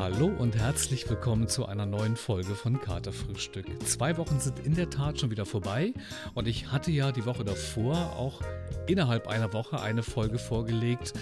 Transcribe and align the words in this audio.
Hallo 0.00 0.28
und 0.38 0.56
herzlich 0.56 1.10
willkommen 1.10 1.46
zu 1.46 1.66
einer 1.66 1.84
neuen 1.84 2.16
Folge 2.16 2.54
von 2.54 2.80
Katerfrühstück. 2.80 3.66
Zwei 3.86 4.16
Wochen 4.16 4.40
sind 4.40 4.58
in 4.60 4.74
der 4.74 4.88
Tat 4.88 5.20
schon 5.20 5.30
wieder 5.30 5.44
vorbei 5.44 5.92
und 6.32 6.48
ich 6.48 6.72
hatte 6.72 6.90
ja 6.90 7.12
die 7.12 7.26
Woche 7.26 7.44
davor 7.44 8.16
auch 8.16 8.40
innerhalb 8.86 9.26
einer 9.28 9.52
Woche 9.52 9.78
eine 9.78 10.02
Folge 10.02 10.38
vorgelegt, 10.38 11.12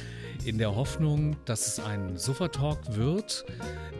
in 0.44 0.58
der 0.58 0.74
Hoffnung, 0.74 1.36
dass 1.44 1.66
es 1.66 1.80
ein 1.80 2.16
Sofa-Talk 2.16 2.96
wird. 2.96 3.44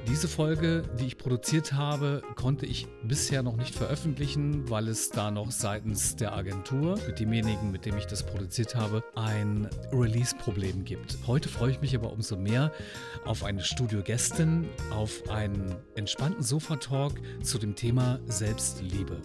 Diese 0.07 0.29
Folge, 0.29 0.83
die 0.99 1.07
ich 1.07 1.19
produziert 1.19 1.73
habe, 1.75 2.23
konnte 2.35 2.67
ich 2.67 2.87
bisher 3.03 3.43
noch 3.43 3.57
nicht 3.57 3.75
veröffentlichen, 3.75 4.69
weil 4.71 4.89
es 4.89 5.11
da 5.11 5.31
noch 5.31 5.51
seitens 5.51 6.17
der 6.17 6.35
Agentur, 6.35 6.99
mit 7.07 7.19
demjenigen, 7.19 7.71
mit 7.71 7.85
dem 7.85 7.99
ich 7.99 8.07
das 8.07 8.25
produziert 8.25 8.75
habe, 8.75 9.05
ein 9.15 9.69
Release-Problem 9.93 10.85
gibt. 10.85 11.19
Heute 11.27 11.49
freue 11.49 11.73
ich 11.73 11.81
mich 11.81 11.95
aber 11.95 12.13
umso 12.13 12.37
mehr 12.37 12.73
auf 13.25 13.45
eine 13.45 13.63
Studiogästin, 13.63 14.69
auf 14.91 15.29
einen 15.29 15.77
entspannten 15.95 16.43
Sofa-Talk 16.43 17.15
zu 17.43 17.59
dem 17.59 17.75
Thema 17.75 18.21
Selbstliebe. 18.27 19.21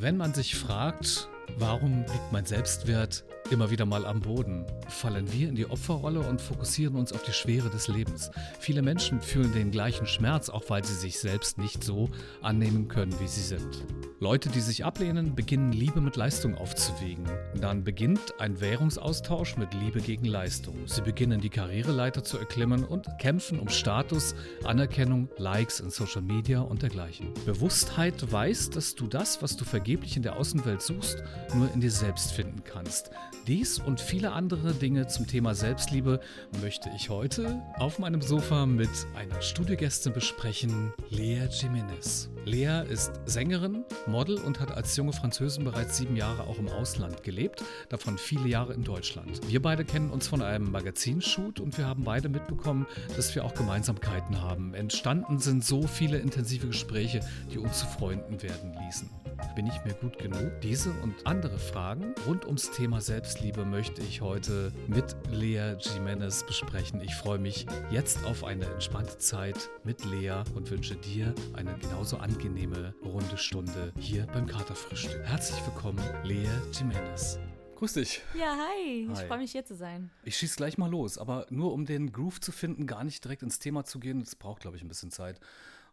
Wenn 0.00 0.16
man 0.16 0.34
sich 0.34 0.56
fragt, 0.56 1.28
warum 1.58 2.00
liegt 2.00 2.32
mein 2.32 2.44
Selbstwert 2.44 3.24
immer 3.52 3.70
wieder 3.70 3.84
mal 3.84 4.06
am 4.06 4.20
Boden, 4.20 4.64
fallen 4.88 5.30
wir 5.30 5.48
in 5.48 5.54
die 5.54 5.66
Opferrolle 5.66 6.20
und 6.20 6.40
fokussieren 6.40 6.96
uns 6.96 7.12
auf 7.12 7.22
die 7.22 7.32
Schwere 7.32 7.68
des 7.68 7.86
Lebens. 7.86 8.30
Viele 8.58 8.80
Menschen 8.80 9.20
fühlen 9.20 9.52
den 9.52 9.70
gleichen 9.70 10.06
Schmerz, 10.06 10.48
auch 10.48 10.64
weil 10.68 10.84
sie 10.84 10.94
sich 10.94 11.18
selbst 11.18 11.58
nicht 11.58 11.84
so 11.84 12.08
annehmen 12.40 12.88
können, 12.88 13.14
wie 13.20 13.28
sie 13.28 13.42
sind. 13.42 13.84
Leute, 14.20 14.48
die 14.48 14.60
sich 14.60 14.84
ablehnen, 14.84 15.34
beginnen 15.34 15.72
Liebe 15.72 16.00
mit 16.00 16.16
Leistung 16.16 16.56
aufzuwiegen. 16.56 17.24
Dann 17.60 17.84
beginnt 17.84 18.40
ein 18.40 18.60
Währungsaustausch 18.60 19.56
mit 19.56 19.74
Liebe 19.74 20.00
gegen 20.00 20.26
Leistung. 20.26 20.76
Sie 20.86 21.02
beginnen 21.02 21.40
die 21.40 21.50
Karriereleiter 21.50 22.24
zu 22.24 22.38
erklimmen 22.38 22.84
und 22.84 23.06
kämpfen 23.18 23.58
um 23.58 23.68
Status, 23.68 24.34
Anerkennung, 24.64 25.28
Likes 25.36 25.80
in 25.80 25.90
Social 25.90 26.22
Media 26.22 26.60
und 26.60 26.82
dergleichen. 26.82 27.34
Bewusstheit 27.44 28.32
weiß, 28.32 28.70
dass 28.70 28.94
du 28.94 29.08
das, 29.08 29.42
was 29.42 29.56
du 29.56 29.64
vergeblich 29.64 30.16
in 30.16 30.22
der 30.22 30.36
Außenwelt 30.36 30.80
suchst, 30.80 31.22
nur 31.54 31.68
in 31.74 31.80
dir 31.80 31.90
selbst 31.90 32.32
finden 32.32 32.62
kannst. 32.64 33.10
Dies 33.48 33.80
und 33.80 34.00
viele 34.00 34.32
andere 34.32 34.72
Dinge 34.72 35.08
zum 35.08 35.26
Thema 35.26 35.56
Selbstliebe 35.56 36.20
möchte 36.60 36.90
ich 36.94 37.10
heute 37.10 37.60
auf 37.76 37.98
meinem 37.98 38.22
Sofa 38.22 38.66
mit 38.66 38.88
einer 39.16 39.42
Studiogästin 39.42 40.12
besprechen, 40.12 40.92
Lea 41.10 41.48
Jimenez. 41.50 42.30
Lea 42.44 42.84
ist 42.88 43.10
Sängerin, 43.26 43.84
Model 44.06 44.38
und 44.38 44.60
hat 44.60 44.70
als 44.70 44.96
junge 44.96 45.12
Französin 45.12 45.64
bereits 45.64 45.96
sieben 45.96 46.14
Jahre 46.14 46.44
auch 46.44 46.58
im 46.58 46.68
Ausland 46.68 47.24
gelebt, 47.24 47.64
davon 47.88 48.16
viele 48.16 48.46
Jahre 48.46 48.74
in 48.74 48.84
Deutschland. 48.84 49.40
Wir 49.48 49.60
beide 49.60 49.84
kennen 49.84 50.10
uns 50.10 50.28
von 50.28 50.40
einem 50.40 50.70
Magazinshoot 50.70 51.58
und 51.58 51.76
wir 51.76 51.86
haben 51.86 52.04
beide 52.04 52.28
mitbekommen, 52.28 52.86
dass 53.16 53.34
wir 53.34 53.44
auch 53.44 53.54
Gemeinsamkeiten 53.54 54.40
haben. 54.40 54.72
Entstanden 54.72 55.40
sind 55.40 55.64
so 55.64 55.82
viele 55.88 56.18
intensive 56.18 56.68
Gespräche, 56.68 57.20
die 57.52 57.58
uns 57.58 57.80
zu 57.80 57.86
Freunden 57.86 58.40
werden 58.40 58.72
ließen. 58.86 59.10
Bin 59.54 59.66
ich 59.66 59.84
mir 59.84 59.92
gut 59.94 60.18
genug? 60.18 60.60
Diese 60.62 60.90
und 61.02 61.26
andere 61.26 61.58
Fragen 61.58 62.14
rund 62.26 62.46
ums 62.46 62.70
Thema 62.70 63.00
Selbstliebe 63.00 63.64
möchte 63.64 64.00
ich 64.00 64.20
heute 64.22 64.72
mit 64.86 65.14
Lea 65.30 65.76
Jimenez 65.78 66.44
besprechen. 66.44 67.00
Ich 67.02 67.14
freue 67.14 67.38
mich 67.38 67.66
jetzt 67.90 68.24
auf 68.24 68.44
eine 68.44 68.64
entspannte 68.64 69.18
Zeit 69.18 69.68
mit 69.84 70.04
Lea 70.06 70.42
und 70.54 70.70
wünsche 70.70 70.96
dir 70.96 71.34
eine 71.52 71.76
genauso 71.78 72.16
angenehme 72.16 72.94
runde 73.04 73.36
Stunde 73.36 73.92
hier 73.98 74.26
beim 74.26 74.46
Katerfrühstück. 74.46 75.22
Herzlich 75.24 75.60
willkommen, 75.66 76.02
Lea 76.24 76.48
Jimenez. 76.72 77.38
Grüß 77.76 77.94
dich. 77.94 78.22
Ja, 78.38 78.56
hi. 78.56 79.08
Ich 79.12 79.18
freue 79.26 79.38
mich 79.38 79.52
hier 79.52 79.64
zu 79.64 79.74
sein. 79.74 80.10
Ich 80.22 80.36
schieße 80.36 80.56
gleich 80.56 80.78
mal 80.78 80.88
los, 80.88 81.18
aber 81.18 81.46
nur 81.50 81.72
um 81.72 81.84
den 81.84 82.12
Groove 82.12 82.40
zu 82.40 82.52
finden, 82.52 82.86
gar 82.86 83.02
nicht 83.02 83.24
direkt 83.24 83.42
ins 83.42 83.58
Thema 83.58 83.84
zu 83.84 83.98
gehen. 83.98 84.20
Das 84.20 84.36
braucht, 84.36 84.62
glaube 84.62 84.76
ich, 84.76 84.84
ein 84.84 84.88
bisschen 84.88 85.10
Zeit 85.10 85.40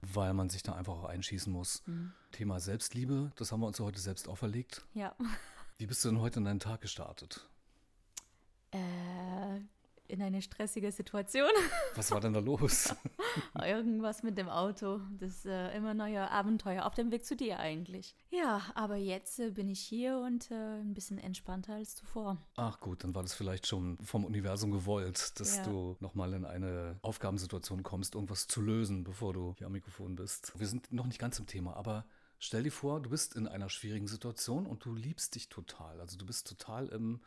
weil 0.02 0.34
man 0.34 0.50
sich 0.50 0.64
da 0.64 0.74
einfach 0.74 0.94
auch 0.94 1.06
einschießen 1.06 1.52
muss. 1.52 1.84
Mhm. 1.86 2.14
Thema 2.32 2.60
Selbstliebe, 2.60 3.32
das 3.36 3.52
haben 3.52 3.62
wir 3.62 3.68
uns 3.68 3.80
heute 3.80 4.00
selbst 4.00 4.28
auferlegt. 4.28 4.86
Ja. 4.94 5.16
Wie 5.78 5.86
bist 5.86 6.04
du 6.04 6.10
denn 6.10 6.20
heute 6.20 6.40
in 6.40 6.46
deinen 6.46 6.60
Tag 6.60 6.82
gestartet? 6.82 7.48
Äh, 8.72 9.62
in 10.10 10.22
eine 10.22 10.42
stressige 10.42 10.92
Situation. 10.92 11.50
Was 11.96 12.12
war 12.12 12.20
denn 12.20 12.34
da 12.34 12.40
los? 12.40 12.94
Irgendwas 13.64 14.24
mit 14.24 14.38
dem 14.38 14.50
Auto. 14.50 15.02
Das 15.20 15.46
äh, 15.46 15.76
immer 15.76 15.94
neue 15.94 16.30
Abenteuer 16.30 16.86
auf 16.86 16.96
dem 16.96 17.12
Weg 17.12 17.26
zu 17.26 17.36
dir 17.36 17.60
eigentlich. 17.60 18.16
Ja, 18.32 18.62
aber 18.76 18.96
jetzt 18.96 19.40
äh, 19.40 19.52
bin 19.52 19.70
ich 19.70 19.80
hier 19.80 20.20
und 20.20 20.50
äh, 20.52 20.82
ein 20.82 20.94
bisschen 20.94 21.20
entspannter 21.20 21.76
als 21.76 21.96
zuvor. 21.96 22.38
Ach 22.56 22.80
gut, 22.80 23.04
dann 23.04 23.14
war 23.14 23.22
das 23.22 23.34
vielleicht 23.34 23.68
schon 23.68 23.98
vom 24.00 24.26
Universum 24.26 24.72
gewollt, 24.72 25.40
dass 25.40 25.58
ja. 25.58 25.64
du 25.64 25.96
nochmal 26.00 26.34
in 26.34 26.46
eine 26.46 26.98
Aufgabensituation 27.02 27.84
kommst, 27.84 28.16
irgendwas 28.16 28.48
zu 28.48 28.62
lösen, 28.62 29.04
bevor 29.04 29.34
du 29.34 29.54
hier 29.58 29.68
am 29.68 29.74
Mikrofon 29.74 30.16
bist. 30.16 30.58
Wir 30.60 30.68
sind 30.68 30.92
noch 30.92 31.06
nicht 31.06 31.20
ganz 31.20 31.38
im 31.40 31.46
Thema, 31.46 31.76
aber 31.76 32.06
stell 32.40 32.64
dir 32.64 32.72
vor, 32.72 33.00
du 33.02 33.10
bist 33.10 33.36
in 33.36 33.48
einer 33.48 33.70
schwierigen 33.70 34.08
Situation 34.08 34.66
und 34.66 34.84
du 34.86 34.94
liebst 34.94 35.36
dich 35.36 35.50
total. 35.50 36.00
Also 36.02 36.18
du 36.18 36.26
bist 36.26 36.48
total 36.48 36.88
im 36.88 37.22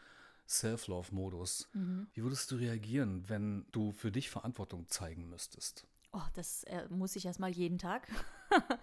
Self-Love-Modus. 0.48 1.68
Mhm. 1.72 2.08
Wie 2.12 2.22
würdest 2.22 2.50
du 2.50 2.56
reagieren, 2.56 3.28
wenn 3.28 3.66
du 3.72 3.92
für 3.92 4.12
dich 4.12 4.30
Verantwortung 4.30 4.88
zeigen 4.88 5.28
müsstest? 5.28 5.86
Oh, 6.12 6.20
das 6.34 6.64
äh, 6.64 6.88
muss 6.88 7.16
ich 7.16 7.24
erstmal 7.24 7.50
jeden 7.50 7.78
Tag. 7.78 8.08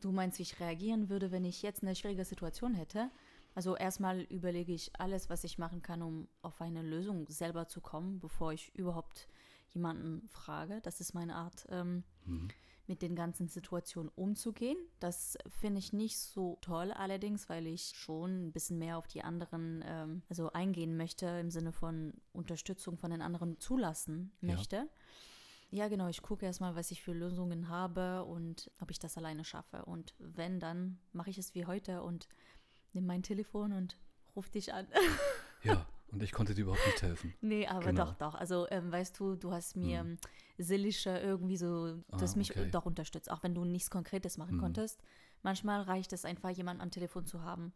du 0.00 0.12
meinst, 0.12 0.38
wie 0.38 0.42
ich 0.42 0.60
reagieren 0.60 1.08
würde, 1.08 1.30
wenn 1.32 1.44
ich 1.44 1.62
jetzt 1.62 1.82
eine 1.82 1.96
schwierige 1.96 2.24
Situation 2.24 2.74
hätte? 2.74 3.10
Also 3.54 3.76
erstmal 3.76 4.22
überlege 4.22 4.72
ich 4.72 4.98
alles, 4.98 5.28
was 5.28 5.44
ich 5.44 5.58
machen 5.58 5.82
kann, 5.82 6.02
um 6.02 6.28
auf 6.40 6.60
eine 6.60 6.82
Lösung 6.82 7.26
selber 7.28 7.68
zu 7.68 7.80
kommen, 7.80 8.18
bevor 8.18 8.52
ich 8.52 8.74
überhaupt 8.74 9.28
jemanden 9.68 10.28
frage. 10.28 10.80
Das 10.82 11.00
ist 11.00 11.14
meine 11.14 11.34
Art. 11.34 11.66
Ähm, 11.70 12.04
mhm 12.24 12.48
mit 12.86 13.02
den 13.02 13.14
ganzen 13.14 13.48
Situationen 13.48 14.10
umzugehen. 14.14 14.76
Das 15.00 15.38
finde 15.60 15.78
ich 15.78 15.92
nicht 15.92 16.18
so 16.18 16.58
toll 16.60 16.92
allerdings, 16.92 17.48
weil 17.48 17.66
ich 17.66 17.92
schon 17.94 18.48
ein 18.48 18.52
bisschen 18.52 18.78
mehr 18.78 18.98
auf 18.98 19.06
die 19.06 19.22
anderen 19.22 19.84
ähm, 19.86 20.22
also 20.28 20.52
eingehen 20.52 20.96
möchte 20.96 21.26
im 21.26 21.50
Sinne 21.50 21.72
von 21.72 22.14
Unterstützung 22.32 22.98
von 22.98 23.10
den 23.10 23.22
anderen 23.22 23.58
zulassen 23.60 24.32
möchte. 24.40 24.76
Ja. 24.76 24.88
Ja, 25.74 25.88
genau. 25.88 26.08
Ich 26.08 26.20
gucke 26.20 26.44
erstmal, 26.44 26.76
was 26.76 26.90
ich 26.90 27.02
für 27.02 27.14
Lösungen 27.14 27.68
habe 27.68 28.24
und 28.24 28.70
ob 28.82 28.90
ich 28.90 28.98
das 28.98 29.16
alleine 29.16 29.42
schaffe. 29.42 29.86
Und 29.86 30.14
wenn, 30.18 30.60
dann 30.60 30.98
mache 31.12 31.30
ich 31.30 31.38
es 31.38 31.54
wie 31.54 31.64
heute 31.64 32.02
und 32.02 32.28
nehme 32.92 33.06
mein 33.06 33.22
Telefon 33.22 33.72
und 33.72 33.96
rufe 34.36 34.50
dich 34.50 34.74
an. 34.74 34.86
Ja, 35.62 35.86
und 36.12 36.22
ich 36.22 36.32
konnte 36.32 36.54
dir 36.54 36.62
überhaupt 36.62 36.86
nicht 36.86 37.02
helfen. 37.02 37.34
Nee, 37.40 37.66
aber 37.66 37.86
genau. 37.86 38.04
doch, 38.04 38.14
doch. 38.14 38.34
Also, 38.34 38.66
ähm, 38.70 38.92
weißt 38.92 39.18
du, 39.18 39.36
du 39.36 39.52
hast 39.52 39.76
mir 39.76 40.00
hm. 40.00 40.18
seelischer 40.58 41.22
irgendwie 41.22 41.56
so, 41.56 41.96
du 41.96 42.04
ah, 42.12 42.20
hast 42.20 42.36
mich 42.36 42.50
okay. 42.50 42.70
doch 42.70 42.86
unterstützt, 42.86 43.30
auch 43.30 43.42
wenn 43.42 43.54
du 43.54 43.64
nichts 43.64 43.90
Konkretes 43.90 44.38
machen 44.38 44.52
hm. 44.52 44.60
konntest. 44.60 45.02
Manchmal 45.42 45.82
reicht 45.82 46.12
es 46.12 46.24
einfach, 46.24 46.50
jemanden 46.50 46.82
am 46.82 46.90
Telefon 46.90 47.26
zu 47.26 47.42
haben, 47.42 47.72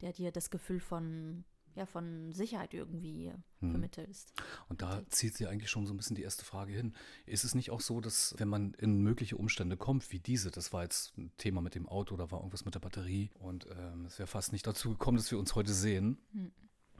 der 0.00 0.12
dir 0.12 0.30
das 0.30 0.50
Gefühl 0.50 0.80
von 0.80 1.44
ja, 1.74 1.86
von 1.86 2.32
Sicherheit 2.32 2.74
irgendwie 2.74 3.32
hm. 3.60 3.70
vermittelst. 3.70 4.32
Und 4.68 4.82
da 4.82 5.02
zieht 5.08 5.36
sie 5.36 5.46
eigentlich 5.46 5.70
schon 5.70 5.86
so 5.86 5.94
ein 5.94 5.96
bisschen 5.96 6.16
die 6.16 6.22
erste 6.22 6.44
Frage 6.44 6.72
hin. 6.72 6.94
Ist 7.26 7.44
es 7.44 7.54
nicht 7.54 7.70
auch 7.70 7.80
so, 7.80 8.00
dass 8.00 8.34
wenn 8.38 8.48
man 8.48 8.74
in 8.74 8.98
mögliche 9.02 9.36
Umstände 9.36 9.76
kommt, 9.76 10.10
wie 10.12 10.18
diese, 10.18 10.50
das 10.50 10.72
war 10.72 10.82
jetzt 10.82 11.16
ein 11.16 11.32
Thema 11.36 11.60
mit 11.60 11.74
dem 11.74 11.88
Auto, 11.88 12.16
da 12.16 12.30
war 12.30 12.40
irgendwas 12.40 12.64
mit 12.64 12.74
der 12.74 12.80
Batterie 12.80 13.30
und 13.38 13.66
ähm, 13.70 14.04
es 14.04 14.18
wäre 14.18 14.26
fast 14.26 14.52
nicht 14.52 14.66
dazu 14.66 14.90
gekommen, 14.90 15.16
dass 15.16 15.30
wir 15.30 15.38
uns 15.38 15.54
heute 15.54 15.72
sehen. 15.72 16.18
Hm. 16.32 16.52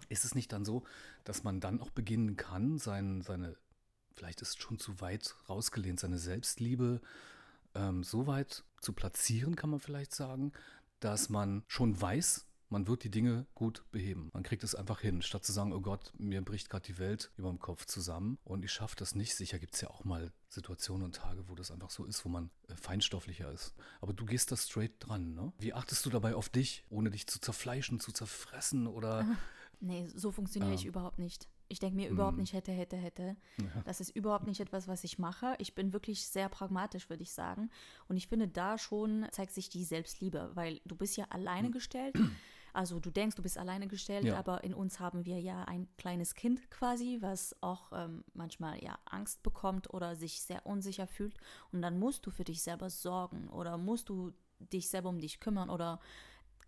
Ist 0.09 0.25
es 0.25 0.35
nicht 0.35 0.53
dann 0.53 0.65
so, 0.65 0.85
dass 1.25 1.45
man 1.45 1.61
dann 1.61 1.81
auch 1.81 1.91
beginnen 1.91 2.37
kann, 2.37 2.79
sein, 2.79 3.23
seine, 3.23 3.57
vielleicht 4.15 4.43
ist 4.43 4.61
schon 4.61 4.79
zu 4.79 5.01
weit 5.01 5.37
rausgelehnt, 5.49 6.01
seine 6.01 6.19
Selbstliebe 6.19 7.01
ähm, 7.75 8.03
so 8.03 8.27
weit 8.27 8.65
zu 8.81 8.93
platzieren, 8.93 9.57
kann 9.57 9.71
man 9.71 9.81
vielleicht 9.81 10.15
sagen, 10.15 10.53
dass 11.01 11.29
man 11.29 11.63
schon 11.67 12.01
weiß, 12.01 12.47
man 12.71 12.87
wird 12.87 13.03
die 13.03 13.11
Dinge 13.11 13.47
gut 13.55 13.85
beheben. 13.91 14.31
Man 14.33 14.45
kriegt 14.45 14.63
es 14.63 14.77
einfach 14.77 15.01
hin, 15.01 15.23
statt 15.23 15.45
zu 15.45 15.51
sagen, 15.53 15.73
oh 15.73 15.81
Gott, 15.81 16.13
mir 16.17 16.41
bricht 16.41 16.71
gerade 16.71 16.87
die 16.87 16.99
Welt 16.99 17.33
über 17.37 17.49
dem 17.49 17.59
Kopf 17.59 17.85
zusammen 17.85 18.39
und 18.45 18.65
ich 18.65 18.73
schaffe 18.73 18.95
das 18.97 19.17
nicht. 19.17 19.35
Sicher 19.35 19.59
gibt 19.59 19.75
es 19.75 19.81
ja 19.81 19.91
auch 19.91 20.05
mal 20.05 20.33
Situationen 20.49 21.05
und 21.05 21.17
Tage, 21.17 21.49
wo 21.49 21.57
das 21.57 21.73
einfach 21.73 21.91
so 21.91 22.05
ist, 22.05 22.25
wo 22.25 22.29
man 22.29 22.51
äh, 22.69 22.77
feinstofflicher 22.77 23.51
ist. 23.51 23.75
Aber 24.01 24.13
du 24.13 24.25
gehst 24.25 24.53
da 24.53 24.57
straight 24.57 24.93
dran, 25.01 25.35
ne? 25.35 25.53
Wie 25.59 25.75
achtest 25.75 26.07
du 26.07 26.11
dabei 26.11 26.35
auf 26.37 26.49
dich, 26.49 26.85
ohne 26.91 27.11
dich 27.11 27.27
zu 27.27 27.41
zerfleischen, 27.41 27.99
zu 27.99 28.13
zerfressen 28.13 28.87
oder 28.87 29.27
Nee, 29.81 30.07
so 30.15 30.31
funktioniere 30.31 30.75
ich 30.75 30.85
überhaupt 30.85 31.19
nicht. 31.19 31.49
Ich 31.69 31.79
denke 31.79 31.97
mir 31.97 32.09
überhaupt 32.09 32.37
mhm. 32.37 32.43
nicht 32.43 32.53
hätte, 32.53 32.73
hätte, 32.73 32.97
hätte. 32.97 33.37
Ja. 33.59 33.83
Das 33.85 34.01
ist 34.01 34.11
überhaupt 34.11 34.47
nicht 34.47 34.61
etwas, 34.61 34.89
was 34.89 35.05
ich 35.05 35.19
mache. 35.19 35.55
Ich 35.59 35.75
bin 35.75 35.93
wirklich 35.93 36.27
sehr 36.27 36.49
pragmatisch, 36.49 37.09
würde 37.09 37.23
ich 37.23 37.33
sagen. 37.33 37.71
Und 38.09 38.17
ich 38.17 38.29
finde, 38.29 38.49
da 38.49 38.77
schon 38.77 39.27
zeigt 39.31 39.53
sich 39.53 39.71
die 39.71 39.85
Selbstliebe, 39.85 40.51
weil 40.55 40.81
du 40.85 40.97
bist 40.97 41.17
ja 41.17 41.27
alleine 41.31 41.69
mhm. 41.69 41.73
gestellt. 41.73 42.19
Also 42.73 43.01
du 43.01 43.11
denkst, 43.11 43.35
du 43.35 43.43
bist 43.43 43.59
alleine 43.59 43.89
gestellt, 43.89 44.25
ja. 44.25 44.39
aber 44.39 44.63
in 44.63 44.75
uns 44.75 45.01
haben 45.01 45.25
wir 45.25 45.41
ja 45.41 45.65
ein 45.65 45.89
kleines 45.97 46.35
Kind 46.35 46.71
quasi, 46.71 47.19
was 47.21 47.57
auch 47.63 47.91
ähm, 47.93 48.23
manchmal 48.33 48.81
ja 48.83 48.97
Angst 49.07 49.43
bekommt 49.43 49.93
oder 49.93 50.15
sich 50.15 50.41
sehr 50.41 50.65
unsicher 50.67 51.09
fühlt. 51.09 51.35
Und 51.73 51.83
dann 51.83 51.99
musst 51.99 52.27
du 52.27 52.31
für 52.31 52.45
dich 52.45 52.63
selber 52.63 52.89
sorgen 52.89 53.49
oder 53.49 53.77
musst 53.77 54.09
du 54.09 54.33
dich 54.73 54.89
selber 54.89 55.09
um 55.09 55.19
dich 55.19 55.41
kümmern 55.41 55.71
oder 55.71 56.01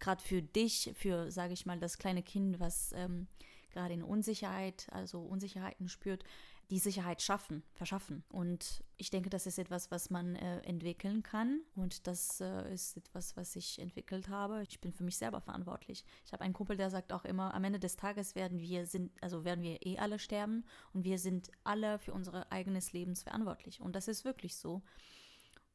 gerade 0.03 0.23
für 0.23 0.43
dich, 0.43 0.93
für, 0.97 1.31
sage 1.31 1.55
ich 1.55 1.65
mal, 1.65 1.79
das 1.79 1.97
kleine 1.97 2.23
Kind, 2.23 2.61
was 2.61 2.93
ähm, 2.93 3.29
gerade 3.71 3.95
in 3.95 4.03
Unsicherheit, 4.03 4.89
also 4.91 5.21
Unsicherheiten 5.21 5.89
spürt, 5.89 6.25
die 6.71 6.79
Sicherheit 6.79 7.23
schaffen, 7.23 7.63
verschaffen. 7.75 8.25
Und 8.31 8.83
ich 8.97 9.11
denke, 9.11 9.31
das 9.31 9.47
ist 9.47 9.59
etwas, 9.59 9.91
was 9.91 10.11
man 10.11 10.37
äh, 10.37 10.61
entwickeln 10.61 11.23
kann. 11.23 11.61
Und 11.77 12.07
das 12.07 12.41
äh, 12.41 12.73
ist 12.73 12.97
etwas, 12.97 13.37
was 13.37 13.55
ich 13.57 13.79
entwickelt 13.79 14.29
habe. 14.29 14.63
Ich 14.63 14.81
bin 14.81 14.93
für 14.93 15.05
mich 15.05 15.19
selber 15.19 15.41
verantwortlich. 15.41 16.05
Ich 16.25 16.33
habe 16.33 16.43
einen 16.43 16.55
Kumpel, 16.55 16.77
der 16.77 16.91
sagt 16.91 17.13
auch 17.13 17.25
immer, 17.25 17.55
am 17.55 17.65
Ende 17.65 17.79
des 17.79 17.97
Tages 17.97 18.35
werden 18.35 18.61
wir 18.61 18.87
sind, 18.87 19.13
also 19.23 19.45
werden 19.45 19.63
wir 19.63 19.85
eh 19.87 19.99
alle 19.99 20.19
sterben 20.19 20.65
und 20.95 21.05
wir 21.05 21.19
sind 21.19 21.51
alle 21.63 21.99
für 21.99 22.13
unser 22.13 22.51
eigenes 22.51 22.93
Leben 22.93 23.15
verantwortlich. 23.15 23.81
Und 23.81 23.95
das 23.95 24.09
ist 24.09 24.25
wirklich 24.25 24.57
so. 24.57 24.83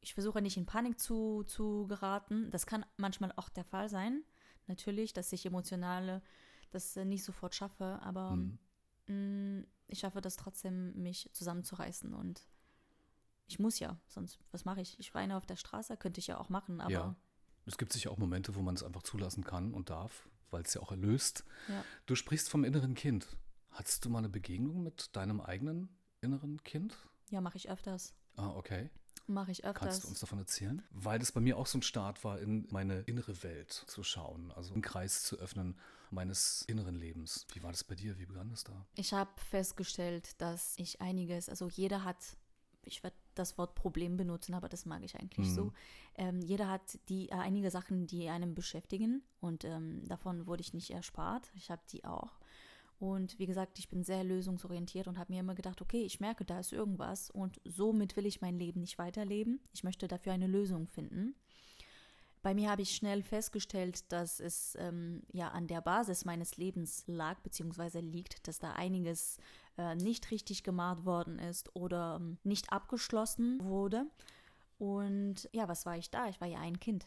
Ich 0.00 0.14
versuche 0.14 0.40
nicht 0.40 0.56
in 0.56 0.66
Panik 0.66 1.00
zu, 1.00 1.42
zu 1.44 1.86
geraten. 1.86 2.50
Das 2.50 2.66
kann 2.66 2.86
manchmal 2.96 3.32
auch 3.36 3.48
der 3.48 3.64
Fall 3.64 3.88
sein. 3.88 4.22
Natürlich, 4.66 5.12
dass 5.12 5.32
ich 5.32 5.46
emotionale 5.46 6.22
das 6.70 6.96
äh, 6.96 7.04
nicht 7.04 7.24
sofort 7.24 7.54
schaffe, 7.54 7.98
aber 8.02 8.36
mhm. 8.36 8.58
mh, 9.06 9.66
ich 9.86 10.00
schaffe 10.00 10.20
das 10.20 10.36
trotzdem, 10.36 10.94
mich 11.02 11.30
zusammenzureißen 11.32 12.14
und 12.14 12.46
ich 13.46 13.58
muss 13.58 13.78
ja, 13.78 13.98
sonst 14.06 14.38
was 14.52 14.66
mache 14.66 14.82
ich? 14.82 14.98
Ich 15.00 15.14
weine 15.14 15.36
auf 15.36 15.46
der 15.46 15.56
Straße, 15.56 15.96
könnte 15.96 16.20
ich 16.20 16.26
ja 16.26 16.38
auch 16.38 16.50
machen, 16.50 16.80
aber. 16.80 16.92
Ja. 16.92 17.16
Es 17.64 17.76
gibt 17.76 17.92
sicher 17.92 18.10
auch 18.10 18.18
Momente, 18.18 18.54
wo 18.54 18.62
man 18.62 18.74
es 18.74 18.82
einfach 18.82 19.02
zulassen 19.02 19.44
kann 19.44 19.74
und 19.74 19.90
darf, 19.90 20.28
weil 20.50 20.62
es 20.62 20.72
ja 20.72 20.80
auch 20.80 20.90
erlöst. 20.90 21.44
Ja. 21.68 21.84
Du 22.06 22.14
sprichst 22.14 22.48
vom 22.48 22.64
inneren 22.64 22.94
Kind. 22.94 23.36
Hattest 23.70 24.04
du 24.04 24.10
mal 24.10 24.18
eine 24.18 24.30
Begegnung 24.30 24.82
mit 24.82 25.14
deinem 25.16 25.40
eigenen 25.40 25.88
inneren 26.22 26.62
Kind? 26.64 26.96
Ja, 27.30 27.42
mache 27.42 27.58
ich 27.58 27.70
öfters. 27.70 28.14
Ah, 28.36 28.50
okay. 28.50 28.90
Mache 29.28 29.52
ich 29.52 29.64
öfters. 29.64 29.82
Kannst 29.82 30.04
du 30.04 30.08
uns 30.08 30.20
davon 30.20 30.38
erzählen? 30.38 30.82
Weil 30.90 31.18
das 31.18 31.32
bei 31.32 31.40
mir 31.40 31.58
auch 31.58 31.66
so 31.66 31.78
ein 31.78 31.82
Start 31.82 32.24
war, 32.24 32.40
in 32.40 32.66
meine 32.70 33.00
innere 33.00 33.42
Welt 33.42 33.70
zu 33.70 34.02
schauen, 34.02 34.50
also 34.52 34.72
einen 34.72 34.82
Kreis 34.82 35.22
zu 35.22 35.36
öffnen 35.36 35.78
meines 36.10 36.62
inneren 36.62 36.94
Lebens. 36.94 37.46
Wie 37.52 37.62
war 37.62 37.70
das 37.70 37.84
bei 37.84 37.94
dir? 37.94 38.18
Wie 38.18 38.24
begann 38.24 38.48
das 38.48 38.64
da? 38.64 38.86
Ich 38.94 39.12
habe 39.12 39.30
festgestellt, 39.36 40.40
dass 40.40 40.74
ich 40.78 41.02
einiges, 41.02 41.50
also 41.50 41.68
jeder 41.68 42.04
hat, 42.04 42.38
ich 42.82 43.02
werde 43.02 43.16
das 43.34 43.58
Wort 43.58 43.74
Problem 43.74 44.16
benutzen, 44.16 44.54
aber 44.54 44.68
das 44.68 44.86
mag 44.86 45.02
ich 45.04 45.16
eigentlich 45.16 45.48
mhm. 45.48 45.54
so. 45.54 45.72
Ähm, 46.14 46.40
jeder 46.40 46.68
hat 46.68 46.98
die 47.08 47.28
äh, 47.28 47.34
einige 47.34 47.70
Sachen, 47.70 48.06
die 48.06 48.28
einem 48.28 48.54
beschäftigen 48.54 49.22
und 49.40 49.64
ähm, 49.64 50.06
davon 50.08 50.46
wurde 50.46 50.62
ich 50.62 50.72
nicht 50.72 50.90
erspart. 50.90 51.50
Ich 51.54 51.70
habe 51.70 51.82
die 51.92 52.04
auch. 52.04 52.38
Und 52.98 53.38
wie 53.38 53.46
gesagt, 53.46 53.78
ich 53.78 53.88
bin 53.88 54.02
sehr 54.02 54.24
lösungsorientiert 54.24 55.06
und 55.06 55.18
habe 55.18 55.32
mir 55.32 55.40
immer 55.40 55.54
gedacht, 55.54 55.80
okay, 55.80 56.02
ich 56.02 56.18
merke, 56.18 56.44
da 56.44 56.58
ist 56.58 56.72
irgendwas 56.72 57.30
und 57.30 57.60
somit 57.64 58.16
will 58.16 58.26
ich 58.26 58.40
mein 58.40 58.58
Leben 58.58 58.80
nicht 58.80 58.98
weiterleben. 58.98 59.60
Ich 59.72 59.84
möchte 59.84 60.08
dafür 60.08 60.32
eine 60.32 60.48
Lösung 60.48 60.88
finden. 60.88 61.36
Bei 62.42 62.54
mir 62.54 62.70
habe 62.70 62.82
ich 62.82 62.94
schnell 62.94 63.22
festgestellt, 63.22 64.10
dass 64.12 64.40
es 64.40 64.76
ähm, 64.80 65.22
ja 65.32 65.48
an 65.48 65.66
der 65.66 65.80
Basis 65.80 66.24
meines 66.24 66.56
Lebens 66.56 67.04
lag, 67.06 67.40
beziehungsweise 67.40 68.00
liegt, 68.00 68.46
dass 68.46 68.58
da 68.58 68.72
einiges 68.72 69.38
äh, 69.76 69.94
nicht 69.96 70.30
richtig 70.30 70.62
gemacht 70.62 71.04
worden 71.04 71.38
ist 71.38 71.74
oder 71.74 72.16
ähm, 72.20 72.38
nicht 72.44 72.72
abgeschlossen 72.72 73.60
wurde. 73.62 74.06
Und 74.78 75.48
ja, 75.52 75.68
was 75.68 75.84
war 75.86 75.96
ich 75.96 76.10
da? 76.10 76.28
Ich 76.28 76.40
war 76.40 76.48
ja 76.48 76.60
ein 76.60 76.78
Kind. 76.78 77.06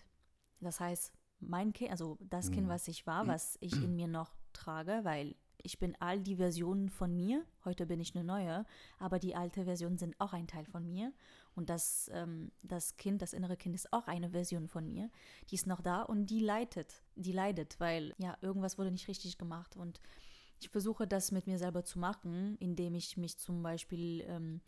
Das 0.59 0.79
heißt, 0.79 1.13
mein 1.39 1.73
Kind, 1.73 1.91
also 1.91 2.17
das 2.21 2.51
Kind, 2.51 2.67
mhm. 2.67 2.71
was 2.71 2.87
ich 2.87 3.07
war, 3.07 3.27
was 3.27 3.57
ich 3.61 3.73
in 3.73 3.95
mir 3.95 4.07
noch 4.07 4.35
trage, 4.53 4.99
weil 5.03 5.35
ich 5.63 5.79
bin 5.79 5.95
all 5.99 6.21
die 6.21 6.35
Versionen 6.35 6.89
von 6.89 7.15
mir. 7.15 7.45
Heute 7.65 7.85
bin 7.85 7.99
ich 7.99 8.15
eine 8.15 8.23
neue, 8.23 8.65
aber 8.99 9.19
die 9.19 9.35
alte 9.35 9.65
Version 9.65 9.97
sind 9.97 10.15
auch 10.19 10.33
ein 10.33 10.47
Teil 10.47 10.65
von 10.65 10.87
mir. 10.87 11.13
Und 11.55 11.69
das, 11.69 12.09
ähm, 12.13 12.51
das 12.63 12.97
Kind, 12.97 13.21
das 13.21 13.33
innere 13.33 13.57
Kind 13.57 13.75
ist 13.75 13.91
auch 13.91 14.07
eine 14.07 14.29
Version 14.29 14.67
von 14.67 14.87
mir. 14.87 15.09
Die 15.49 15.55
ist 15.55 15.67
noch 15.67 15.81
da 15.81 16.01
und 16.01 16.27
die 16.27 16.39
leidet. 16.39 17.03
Die 17.15 17.33
leidet, 17.33 17.79
weil 17.79 18.13
ja, 18.17 18.37
irgendwas 18.41 18.77
wurde 18.77 18.91
nicht 18.91 19.07
richtig 19.07 19.37
gemacht. 19.37 19.75
Und 19.75 20.01
ich 20.59 20.69
versuche 20.69 21.07
das 21.07 21.31
mit 21.31 21.47
mir 21.47 21.57
selber 21.57 21.83
zu 21.83 21.99
machen, 21.99 22.55
indem 22.59 22.95
ich 22.95 23.17
mich 23.17 23.37
zum 23.37 23.63
Beispiel 23.63 24.23
ähm, 24.27 24.61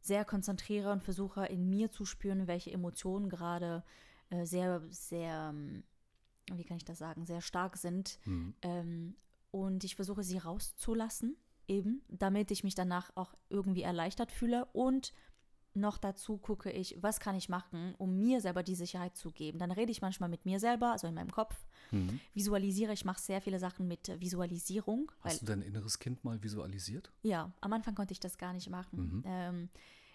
sehr 0.00 0.24
konzentriere 0.24 0.92
und 0.92 1.02
versuche 1.02 1.46
in 1.46 1.70
mir 1.70 1.90
zu 1.90 2.04
spüren, 2.04 2.46
welche 2.46 2.72
Emotionen 2.72 3.28
gerade 3.28 3.84
äh, 4.30 4.44
sehr, 4.44 4.82
sehr, 4.90 5.50
ähm, 5.54 5.84
wie 6.52 6.64
kann 6.64 6.76
ich 6.76 6.84
das 6.84 6.98
sagen, 6.98 7.24
sehr 7.24 7.40
stark 7.40 7.76
sind. 7.76 8.18
Mhm. 8.24 8.54
Ähm, 8.62 9.16
und 9.52 9.84
ich 9.84 9.94
versuche 9.94 10.24
sie 10.24 10.38
rauszulassen, 10.38 11.36
eben, 11.68 12.02
damit 12.08 12.50
ich 12.50 12.64
mich 12.64 12.74
danach 12.74 13.12
auch 13.14 13.34
irgendwie 13.48 13.82
erleichtert 13.82 14.32
fühle 14.32 14.64
und 14.72 15.12
noch 15.74 15.96
dazu 15.96 16.36
gucke 16.36 16.70
ich, 16.70 16.98
was 17.00 17.18
kann 17.18 17.34
ich 17.34 17.48
machen, 17.48 17.94
um 17.96 18.18
mir 18.18 18.40
selber 18.40 18.62
die 18.62 18.74
Sicherheit 18.74 19.16
zu 19.16 19.30
geben. 19.30 19.58
Dann 19.58 19.70
rede 19.70 19.90
ich 19.90 20.02
manchmal 20.02 20.28
mit 20.28 20.44
mir 20.44 20.60
selber, 20.60 20.92
also 20.92 21.06
in 21.06 21.14
meinem 21.14 21.30
Kopf, 21.30 21.56
mhm. 21.90 22.20
visualisiere, 22.34 22.92
ich 22.92 23.04
mache 23.04 23.20
sehr 23.20 23.40
viele 23.40 23.58
Sachen 23.58 23.88
mit 23.88 24.08
Visualisierung. 24.20 25.10
Hast 25.20 25.42
du 25.42 25.46
dein 25.46 25.62
inneres 25.62 25.98
Kind 25.98 26.24
mal 26.24 26.42
visualisiert? 26.42 27.10
Ja, 27.22 27.52
am 27.60 27.72
Anfang 27.72 27.94
konnte 27.94 28.12
ich 28.12 28.20
das 28.20 28.36
gar 28.36 28.52
nicht 28.52 28.68
machen. 28.68 28.98
Mhm. 28.98 29.22
Ähm, 29.26 29.68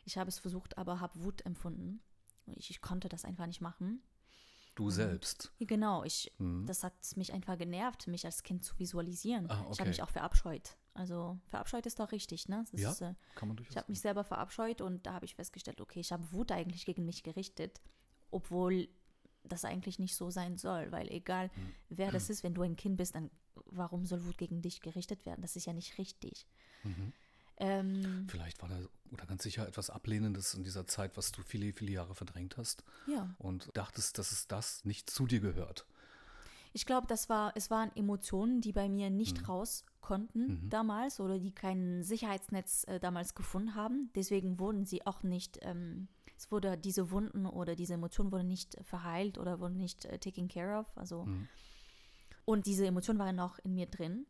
ich 0.06 0.18
habe 0.18 0.30
es 0.30 0.39
versucht, 0.39 0.78
aber 0.78 1.00
habe 1.00 1.24
Wut 1.24 1.45
empfunden. 1.45 2.01
Ich, 2.56 2.69
ich 2.69 2.81
konnte 2.81 3.10
das 3.10 3.25
einfach 3.25 3.48
nicht 3.48 3.62
machen. 3.62 4.01
Du 4.77 4.91
selbst. 4.91 5.51
Genau, 5.59 6.03
ich, 6.03 6.31
mhm. 6.38 6.68
das 6.68 6.83
hat 6.83 6.94
mich 7.15 7.33
einfach 7.33 7.57
genervt, 7.57 8.06
mich 8.06 8.27
als 8.27 8.44
Kind 8.44 8.63
zu 8.63 8.77
visualisieren. 8.77 9.50
Ah, 9.50 9.62
okay. 9.62 9.71
Ich 9.71 9.79
habe 9.79 9.89
mich 9.89 10.03
auch 10.03 10.09
verabscheut. 10.12 10.77
Also 10.94 11.39
verabscheut 11.47 11.88
ist 11.88 12.00
doch 12.00 12.12
richtig, 12.12 12.47
ne? 12.47 12.63
Das 12.71 12.79
ja, 12.79 12.91
ist, 12.91 13.01
äh, 13.01 13.15
kann 13.33 13.47
man 13.47 13.57
durchaus. 13.57 13.71
Ich 13.71 13.77
habe 13.77 13.91
mich 13.91 14.00
selber 14.00 14.24
verabscheut 14.24 14.81
und 14.81 15.07
da 15.07 15.13
habe 15.13 15.25
ich 15.25 15.33
festgestellt, 15.33 15.81
okay, 15.81 16.00
ich 16.00 16.12
habe 16.12 16.31
Wut 16.31 16.51
eigentlich 16.51 16.85
gegen 16.85 17.06
mich 17.06 17.24
gerichtet, 17.24 17.81
obwohl 18.29 18.88
das 19.44 19.65
eigentlich 19.65 19.97
nicht 19.97 20.15
so 20.15 20.29
sein 20.29 20.57
soll, 20.57 20.91
weil 20.91 21.09
egal 21.12 21.50
mhm. 21.56 21.74
wer 21.89 22.12
das 22.12 22.29
ist, 22.29 22.44
wenn 22.44 22.53
du 22.53 22.62
ein 22.62 22.75
Kind 22.75 22.97
bist, 22.97 23.15
dann 23.15 23.31
warum 23.65 24.06
soll 24.06 24.24
Wut 24.25 24.38
gegen 24.38 24.62
dich 24.62 24.81
gerichtet 24.81 25.25
werden? 25.25 25.41
Das 25.41 25.56
ist 25.56 25.65
ja 25.65 25.74
nicht 25.74 25.97
richtig. 25.97 26.45
Mhm. 26.83 27.13
Ähm, 27.59 28.27
Vielleicht 28.30 28.62
war 28.62 28.69
da 28.69 28.77
oder 29.12 29.25
ganz 29.25 29.44
sicher 29.44 29.68
etwas 29.68 29.89
Ablehnendes 29.89 30.54
in 30.54 30.63
dieser 30.63 30.86
Zeit, 30.88 31.18
was 31.18 31.31
du 31.31 31.42
viele, 31.44 31.71
viele 31.74 31.92
Jahre 31.92 32.15
verdrängt 32.15 32.57
hast. 32.57 32.83
Ja. 33.07 33.33
Und 33.38 33.69
dachtest, 33.74 34.18
dass 34.18 34.31
es 34.31 34.48
das 34.48 34.83
nicht 34.86 35.09
zu 35.09 35.27
dir 35.27 35.39
gehört. 35.39 35.86
Ich 36.74 36.86
glaube, 36.86 37.07
das 37.07 37.30
war, 37.30 37.54
es 37.56 37.71
waren 37.71 37.95
Emotionen, 37.95 38.62
die 38.62 38.74
bei 38.74 38.89
mir 38.89 39.09
nicht 39.09 39.39
mhm. 39.42 39.45
raus 39.45 39.86
konnten 40.01 40.63
mhm. 40.63 40.69
damals 40.69 41.19
oder 41.19 41.39
die 41.39 41.51
kein 41.51 42.04
Sicherheitsnetz 42.04 42.86
äh, 42.88 43.00
damals 43.00 43.36
gefunden 43.36 43.75
haben. 43.75 44.12
Deswegen 44.15 44.60
wurden 44.60 44.86
sie 44.86 45.06
auch 45.06 45.24
nicht, 45.24 45.60
ähm, 45.62 46.07
es 46.38 46.51
wurde 46.51 46.77
diese 46.77 47.10
Wunden 47.10 47.45
oder 47.45 47.75
diese 47.75 47.95
Emotionen 47.95 48.31
wurden 48.31 48.48
nicht 48.48 48.77
verheilt 48.83 49.38
oder 49.38 49.60
wurden 49.60 49.77
nicht 49.77 50.06
äh, 50.06 50.19
taken 50.19 50.50
care 50.50 50.80
of. 50.80 50.98
Also 50.98 51.24
mhm. 51.25 51.48
und 52.45 52.68
diese 52.68 52.86
Emotionen 52.86 53.19
waren 53.19 53.36
noch 53.36 53.57
in 53.60 53.74
mir 53.74 53.88
drin 53.88 54.27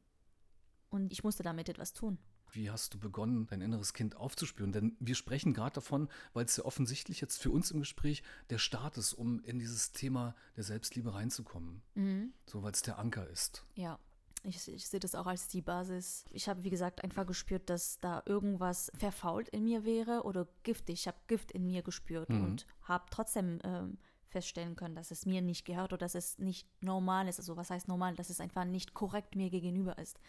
und 0.89 1.12
ich 1.12 1.23
musste 1.23 1.44
damit 1.44 1.68
etwas 1.69 1.94
tun. 1.94 2.18
Wie 2.57 2.71
hast 2.71 2.95
du 2.95 2.98
begonnen, 2.98 3.45
dein 3.45 3.61
inneres 3.61 3.94
Kind 3.94 4.16
aufzuspüren? 4.16 4.71
Denn 4.71 4.97
wir 4.99 5.14
sprechen 5.14 5.54
gerade 5.54 5.76
davon, 5.76 6.09
weil 6.33 6.45
es 6.45 6.57
ja 6.57 6.66
offensichtlich 6.66 7.21
jetzt 7.21 7.40
für 7.40 7.52
uns 7.52 7.69
im 7.69 7.80
Gespräch 7.80 8.23
der 8.49 8.57
Start 8.57 8.97
ist, 8.97 9.14
um 9.14 9.44
in 9.44 9.59
dieses 9.59 9.92
Thema 9.92 10.35
der 10.56 10.64
Selbstliebe 10.64 11.14
reinzukommen. 11.14 11.83
Mhm. 11.94 12.33
So, 12.47 12.64
weil 12.64 12.71
es 12.71 12.81
der 12.81 12.97
Anker 12.97 13.30
ist. 13.30 13.64
Ja. 13.76 13.99
Ich, 14.44 14.68
ich, 14.68 14.87
sehe 14.87 14.99
das 14.99 15.14
auch 15.14 15.28
als 15.28 15.47
die 15.47 15.61
Basis. 15.61 16.26
Ich 16.31 16.49
habe, 16.49 16.64
wie 16.64 16.69
gesagt, 16.71 17.04
einfach 17.04 17.28
gespürt, 17.28 17.69
dass 17.69 17.99
da 17.99 18.23
irgendwas 18.26 18.92
verfault 18.97 19.49
in 19.49 19.64
mir 19.64 19.85
wäre 19.85 20.23
oder 20.23 20.47
giftig. 20.64 21.02
Ich 21.02 21.07
habe 21.07 21.18
Gift 21.28 21.52
in 21.52 21.66
mir 21.68 21.83
gespürt 21.83 22.30
mhm. 22.30 22.44
und 22.44 22.68
habe 22.83 23.06
trotzdem 23.11 23.59
ähm, 23.64 23.99
feststellen 24.30 24.76
können, 24.76 24.95
dass 24.95 25.11
es 25.11 25.28
mir 25.28 25.42
nicht 25.42 25.66
gehört 25.66 25.94
oder 25.94 25.99
dass 25.99 26.16
es 26.16 26.40
nicht 26.40 26.68
normal 26.81 27.28
ist. 27.28 27.40
Also 27.40 27.56
was 27.56 27.69
heißt 27.69 27.87
normal? 27.87 28.16
Dass 28.16 28.31
es 28.31 28.40
einfach 28.40 28.66
nicht 28.66 28.95
korrekt 28.95 29.35
mir 29.35 29.52
gegenüber 29.52 29.99
ist 29.99 30.19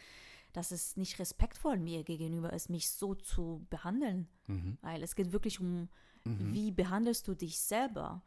dass 0.52 0.71
es 0.71 0.97
nicht 0.97 1.19
respektvoll 1.19 1.78
mir 1.78 2.05
gegenüber 2.05 2.52
ist, 2.52 2.71
mich 2.71 2.90
so 2.90 3.14
zu 3.14 3.67
behandeln. 3.71 4.28
Mhm. 4.47 4.78
Weil 4.81 5.02
es 5.02 5.14
geht 5.14 5.33
wirklich 5.33 5.61
um, 5.61 5.88
mhm. 6.25 6.52
wie 6.52 6.71
behandelst 6.71 7.28
du 7.28 7.35
dich 7.35 7.59
selber. 7.61 8.23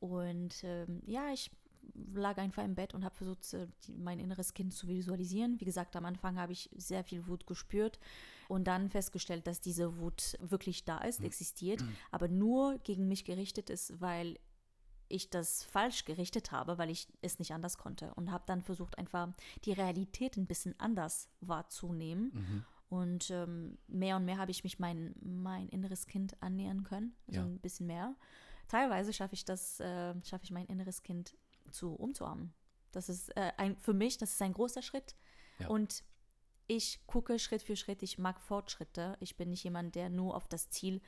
Und 0.00 0.62
ähm, 0.64 1.02
ja, 1.06 1.32
ich 1.32 1.50
lag 2.14 2.38
einfach 2.38 2.64
im 2.64 2.74
Bett 2.74 2.94
und 2.94 3.04
habe 3.04 3.14
versucht, 3.14 3.52
äh, 3.54 3.66
mein 3.96 4.18
inneres 4.18 4.54
Kind 4.54 4.72
zu 4.72 4.88
visualisieren. 4.88 5.60
Wie 5.60 5.64
gesagt, 5.64 5.96
am 5.96 6.04
Anfang 6.04 6.38
habe 6.38 6.52
ich 6.52 6.70
sehr 6.74 7.04
viel 7.04 7.26
Wut 7.26 7.46
gespürt 7.46 7.98
und 8.48 8.64
dann 8.64 8.88
festgestellt, 8.88 9.46
dass 9.46 9.60
diese 9.60 9.98
Wut 9.98 10.36
wirklich 10.40 10.84
da 10.84 10.98
ist, 10.98 11.20
mhm. 11.20 11.26
existiert, 11.26 11.82
mhm. 11.82 11.96
aber 12.10 12.28
nur 12.28 12.78
gegen 12.78 13.08
mich 13.08 13.24
gerichtet 13.24 13.70
ist, 13.70 14.00
weil 14.00 14.38
ich 15.14 15.30
das 15.30 15.62
falsch 15.64 16.04
gerichtet 16.04 16.52
habe, 16.52 16.78
weil 16.78 16.90
ich 16.90 17.08
es 17.22 17.38
nicht 17.38 17.52
anders 17.52 17.78
konnte 17.78 18.12
und 18.14 18.30
habe 18.30 18.44
dann 18.46 18.62
versucht, 18.62 18.98
einfach 18.98 19.28
die 19.64 19.72
Realität 19.72 20.36
ein 20.36 20.46
bisschen 20.46 20.78
anders 20.78 21.28
wahrzunehmen. 21.40 22.30
Mhm. 22.34 22.64
Und 22.88 23.30
ähm, 23.30 23.78
mehr 23.88 24.16
und 24.16 24.24
mehr 24.24 24.38
habe 24.38 24.50
ich 24.50 24.62
mich 24.62 24.78
mein, 24.78 25.14
mein 25.20 25.68
inneres 25.68 26.06
Kind 26.06 26.40
annähern 26.42 26.84
können, 26.84 27.16
also 27.26 27.40
ja. 27.40 27.46
ein 27.46 27.58
bisschen 27.58 27.86
mehr. 27.86 28.14
Teilweise 28.68 29.12
schaffe 29.12 29.34
ich 29.34 29.44
das, 29.44 29.80
äh, 29.80 30.14
schaffe 30.24 30.44
ich 30.44 30.50
mein 30.50 30.66
inneres 30.66 31.02
Kind 31.02 31.36
zu 31.70 31.94
umzuarmen. 31.94 32.52
Das 32.92 33.08
ist 33.08 33.36
äh, 33.36 33.52
ein, 33.56 33.76
für 33.76 33.94
mich, 33.94 34.18
das 34.18 34.32
ist 34.32 34.42
ein 34.42 34.52
großer 34.52 34.82
Schritt. 34.82 35.16
Ja. 35.58 35.68
Und 35.68 36.04
ich 36.66 37.00
gucke 37.06 37.38
Schritt 37.38 37.62
für 37.62 37.76
Schritt, 37.76 38.02
ich 38.02 38.18
mag 38.18 38.40
Fortschritte. 38.40 39.16
Ich 39.20 39.36
bin 39.36 39.50
nicht 39.50 39.64
jemand, 39.64 39.94
der 39.94 40.08
nur 40.08 40.36
auf 40.36 40.46
das 40.46 40.70
Ziel 40.70 40.96
äh, 40.96 41.00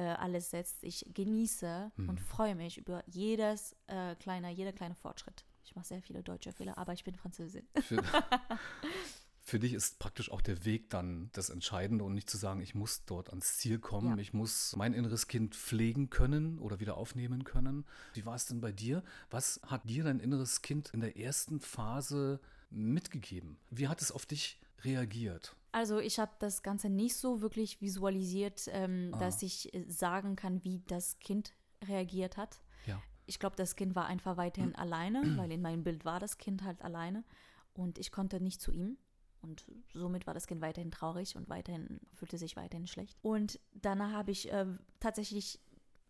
alles 0.00 0.50
setzt. 0.50 0.82
Ich 0.82 1.06
genieße 1.12 1.92
mhm. 1.96 2.08
und 2.08 2.20
freue 2.20 2.54
mich 2.54 2.78
über 2.78 3.02
jedes 3.06 3.76
äh, 3.86 4.14
kleine, 4.16 4.50
jeder 4.50 4.72
kleine 4.72 4.94
Fortschritt. 4.94 5.44
Ich 5.64 5.74
mache 5.74 5.86
sehr 5.86 6.02
viele 6.02 6.22
deutsche 6.22 6.52
Fehler, 6.52 6.76
aber 6.78 6.92
ich 6.92 7.04
bin 7.04 7.14
Französin. 7.14 7.66
Für, 7.80 8.02
für 9.40 9.58
dich 9.58 9.72
ist 9.72 9.98
praktisch 9.98 10.30
auch 10.30 10.40
der 10.40 10.64
Weg 10.64 10.90
dann 10.90 11.30
das 11.32 11.48
Entscheidende 11.48 12.04
und 12.04 12.14
nicht 12.14 12.28
zu 12.28 12.36
sagen, 12.36 12.60
ich 12.60 12.74
muss 12.74 13.04
dort 13.04 13.30
ans 13.30 13.58
Ziel 13.58 13.78
kommen, 13.78 14.16
ja. 14.16 14.22
ich 14.22 14.32
muss 14.32 14.74
mein 14.76 14.92
inneres 14.92 15.26
Kind 15.26 15.54
pflegen 15.54 16.10
können 16.10 16.58
oder 16.58 16.80
wieder 16.80 16.96
aufnehmen 16.96 17.44
können. 17.44 17.86
Wie 18.12 18.26
war 18.26 18.34
es 18.34 18.46
denn 18.46 18.60
bei 18.60 18.72
dir? 18.72 19.02
Was 19.30 19.60
hat 19.66 19.88
dir 19.88 20.04
dein 20.04 20.20
inneres 20.20 20.62
Kind 20.62 20.90
in 20.92 21.00
der 21.00 21.16
ersten 21.16 21.60
Phase 21.60 22.40
mitgegeben? 22.70 23.58
Wie 23.70 23.88
hat 23.88 24.02
es 24.02 24.12
auf 24.12 24.26
dich 24.26 24.60
reagiert? 24.82 25.56
Also 25.74 25.98
ich 25.98 26.20
habe 26.20 26.30
das 26.38 26.62
Ganze 26.62 26.88
nicht 26.88 27.16
so 27.16 27.40
wirklich 27.40 27.80
visualisiert, 27.80 28.68
ähm, 28.68 29.10
ah. 29.12 29.18
dass 29.18 29.42
ich 29.42 29.74
äh, 29.74 29.84
sagen 29.88 30.36
kann, 30.36 30.62
wie 30.62 30.84
das 30.86 31.18
Kind 31.18 31.52
reagiert 31.82 32.36
hat. 32.36 32.60
Ja. 32.86 33.02
Ich 33.26 33.40
glaube, 33.40 33.56
das 33.56 33.74
Kind 33.74 33.96
war 33.96 34.06
einfach 34.06 34.36
weiterhin 34.36 34.74
alleine, 34.76 35.36
weil 35.36 35.50
in 35.50 35.60
meinem 35.60 35.82
Bild 35.82 36.04
war 36.04 36.20
das 36.20 36.38
Kind 36.38 36.62
halt 36.62 36.80
alleine 36.82 37.24
und 37.72 37.98
ich 37.98 38.12
konnte 38.12 38.40
nicht 38.40 38.60
zu 38.60 38.70
ihm. 38.70 38.98
Und 39.42 39.66
somit 39.92 40.28
war 40.28 40.32
das 40.32 40.46
Kind 40.46 40.60
weiterhin 40.60 40.92
traurig 40.92 41.34
und 41.34 41.48
weiterhin 41.48 42.00
fühlte 42.12 42.38
sich 42.38 42.54
weiterhin 42.54 42.86
schlecht. 42.86 43.18
Und 43.20 43.58
danach 43.72 44.12
habe 44.12 44.30
ich 44.30 44.52
äh, 44.52 44.66
tatsächlich 45.00 45.58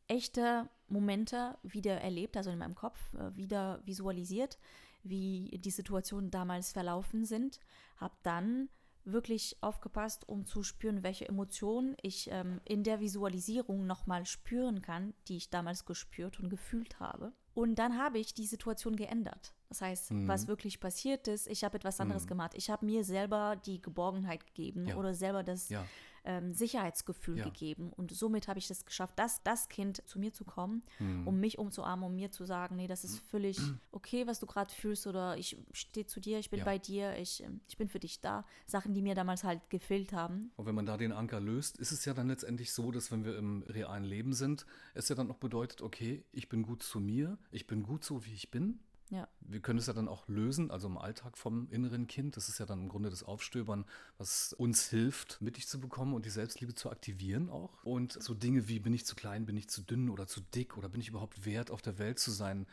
echte 0.08 0.68
Momente 0.88 1.56
wieder 1.62 2.02
erlebt, 2.02 2.36
also 2.36 2.50
in 2.50 2.58
meinem 2.58 2.74
Kopf 2.74 3.14
äh, 3.14 3.34
wieder 3.34 3.80
visualisiert, 3.86 4.58
wie 5.04 5.58
die 5.58 5.70
Situationen 5.70 6.30
damals 6.30 6.70
verlaufen 6.70 7.24
sind. 7.24 7.60
Habe 7.96 8.14
dann 8.22 8.68
wirklich 9.04 9.56
aufgepasst, 9.60 10.28
um 10.28 10.46
zu 10.46 10.62
spüren, 10.62 11.02
welche 11.02 11.28
Emotionen 11.28 11.96
ich 12.02 12.30
ähm, 12.30 12.60
in 12.64 12.84
der 12.84 13.00
Visualisierung 13.00 13.86
nochmal 13.86 14.26
spüren 14.26 14.82
kann, 14.82 15.14
die 15.28 15.36
ich 15.36 15.50
damals 15.50 15.84
gespürt 15.84 16.40
und 16.40 16.48
gefühlt 16.48 17.00
habe. 17.00 17.32
Und 17.54 17.76
dann 17.76 17.98
habe 17.98 18.18
ich 18.18 18.34
die 18.34 18.46
Situation 18.46 18.96
geändert. 18.96 19.54
Das 19.68 19.80
heißt, 19.80 20.12
mhm. 20.12 20.28
was 20.28 20.46
wirklich 20.46 20.80
passiert 20.80 21.28
ist, 21.28 21.46
ich 21.48 21.64
habe 21.64 21.76
etwas 21.76 22.00
anderes 22.00 22.24
mhm. 22.24 22.28
gemacht. 22.28 22.52
Ich 22.54 22.70
habe 22.70 22.84
mir 22.84 23.04
selber 23.04 23.56
die 23.56 23.80
Geborgenheit 23.80 24.46
gegeben 24.46 24.86
ja. 24.88 24.96
oder 24.96 25.14
selber 25.14 25.42
das 25.42 25.68
ja 25.68 25.84
ähm, 26.24 26.54
Sicherheitsgefühl 26.54 27.38
ja. 27.38 27.44
gegeben. 27.44 27.92
Und 27.94 28.10
somit 28.10 28.48
habe 28.48 28.58
ich 28.58 28.70
es 28.70 28.84
geschafft, 28.84 29.18
dass 29.18 29.42
das 29.42 29.68
Kind 29.68 30.02
zu 30.06 30.18
mir 30.18 30.32
zu 30.32 30.44
kommen, 30.44 30.82
mhm. 30.98 31.26
um 31.26 31.38
mich 31.38 31.58
umzuarmen, 31.58 32.04
um 32.06 32.14
mir 32.14 32.30
zu 32.30 32.44
sagen, 32.44 32.76
nee, 32.76 32.86
das 32.86 33.04
ist 33.04 33.20
völlig 33.20 33.58
okay, 33.92 34.26
was 34.26 34.40
du 34.40 34.46
gerade 34.46 34.72
fühlst 34.72 35.06
oder 35.06 35.36
ich 35.36 35.56
stehe 35.72 36.06
zu 36.06 36.20
dir, 36.20 36.38
ich 36.38 36.50
bin 36.50 36.64
bei 36.64 36.78
dir, 36.78 37.16
ich, 37.18 37.42
ähm, 37.42 37.60
ich 37.68 37.76
bin 37.76 37.88
für 37.88 38.00
dich 38.00 38.20
da. 38.20 38.44
Sachen, 38.66 38.94
die 38.94 39.02
mir 39.02 39.14
damals 39.14 39.44
halt 39.44 39.68
gefehlt 39.70 40.12
haben. 40.12 40.50
Und 40.56 40.66
wenn 40.66 40.74
man 40.74 40.86
da 40.86 40.96
den 40.96 41.12
Anker 41.12 41.40
löst, 41.40 41.78
ist 41.78 41.92
es 41.92 42.04
ja 42.04 42.14
dann 42.14 42.28
letztendlich 42.28 42.72
so, 42.72 42.90
dass 42.90 43.12
wenn 43.12 43.24
wir 43.24 43.36
im 43.36 43.62
realen 43.64 44.04
Leben 44.04 44.32
sind, 44.32 44.66
es 44.94 45.08
ja 45.08 45.14
dann 45.14 45.30
auch 45.30 45.36
bedeutet, 45.36 45.82
okay, 45.82 46.24
ich 46.32 46.48
bin 46.48 46.62
gut 46.62 46.82
zu 46.82 47.00
mir, 47.00 47.38
ich 47.50 47.66
bin 47.66 47.82
gut 47.82 48.04
so, 48.04 48.24
wie 48.24 48.32
ich 48.32 48.50
bin. 48.50 48.80
Ja. 49.14 49.28
Wir 49.40 49.60
können 49.60 49.78
es 49.78 49.86
ja 49.86 49.92
dann 49.92 50.08
auch 50.08 50.26
lösen, 50.26 50.72
also 50.72 50.88
im 50.88 50.98
Alltag 50.98 51.38
vom 51.38 51.68
inneren 51.70 52.08
Kind. 52.08 52.36
Das 52.36 52.48
ist 52.48 52.58
ja 52.58 52.66
dann 52.66 52.80
im 52.80 52.88
Grunde 52.88 53.10
das 53.10 53.22
Aufstöbern, 53.22 53.84
was 54.18 54.52
uns 54.54 54.88
hilft, 54.88 55.40
mittig 55.40 55.68
zu 55.68 55.80
bekommen 55.80 56.14
und 56.14 56.26
die 56.26 56.30
Selbstliebe 56.30 56.74
zu 56.74 56.90
aktivieren 56.90 57.48
auch. 57.48 57.84
Und 57.84 58.12
so 58.20 58.34
Dinge 58.34 58.66
wie, 58.66 58.80
bin 58.80 58.92
ich 58.92 59.06
zu 59.06 59.14
klein, 59.14 59.46
bin 59.46 59.56
ich 59.56 59.68
zu 59.68 59.82
dünn 59.82 60.10
oder 60.10 60.26
zu 60.26 60.40
dick 60.40 60.76
oder 60.76 60.88
bin 60.88 61.00
ich 61.00 61.08
überhaupt 61.08 61.46
wert, 61.46 61.70
auf 61.70 61.80
der 61.80 61.98
Welt 61.98 62.18
zu 62.18 62.32
sein, 62.32 62.66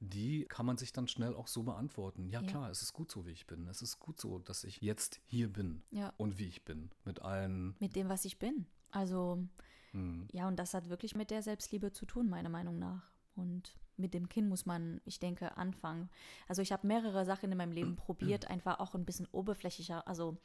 die 0.00 0.44
kann 0.46 0.66
man 0.66 0.76
sich 0.76 0.92
dann 0.92 1.06
schnell 1.06 1.34
auch 1.36 1.46
so 1.46 1.62
beantworten. 1.62 2.28
Ja, 2.28 2.40
ja, 2.40 2.46
klar, 2.46 2.70
es 2.70 2.82
ist 2.82 2.92
gut 2.92 3.10
so, 3.10 3.24
wie 3.24 3.30
ich 3.30 3.46
bin. 3.46 3.68
Es 3.68 3.80
ist 3.80 4.00
gut 4.00 4.20
so, 4.20 4.40
dass 4.40 4.64
ich 4.64 4.80
jetzt 4.80 5.20
hier 5.26 5.52
bin 5.52 5.84
ja. 5.92 6.12
und 6.16 6.38
wie 6.38 6.46
ich 6.46 6.64
bin. 6.64 6.90
Mit 7.04 7.22
allen. 7.22 7.76
Mit 7.78 7.94
dem, 7.94 8.08
was 8.08 8.24
ich 8.24 8.40
bin. 8.40 8.66
Also, 8.90 9.46
hm. 9.92 10.26
ja, 10.32 10.48
und 10.48 10.56
das 10.56 10.74
hat 10.74 10.88
wirklich 10.88 11.14
mit 11.14 11.30
der 11.30 11.42
Selbstliebe 11.42 11.92
zu 11.92 12.04
tun, 12.04 12.28
meiner 12.28 12.48
Meinung 12.48 12.80
nach. 12.80 13.12
Und 13.36 13.76
mit 13.96 14.14
dem 14.14 14.28
Kind 14.28 14.48
muss 14.48 14.66
man, 14.66 15.00
ich 15.04 15.20
denke, 15.20 15.56
anfangen. 15.56 16.10
Also 16.48 16.62
ich 16.62 16.72
habe 16.72 16.86
mehrere 16.86 17.24
Sachen 17.24 17.50
in 17.50 17.58
meinem 17.58 17.72
Leben 17.72 17.96
probiert, 17.96 18.48
einfach 18.48 18.80
auch 18.80 18.94
ein 18.94 19.04
bisschen 19.04 19.26
oberflächlicher, 19.32 20.06
also 20.06 20.36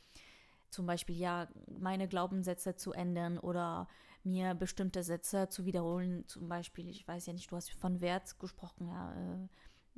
zum 0.70 0.86
Beispiel 0.86 1.18
ja 1.18 1.48
meine 1.80 2.08
Glaubenssätze 2.08 2.76
zu 2.76 2.94
ändern 2.94 3.40
oder 3.40 3.88
mir 4.24 4.54
bestimmte 4.54 5.04
Sätze 5.04 5.50
zu 5.50 5.66
wiederholen. 5.66 6.28
Zum 6.28 6.48
Beispiel, 6.48 6.88
ich 6.90 7.08
weiß 7.08 7.26
ja 7.26 7.34
nicht, 7.34 7.52
du 7.52 7.56
hast 7.56 7.72
von 7.72 8.02
Wert 8.02 8.40
gesprochen, 8.40 8.88
ja. 8.88 9.14
Äh, 9.14 9.48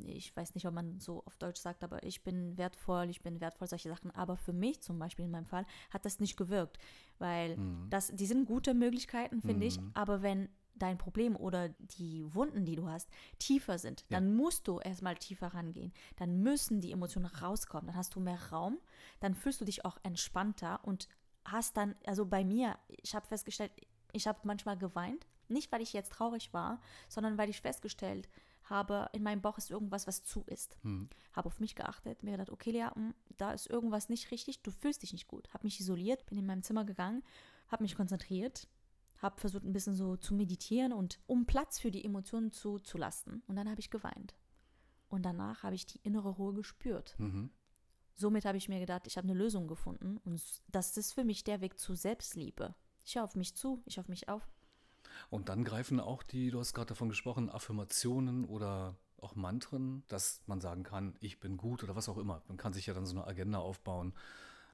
ich 0.04 0.36
weiß 0.36 0.56
nicht, 0.56 0.66
ob 0.66 0.74
man 0.74 1.00
so 1.00 1.24
auf 1.26 1.38
Deutsch 1.38 1.60
sagt, 1.60 1.84
aber 1.84 2.02
ich 2.04 2.24
bin 2.24 2.58
wertvoll, 2.58 3.10
ich 3.10 3.22
bin 3.22 3.40
wertvoll, 3.40 3.68
solche 3.68 3.90
Sachen. 3.90 4.10
Aber 4.12 4.36
für 4.36 4.54
mich 4.54 4.82
zum 4.82 4.98
Beispiel 4.98 5.26
in 5.26 5.32
meinem 5.32 5.46
Fall 5.46 5.66
hat 5.92 6.06
das 6.06 6.20
nicht 6.20 6.38
gewirkt, 6.38 6.80
weil 7.20 7.58
mhm. 7.58 7.88
das, 7.90 8.08
die 8.08 8.26
sind 8.26 8.46
gute 8.46 8.74
Möglichkeiten, 8.74 9.42
finde 9.42 9.58
mhm. 9.58 9.68
ich. 9.68 9.80
Aber 9.94 10.24
wenn 10.24 10.50
dein 10.82 10.98
Problem 10.98 11.36
oder 11.36 11.70
die 11.80 12.24
Wunden, 12.34 12.66
die 12.66 12.76
du 12.76 12.88
hast, 12.88 13.10
tiefer 13.40 13.78
sind, 13.78 14.02
ja. 14.02 14.20
dann 14.20 14.36
musst 14.36 14.68
du 14.68 14.80
erstmal 14.80 15.16
tiefer 15.16 15.48
rangehen. 15.48 15.94
Dann 16.18 16.42
müssen 16.42 16.82
die 16.82 16.92
Emotionen 16.92 17.28
rauskommen. 17.28 17.88
Dann 17.88 17.96
hast 17.96 18.16
du 18.16 18.20
mehr 18.20 18.40
Raum, 18.52 18.80
dann 19.20 19.36
fühlst 19.36 19.62
du 19.62 19.66
dich 19.66 19.86
auch 19.86 19.98
entspannter 20.04 20.80
und 20.84 21.08
hast 21.46 21.78
dann, 21.78 21.96
also 22.06 22.26
bei 22.26 22.44
mir, 22.44 22.78
ich 22.88 23.16
habe 23.16 23.28
festgestellt, 23.28 23.72
ich 24.12 24.28
habe 24.28 24.40
manchmal 24.44 24.78
geweint, 24.78 25.26
nicht 25.48 25.72
weil 25.72 25.82
ich 25.82 25.94
jetzt 25.94 26.14
traurig 26.14 26.54
war, 26.54 26.80
sondern 27.08 27.38
weil 27.38 27.50
ich 27.50 27.62
festgestellt 27.62 28.30
habe, 28.64 29.10
in 29.12 29.24
meinem 29.24 29.42
Bauch 29.42 29.58
ist 29.58 29.70
irgendwas, 29.70 30.08
was 30.08 30.24
zu 30.24 30.44
ist. 30.48 30.78
Hm. 30.84 31.10
Habe 31.34 31.48
auf 31.48 31.60
mich 31.60 31.76
geachtet, 31.76 32.24
mir 32.24 32.32
gedacht, 32.32 32.52
okay, 32.52 32.72
Lea, 32.72 32.88
hm, 32.94 33.14
da 33.38 33.52
ist 33.52 33.70
irgendwas 33.70 34.10
nicht 34.10 34.32
richtig, 34.32 34.62
du 34.62 34.72
fühlst 34.72 35.02
dich 35.04 35.14
nicht 35.14 35.28
gut. 35.28 35.54
Habe 35.54 35.66
mich 35.66 35.80
isoliert, 35.80 36.26
bin 36.26 36.38
in 36.38 36.46
meinem 36.46 36.64
Zimmer 36.64 36.86
gegangen, 36.86 37.24
habe 37.68 37.84
mich 37.84 37.96
konzentriert, 37.96 38.68
habe 39.22 39.40
versucht 39.40 39.64
ein 39.64 39.74
bisschen 39.74 39.96
so 39.96 40.18
zu 40.18 40.34
meditieren 40.34 40.94
und 40.94 41.20
um 41.28 41.46
Platz 41.46 41.80
für 41.80 41.92
die 41.92 42.04
Emotionen 42.04 42.52
zuzulassen. 42.52 43.44
Und 43.48 43.56
dann 43.56 43.70
habe 43.70 43.80
ich 43.80 43.92
geweint. 43.92 44.36
Und 45.10 45.24
danach 45.24 45.64
habe 45.64 45.76
ich 45.76 45.86
die 45.86 46.00
innere 46.04 46.30
Ruhe 46.30 46.54
gespürt. 46.54 47.16
Mhm. 47.20 47.52
Somit 48.16 48.46
habe 48.46 48.58
ich 48.58 48.70
mir 48.70 48.80
gedacht, 48.80 49.08
ich 49.08 49.18
habe 49.18 49.28
eine 49.28 49.38
Lösung 49.38 49.68
gefunden 49.68 50.18
und 50.18 50.42
das 50.68 50.98
ist 50.98 51.14
für 51.14 51.24
mich 51.24 51.44
der 51.44 51.62
Weg 51.62 51.80
zu 51.80 51.96
Selbstliebe. 51.96 52.76
Ich 53.06 53.16
höre 53.16 53.24
auf 53.24 53.36
mich 53.36 53.56
zu, 53.56 53.82
ich 53.86 53.98
höre 53.98 54.04
auf 54.04 54.10
mich 54.10 54.30
auf. 54.30 54.48
Und 55.30 55.50
dann 55.50 55.64
greifen 55.64 56.00
auch 56.00 56.24
die, 56.24 56.52
du 56.52 56.60
hast 56.60 56.74
gerade 56.74 56.90
davon 56.90 57.10
gesprochen, 57.10 57.50
Affirmationen 57.50 58.46
oder 58.46 58.96
auch 59.18 59.36
Mantren, 59.36 60.04
dass 60.08 60.42
man 60.46 60.62
sagen 60.62 60.84
kann, 60.84 61.16
ich 61.20 61.40
bin 61.40 61.58
gut 61.58 61.84
oder 61.84 61.96
was 61.96 62.10
auch 62.10 62.18
immer. 62.18 62.42
Man 62.48 62.58
kann 62.58 62.74
sich 62.74 62.88
ja 62.88 62.94
dann 62.94 63.06
so 63.06 63.16
eine 63.16 63.28
Agenda 63.28 63.60
aufbauen. 63.60 64.14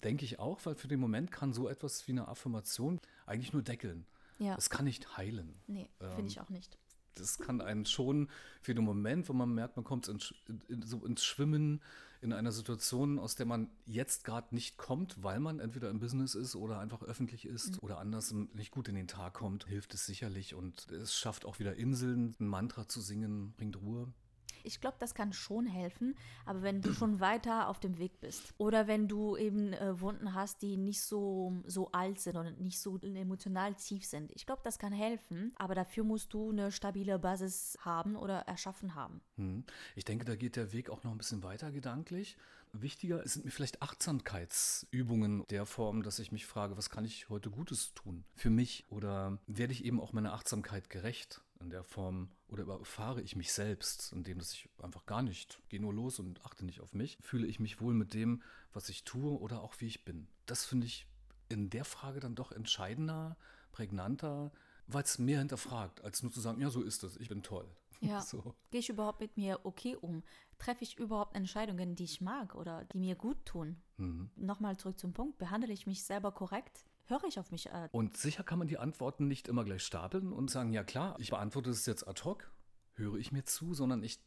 Denke 0.03 0.25
ich 0.25 0.39
auch, 0.39 0.59
weil 0.65 0.75
für 0.75 0.87
den 0.87 0.99
Moment 0.99 1.31
kann 1.31 1.53
so 1.53 1.67
etwas 1.67 2.07
wie 2.07 2.11
eine 2.11 2.27
Affirmation 2.27 2.99
eigentlich 3.25 3.53
nur 3.53 3.63
deckeln. 3.63 4.05
Ja. 4.39 4.55
Das 4.55 4.69
kann 4.69 4.85
nicht 4.85 5.17
heilen. 5.17 5.59
Nee, 5.67 5.89
ähm, 5.99 6.11
finde 6.15 6.31
ich 6.31 6.39
auch 6.39 6.49
nicht. 6.49 6.77
Das 7.15 7.39
kann 7.39 7.61
einen 7.61 7.85
schon 7.85 8.29
für 8.61 8.75
den 8.75 8.83
Moment, 8.83 9.27
wo 9.27 9.33
man 9.33 9.53
merkt, 9.53 9.75
man 9.75 9.83
kommt 9.83 10.07
in, 10.07 10.19
in, 10.67 10.81
so 10.83 11.03
ins 11.05 11.25
Schwimmen 11.25 11.81
in 12.21 12.33
einer 12.33 12.51
Situation, 12.51 13.19
aus 13.19 13.35
der 13.35 13.45
man 13.45 13.69
jetzt 13.85 14.23
gerade 14.23 14.53
nicht 14.53 14.77
kommt, 14.77 15.23
weil 15.23 15.39
man 15.39 15.59
entweder 15.59 15.89
im 15.89 15.99
Business 15.99 16.35
ist 16.35 16.55
oder 16.55 16.79
einfach 16.79 17.03
öffentlich 17.03 17.45
ist 17.45 17.73
mhm. 17.73 17.79
oder 17.81 17.99
anders 17.99 18.31
nicht 18.31 18.71
gut 18.71 18.87
in 18.87 18.95
den 18.95 19.07
Tag 19.07 19.35
kommt, 19.35 19.65
hilft 19.67 19.93
es 19.93 20.05
sicherlich 20.05 20.55
und 20.55 20.91
es 20.91 21.15
schafft 21.15 21.45
auch 21.45 21.59
wieder 21.59 21.75
Inseln, 21.75 22.35
ein 22.39 22.47
Mantra 22.47 22.87
zu 22.87 23.01
singen, 23.01 23.53
bringt 23.57 23.79
Ruhe. 23.81 24.11
Ich 24.63 24.81
glaube, 24.81 24.97
das 24.99 25.13
kann 25.13 25.33
schon 25.33 25.65
helfen, 25.65 26.15
aber 26.45 26.61
wenn 26.61 26.81
du 26.81 26.93
schon 26.93 27.19
weiter 27.19 27.67
auf 27.67 27.79
dem 27.79 27.97
Weg 27.97 28.19
bist 28.19 28.53
oder 28.57 28.87
wenn 28.87 29.07
du 29.07 29.37
eben 29.37 29.73
äh, 29.73 29.99
Wunden 29.99 30.33
hast, 30.33 30.61
die 30.61 30.77
nicht 30.77 31.01
so, 31.01 31.53
so 31.65 31.91
alt 31.91 32.19
sind 32.19 32.35
und 32.35 32.59
nicht 32.59 32.79
so 32.79 32.97
emotional 32.99 33.75
tief 33.75 34.05
sind, 34.05 34.31
ich 34.33 34.45
glaube, 34.45 34.61
das 34.63 34.79
kann 34.79 34.93
helfen, 34.93 35.53
aber 35.55 35.75
dafür 35.75 36.03
musst 36.03 36.33
du 36.33 36.51
eine 36.51 36.71
stabile 36.71 37.19
Basis 37.19 37.77
haben 37.81 38.15
oder 38.15 38.39
erschaffen 38.41 38.95
haben. 38.95 39.21
Hm. 39.35 39.63
Ich 39.95 40.05
denke, 40.05 40.25
da 40.25 40.35
geht 40.35 40.55
der 40.55 40.73
Weg 40.73 40.89
auch 40.89 41.03
noch 41.03 41.11
ein 41.11 41.17
bisschen 41.17 41.43
weiter 41.43 41.71
gedanklich. 41.71 42.37
Wichtiger 42.73 43.27
sind 43.27 43.45
mir 43.45 43.51
vielleicht 43.51 43.81
Achtsamkeitsübungen 43.81 45.45
der 45.47 45.65
Form, 45.65 46.03
dass 46.03 46.19
ich 46.19 46.31
mich 46.31 46.45
frage, 46.45 46.77
was 46.77 46.89
kann 46.89 47.05
ich 47.05 47.29
heute 47.29 47.49
Gutes 47.49 47.93
tun 47.93 48.23
für 48.35 48.49
mich 48.49 48.85
oder 48.89 49.39
werde 49.47 49.73
ich 49.73 49.85
eben 49.85 49.99
auch 49.99 50.13
meiner 50.13 50.33
Achtsamkeit 50.33 50.89
gerecht? 50.89 51.41
In 51.59 51.69
der 51.69 51.83
Form 51.83 52.29
oder 52.47 52.63
überfahre 52.63 53.21
ich 53.21 53.35
mich 53.35 53.51
selbst, 53.51 54.11
indem 54.13 54.39
dass 54.39 54.53
ich 54.53 54.69
einfach 54.81 55.05
gar 55.05 55.21
nicht, 55.21 55.61
gehe 55.69 55.81
nur 55.81 55.93
los 55.93 56.19
und 56.19 56.43
achte 56.45 56.65
nicht 56.65 56.81
auf 56.81 56.93
mich, 56.93 57.17
fühle 57.21 57.47
ich 57.47 57.59
mich 57.59 57.81
wohl 57.81 57.93
mit 57.93 58.13
dem, 58.13 58.41
was 58.73 58.89
ich 58.89 59.03
tue 59.03 59.37
oder 59.39 59.61
auch 59.61 59.75
wie 59.79 59.87
ich 59.87 60.05
bin. 60.05 60.27
Das 60.45 60.65
finde 60.65 60.87
ich 60.87 61.07
in 61.49 61.69
der 61.69 61.85
Frage 61.85 62.19
dann 62.19 62.35
doch 62.35 62.51
entscheidender, 62.51 63.37
prägnanter, 63.71 64.51
weil 64.87 65.03
es 65.03 65.19
mehr 65.19 65.39
hinterfragt, 65.39 66.03
als 66.03 66.23
nur 66.23 66.31
zu 66.31 66.39
sagen, 66.39 66.61
ja, 66.61 66.69
so 66.69 66.81
ist 66.81 67.03
es, 67.03 67.17
ich 67.17 67.29
bin 67.29 67.43
toll. 67.43 67.69
Ja. 67.99 68.21
So. 68.27 68.55
Gehe 68.71 68.79
ich 68.79 68.89
überhaupt 68.89 69.21
mit 69.21 69.37
mir 69.37 69.59
okay 69.63 69.95
um? 69.95 70.23
Treffe 70.59 70.83
ich 70.83 70.97
überhaupt 70.99 71.35
Entscheidungen, 71.35 71.95
die 71.95 72.03
ich 72.03 72.21
mag 72.21 72.55
oder 72.55 72.85
die 72.85 72.99
mir 72.99 73.15
gut 73.15 73.43
tun? 73.45 73.81
Mhm. 73.97 74.29
Nochmal 74.35 74.77
zurück 74.77 74.99
zum 74.99 75.13
Punkt, 75.13 75.37
behandle 75.37 75.73
ich 75.73 75.87
mich 75.87 76.03
selber 76.03 76.31
korrekt? 76.31 76.85
Höre 77.07 77.23
ich 77.25 77.39
auf 77.39 77.51
mich. 77.51 77.67
Äh 77.67 77.89
und 77.91 78.17
sicher 78.17 78.43
kann 78.43 78.59
man 78.59 78.67
die 78.67 78.77
Antworten 78.77 79.27
nicht 79.27 79.47
immer 79.47 79.63
gleich 79.63 79.83
stapeln 79.83 80.31
und 80.31 80.49
sagen, 80.49 80.73
ja 80.73 80.83
klar, 80.83 81.15
ich 81.19 81.31
beantworte 81.31 81.69
es 81.69 81.85
jetzt 81.85 82.07
ad 82.07 82.23
hoc, 82.23 82.49
höre 82.93 83.15
ich 83.15 83.31
mir 83.31 83.43
zu, 83.43 83.73
sondern 83.73 84.03
ich 84.03 84.19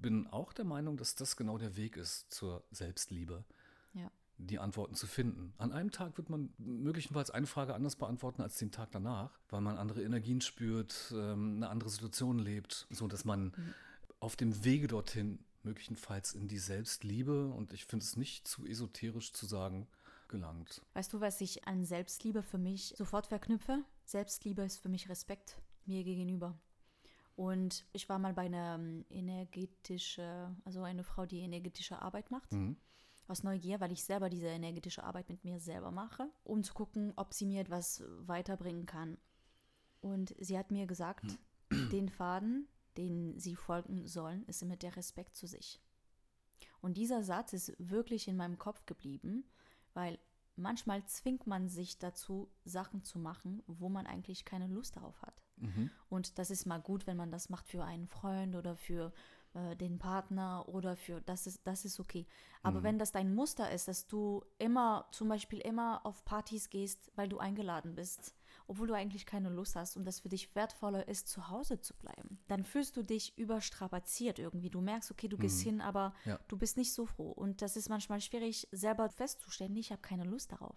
bin 0.00 0.26
auch 0.28 0.52
der 0.52 0.64
Meinung, 0.64 0.96
dass 0.96 1.14
das 1.14 1.36
genau 1.36 1.58
der 1.58 1.76
Weg 1.76 1.96
ist 1.96 2.32
zur 2.32 2.64
Selbstliebe. 2.70 3.44
Ja. 3.92 4.10
Die 4.38 4.58
Antworten 4.58 4.94
zu 4.94 5.06
finden. 5.06 5.52
An 5.58 5.72
einem 5.72 5.90
Tag 5.90 6.16
wird 6.16 6.30
man 6.30 6.54
möglicherweise 6.56 7.34
eine 7.34 7.46
Frage 7.46 7.74
anders 7.74 7.96
beantworten 7.96 8.40
als 8.40 8.56
den 8.56 8.70
Tag 8.70 8.90
danach, 8.92 9.38
weil 9.50 9.60
man 9.60 9.76
andere 9.76 10.02
Energien 10.02 10.40
spürt, 10.40 11.12
ähm, 11.14 11.56
eine 11.56 11.68
andere 11.68 11.90
Situation 11.90 12.38
lebt, 12.38 12.86
so 12.88 13.06
dass 13.06 13.26
man 13.26 13.46
mhm. 13.46 13.74
auf 14.18 14.36
dem 14.36 14.64
Wege 14.64 14.86
dorthin 14.86 15.40
möglicherweise 15.62 16.38
in 16.38 16.48
die 16.48 16.58
Selbstliebe, 16.58 17.48
und 17.48 17.74
ich 17.74 17.84
finde 17.84 18.04
es 18.04 18.16
nicht 18.16 18.48
zu 18.48 18.64
esoterisch 18.64 19.34
zu 19.34 19.44
sagen, 19.44 19.86
gelangt. 20.30 20.80
Weißt 20.94 21.12
du, 21.12 21.20
was 21.20 21.40
ich 21.42 21.66
an 21.66 21.84
Selbstliebe 21.84 22.42
für 22.42 22.56
mich 22.56 22.94
sofort 22.96 23.26
verknüpfe? 23.26 23.84
Selbstliebe 24.06 24.62
ist 24.62 24.78
für 24.78 24.88
mich 24.88 25.10
Respekt 25.10 25.60
mir 25.84 26.02
gegenüber. 26.04 26.58
Und 27.36 27.84
ich 27.92 28.08
war 28.08 28.18
mal 28.18 28.32
bei 28.32 28.42
einer 28.42 28.76
ähm, 28.76 29.04
energetische, 29.10 30.54
also 30.64 30.82
eine 30.82 31.04
Frau, 31.04 31.26
die 31.26 31.40
energetische 31.40 32.00
Arbeit 32.00 32.30
macht. 32.30 32.52
Mhm. 32.52 32.76
Aus 33.28 33.42
Neugier, 33.44 33.80
weil 33.80 33.92
ich 33.92 34.02
selber 34.04 34.28
diese 34.28 34.48
energetische 34.48 35.04
Arbeit 35.04 35.28
mit 35.28 35.44
mir 35.44 35.60
selber 35.60 35.90
mache, 35.90 36.30
um 36.42 36.64
zu 36.64 36.74
gucken, 36.74 37.12
ob 37.16 37.32
sie 37.32 37.46
mir 37.46 37.60
etwas 37.60 38.02
weiterbringen 38.26 38.86
kann. 38.86 39.18
Und 40.00 40.34
sie 40.38 40.58
hat 40.58 40.70
mir 40.70 40.86
gesagt, 40.86 41.24
mhm. 41.70 41.88
den 41.92 42.08
Faden, 42.08 42.68
den 42.96 43.38
sie 43.38 43.56
folgen 43.56 44.06
sollen, 44.06 44.44
ist 44.46 44.62
immer 44.62 44.76
der 44.76 44.96
Respekt 44.96 45.36
zu 45.36 45.46
sich. 45.46 45.80
Und 46.80 46.96
dieser 46.96 47.22
Satz 47.22 47.52
ist 47.52 47.72
wirklich 47.78 48.28
in 48.28 48.36
meinem 48.36 48.58
Kopf 48.58 48.84
geblieben, 48.86 49.44
weil 49.94 50.18
manchmal 50.56 51.04
zwingt 51.06 51.46
man 51.46 51.68
sich 51.68 51.98
dazu, 51.98 52.50
Sachen 52.64 53.02
zu 53.02 53.18
machen, 53.18 53.62
wo 53.66 53.88
man 53.88 54.06
eigentlich 54.06 54.44
keine 54.44 54.66
Lust 54.66 54.96
darauf 54.96 55.20
hat. 55.22 55.42
Mhm. 55.56 55.90
Und 56.08 56.38
das 56.38 56.50
ist 56.50 56.66
mal 56.66 56.80
gut, 56.80 57.06
wenn 57.06 57.16
man 57.16 57.30
das 57.30 57.48
macht 57.48 57.68
für 57.68 57.84
einen 57.84 58.06
Freund 58.06 58.54
oder 58.54 58.76
für 58.76 59.12
äh, 59.54 59.76
den 59.76 59.98
Partner 59.98 60.68
oder 60.68 60.96
für 60.96 61.20
das 61.22 61.46
ist 61.46 61.66
das 61.66 61.84
ist 61.84 62.00
okay. 62.00 62.26
Aber 62.62 62.80
mhm. 62.80 62.84
wenn 62.84 62.98
das 62.98 63.12
dein 63.12 63.34
Muster 63.34 63.70
ist, 63.70 63.88
dass 63.88 64.06
du 64.06 64.44
immer 64.58 65.06
zum 65.12 65.28
Beispiel 65.28 65.60
immer 65.60 66.04
auf 66.04 66.24
Partys 66.24 66.70
gehst, 66.70 67.10
weil 67.16 67.28
du 67.28 67.38
eingeladen 67.38 67.94
bist, 67.94 68.34
obwohl 68.70 68.86
du 68.86 68.94
eigentlich 68.94 69.26
keine 69.26 69.48
Lust 69.48 69.74
hast 69.74 69.96
und 69.96 70.04
das 70.04 70.20
für 70.20 70.28
dich 70.28 70.54
wertvoller 70.54 71.08
ist, 71.08 71.26
zu 71.26 71.48
Hause 71.48 71.80
zu 71.80 71.92
bleiben. 71.92 72.38
Dann 72.46 72.62
fühlst 72.62 72.96
du 72.96 73.02
dich 73.02 73.36
überstrapaziert 73.36 74.38
irgendwie. 74.38 74.70
Du 74.70 74.80
merkst, 74.80 75.10
okay, 75.10 75.26
du 75.26 75.36
gehst 75.36 75.58
mhm. 75.58 75.70
hin, 75.70 75.80
aber 75.80 76.14
ja. 76.24 76.38
du 76.46 76.56
bist 76.56 76.76
nicht 76.76 76.94
so 76.94 77.04
froh. 77.04 77.32
Und 77.32 77.62
das 77.62 77.76
ist 77.76 77.88
manchmal 77.88 78.20
schwierig, 78.20 78.68
selber 78.70 79.08
festzustellen, 79.08 79.74
ich 79.74 79.90
habe 79.90 80.02
keine 80.02 80.22
Lust 80.22 80.52
darauf. 80.52 80.76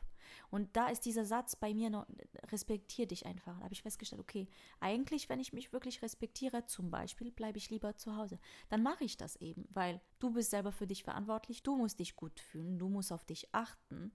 Und 0.50 0.76
da 0.76 0.88
ist 0.88 1.06
dieser 1.06 1.24
Satz 1.24 1.56
bei 1.56 1.76
mir 1.76 1.92
noch, 1.92 2.08
respektier 2.52 3.08
dich 3.08 3.28
einfach. 3.28 3.60
Da 3.60 3.66
habe 3.66 3.74
ich 3.74 3.84
festgestellt, 3.84 4.22
okay, 4.22 4.48
eigentlich, 4.80 5.30
wenn 5.30 5.40
ich 5.40 5.54
mich 5.54 5.72
wirklich 5.72 6.02
respektiere, 6.02 6.66
zum 6.66 6.90
Beispiel, 6.90 7.32
bleibe 7.32 7.60
ich 7.60 7.70
lieber 7.70 7.96
zu 7.96 8.18
Hause. 8.18 8.40
Dann 8.70 8.82
mache 8.82 9.04
ich 9.04 9.18
das 9.18 9.36
eben, 9.36 9.68
weil 9.70 10.02
du 10.18 10.32
bist 10.32 10.50
selber 10.50 10.72
für 10.72 10.88
dich 10.88 11.04
verantwortlich, 11.04 11.62
du 11.62 11.76
musst 11.76 12.00
dich 12.00 12.16
gut 12.16 12.40
fühlen, 12.40 12.80
du 12.80 12.90
musst 12.90 13.12
auf 13.12 13.24
dich 13.24 13.54
achten. 13.54 14.14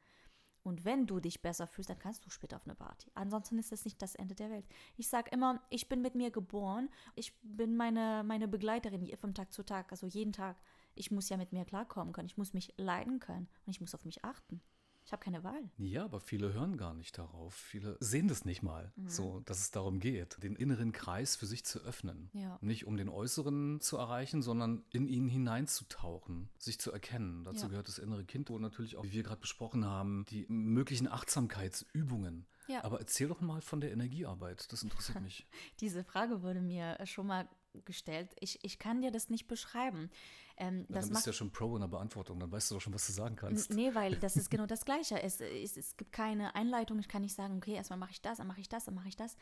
Und 0.63 0.85
wenn 0.85 1.07
du 1.07 1.21
dich 1.21 1.43
besser 1.43 1.67
fühlst, 1.67 1.91
dann 1.91 1.99
kannst 1.99 2.25
du 2.27 2.31
später 2.31 2.57
auf 2.57 2.67
eine 2.67 2.75
Party. 2.75 3.11
Ansonsten 3.15 3.59
ist 3.59 3.73
das 3.73 3.85
nicht 3.85 4.01
das 4.03 4.15
Ende 4.15 4.35
der 4.35 4.51
Welt. 4.51 4.67
Ich 4.97 5.09
sage 5.09 5.31
immer, 5.31 5.63
ich 5.71 5.89
bin 5.89 6.03
mit 6.03 6.15
mir 6.15 6.31
geboren. 6.31 6.89
Ich 7.15 7.33
bin 7.43 7.77
meine, 7.77 8.23
meine 8.25 8.49
Begleiterin 8.49 9.07
vom 9.17 9.35
Tag 9.35 9.53
zu 9.53 9.63
Tag, 9.63 9.91
also 9.93 10.07
jeden 10.07 10.33
Tag. 10.33 10.57
Ich 10.95 11.11
muss 11.11 11.29
ja 11.29 11.37
mit 11.37 11.53
mir 11.53 11.65
klarkommen 11.65 12.13
können. 12.13 12.27
Ich 12.27 12.37
muss 12.37 12.55
mich 12.55 12.75
leiden 12.77 13.21
können 13.21 13.49
und 13.67 13.71
ich 13.71 13.81
muss 13.81 13.95
auf 13.95 14.05
mich 14.05 14.25
achten. 14.25 14.61
Ich 15.09 15.13
habe 15.13 15.25
keine 15.25 15.43
Wahl. 15.43 15.71
Ja, 15.79 16.05
aber 16.05 16.21
viele 16.21 16.53
hören 16.53 16.77
gar 16.77 16.93
nicht 16.93 17.17
darauf. 17.17 17.55
Viele 17.55 17.97
sehen 17.99 18.29
das 18.29 18.45
nicht 18.45 18.63
mal, 18.63 18.93
mhm. 18.95 19.09
so, 19.09 19.41
dass 19.47 19.59
es 19.61 19.71
darum 19.71 20.01
geht, 20.01 20.37
den 20.43 20.55
inneren 20.55 20.93
Kreis 20.93 21.35
für 21.35 21.47
sich 21.47 21.65
zu 21.65 21.79
öffnen. 21.79 22.29
Ja. 22.35 22.59
Nicht 22.61 22.87
um 22.87 22.99
den 22.99 23.09
äußeren 23.09 23.81
zu 23.81 23.97
erreichen, 23.97 24.43
sondern 24.43 24.85
in 24.91 25.09
ihn 25.09 25.27
hineinzutauchen, 25.27 26.51
sich 26.59 26.79
zu 26.79 26.93
erkennen. 26.93 27.43
Dazu 27.45 27.63
ja. 27.63 27.69
gehört 27.69 27.89
das 27.89 27.97
innere 27.97 28.27
Kind 28.27 28.51
und 28.51 28.61
natürlich 28.61 28.99
auch, 28.99 29.05
wie 29.05 29.13
wir 29.13 29.23
gerade 29.23 29.41
besprochen 29.41 29.87
haben, 29.87 30.27
die 30.29 30.45
möglichen 30.51 31.09
Achtsamkeitsübungen. 31.09 32.45
Ja. 32.67 32.85
Aber 32.85 32.99
erzähl 32.99 33.29
doch 33.29 33.41
mal 33.41 33.63
von 33.63 33.81
der 33.81 33.93
Energiearbeit. 33.93 34.71
Das 34.71 34.83
interessiert 34.83 35.21
mich. 35.23 35.47
Diese 35.81 36.05
Frage 36.05 36.43
wurde 36.43 36.61
mir 36.61 36.99
schon 37.07 37.29
mal 37.29 37.49
gestellt. 37.85 38.35
Ich, 38.41 38.59
ich 38.65 38.79
kann 38.79 39.01
dir 39.01 39.11
das 39.11 39.31
nicht 39.31 39.49
beschreiben. 39.49 40.11
Ähm, 40.57 40.87
ja, 40.89 41.01
dann 41.01 41.09
bist 41.11 41.27
du 41.27 41.31
ja 41.31 41.35
schon 41.35 41.51
Pro 41.53 41.75
in 41.77 41.81
der 41.81 41.89
Beantwortung, 41.89 42.41
dann 42.41 42.51
weißt 42.51 42.71
du 42.71 42.75
doch 42.75 42.81
schon, 42.81 42.93
was 42.93 43.07
du 43.07 43.13
sagen 43.13 43.37
kannst. 43.37 43.71
Nee, 43.71 43.95
weil 43.95 44.17
das 44.17 44.37
ist 44.37 44.51
genau 44.51 44.67
das 44.67 44.85
Gleiche. 44.85 45.23
Es, 45.23 45.41
es, 45.41 45.77
es 45.77 45.97
gibt 45.97 46.13
keine 46.13 46.55
Einleitung. 46.55 46.99
Ich 46.99 47.09
kann 47.09 47.23
nicht 47.23 47.35
sagen, 47.35 47.57
okay, 47.57 47.75
erstmal 47.75 47.99
mache 47.99 48.13
ich 48.13 48.23
das, 48.23 48.39
dann 48.39 48.47
mache 48.47 48.61
ich 48.61 48.69
das, 48.69 48.85
dann 48.85 48.95
mache 48.95 49.09
ich 49.09 49.17
das. 49.17 49.37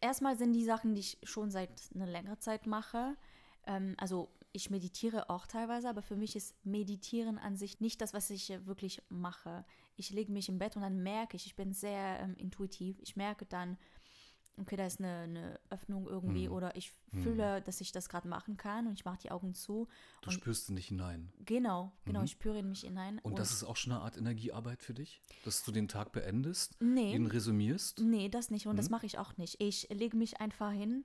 Erstmal 0.00 0.36
sind 0.38 0.52
die 0.52 0.64
Sachen, 0.64 0.94
die 0.94 1.00
ich 1.00 1.18
schon 1.24 1.50
seit 1.50 1.70
einer 1.94 2.06
längeren 2.06 2.40
Zeit 2.40 2.66
mache. 2.66 3.16
Ähm, 3.66 3.94
also 3.98 4.30
ich 4.52 4.70
meditiere 4.70 5.30
auch 5.30 5.46
teilweise, 5.46 5.88
aber 5.88 6.02
für 6.02 6.16
mich 6.16 6.34
ist 6.34 6.54
Meditieren 6.64 7.38
an 7.38 7.56
sich 7.56 7.80
nicht 7.80 8.00
das, 8.00 8.14
was 8.14 8.30
ich 8.30 8.52
wirklich 8.66 9.02
mache. 9.08 9.64
Ich 9.96 10.10
lege 10.10 10.32
mich 10.32 10.48
im 10.48 10.58
Bett 10.58 10.76
und 10.76 10.82
dann 10.82 11.02
merke 11.02 11.36
ich, 11.36 11.46
ich 11.46 11.56
bin 11.56 11.72
sehr 11.72 12.20
ähm, 12.20 12.34
intuitiv. 12.36 12.98
Ich 13.00 13.16
merke 13.16 13.44
dann, 13.44 13.78
okay, 14.56 14.76
da 14.76 14.86
ist 14.86 15.00
eine, 15.00 15.20
eine 15.20 15.60
Öffnung 15.70 16.06
irgendwie 16.06 16.46
hm. 16.46 16.52
oder 16.52 16.76
ich 16.76 16.92
fühle, 17.12 17.56
hm. 17.56 17.64
dass 17.64 17.80
ich 17.80 17.92
das 17.92 18.08
gerade 18.08 18.28
machen 18.28 18.56
kann 18.56 18.86
und 18.86 18.94
ich 18.94 19.04
mache 19.04 19.18
die 19.18 19.30
Augen 19.30 19.54
zu. 19.54 19.88
Du 20.22 20.30
spürst 20.30 20.68
in 20.68 20.76
dich 20.76 20.88
hinein. 20.88 21.32
Genau, 21.44 21.92
genau, 22.04 22.20
mhm. 22.20 22.24
ich 22.26 22.32
spüre 22.32 22.58
in 22.58 22.68
mich 22.68 22.82
hinein. 22.82 23.18
Und, 23.18 23.32
und, 23.32 23.38
das 23.38 23.52
ist 23.52 23.64
auch 23.64 23.76
schon 23.76 23.92
eine 23.92 24.02
Art 24.02 24.16
Energiearbeit 24.16 24.82
für 24.82 24.94
dich? 24.94 25.20
Dass 25.44 25.62
du 25.62 25.72
den 25.72 25.88
Tag 25.88 26.12
beendest, 26.12 26.76
nee, 26.80 27.14
ihn 27.14 27.26
resümierst? 27.26 28.00
Nee, 28.00 28.28
das 28.28 28.50
nicht 28.50 28.66
und 28.66 28.74
mhm. 28.74 28.78
das 28.78 28.90
mache 28.90 29.06
ich 29.06 29.18
auch 29.18 29.36
nicht. 29.36 29.60
Ich 29.60 29.88
lege 29.90 30.16
mich 30.16 30.40
einfach 30.40 30.72
hin 30.72 31.04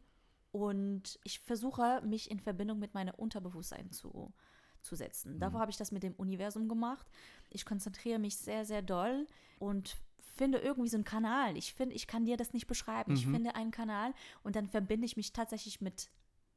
und 0.51 1.19
ich 1.23 1.39
versuche, 1.39 2.01
mich 2.05 2.31
in 2.31 2.39
Verbindung 2.39 2.79
mit 2.79 2.93
meinem 2.93 3.13
Unterbewusstsein 3.15 3.91
zu, 3.91 4.33
zu 4.81 4.95
setzen. 4.95 5.39
Davor 5.39 5.57
mhm. 5.57 5.61
habe 5.61 5.71
ich 5.71 5.77
das 5.77 5.91
mit 5.91 6.03
dem 6.03 6.13
Universum 6.13 6.69
gemacht. 6.69 7.07
Ich 7.49 7.65
konzentriere 7.65 8.19
mich 8.19 8.37
sehr, 8.37 8.65
sehr 8.65 8.81
doll 8.81 9.27
und 9.59 9.97
finde 10.35 10.59
irgendwie 10.59 10.89
so 10.89 10.97
einen 10.97 11.03
Kanal. 11.03 11.57
Ich 11.57 11.73
finde, 11.73 11.95
ich 11.95 12.07
kann 12.07 12.25
dir 12.25 12.37
das 12.37 12.53
nicht 12.53 12.67
beschreiben. 12.67 13.11
Mhm. 13.11 13.17
Ich 13.17 13.25
finde 13.27 13.55
einen 13.55 13.71
Kanal 13.71 14.13
und 14.43 14.55
dann 14.55 14.67
verbinde 14.67 15.05
ich 15.05 15.17
mich 15.17 15.33
tatsächlich 15.33 15.81
mit 15.81 16.09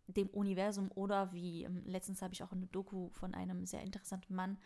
dem 0.07 0.29
Universum 0.29 0.91
oder 0.95 1.33
wie 1.33 1.65
ähm, 1.65 1.83
letztens 1.85 2.23
habe 2.23 2.35
ich 2.35 2.43
auch 2.43 2.53
eine 2.53 2.67
Doku 2.67 3.11
von 3.11 3.35
einem 3.35 3.67
sehr 3.67 3.83
interessanten 3.83 4.35
Mann 4.35 4.59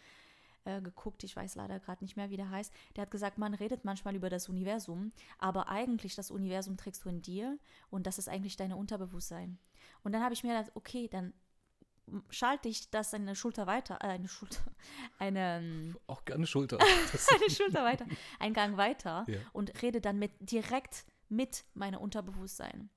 äh, 0.65 0.81
geguckt, 0.81 1.25
ich 1.25 1.35
weiß 1.35 1.57
leider 1.57 1.81
gerade 1.81 2.05
nicht 2.05 2.17
mehr, 2.17 2.31
wie 2.31 2.37
der 2.37 2.51
heißt. 2.51 2.73
Der 2.95 3.03
hat 3.03 3.11
gesagt, 3.11 3.39
man 3.39 3.55
redet 3.55 3.85
manchmal 3.85 4.15
über 4.15 4.31
das 4.31 4.49
Universum, 4.49 5.13
aber 5.39 5.69
eigentlich 5.69 6.15
das 6.15 6.31
Universum 6.31 6.77
trägst 6.77 7.05
du 7.05 7.09
in 7.09 7.23
dir 7.23 7.59
und 7.91 8.07
das 8.07 8.19
ist 8.19 8.29
eigentlich 8.29 8.57
dein 8.57 8.73
Unterbewusstsein. 8.73 9.59
Und 10.05 10.13
dann 10.13 10.23
habe 10.23 10.35
ich 10.35 10.45
mir 10.45 10.57
gedacht, 10.57 10.73
okay, 10.77 11.09
dann 11.09 11.33
schalte 12.31 12.69
ich 12.69 12.91
das 12.91 13.15
eine 13.15 13.35
Schulter 13.35 13.67
weiter, 13.67 13.99
äh, 14.03 14.09
eine 14.09 14.29
Schulter, 14.29 14.63
eine 15.19 15.59
ähm, 15.59 15.99
auch 16.07 16.25
gerne 16.25 16.47
Schulter, 16.47 16.79
eine 16.81 17.51
Schulter 17.51 17.85
weiter, 17.85 18.07
einen 18.39 18.55
Gang 18.55 18.77
weiter 18.77 19.25
ja. 19.29 19.39
und 19.53 19.83
rede 19.83 20.01
dann 20.01 20.19
mit 20.19 20.33
direkt 20.41 21.05
mit 21.29 21.65
meinem 21.75 22.01
Unterbewusstsein. 22.01 22.91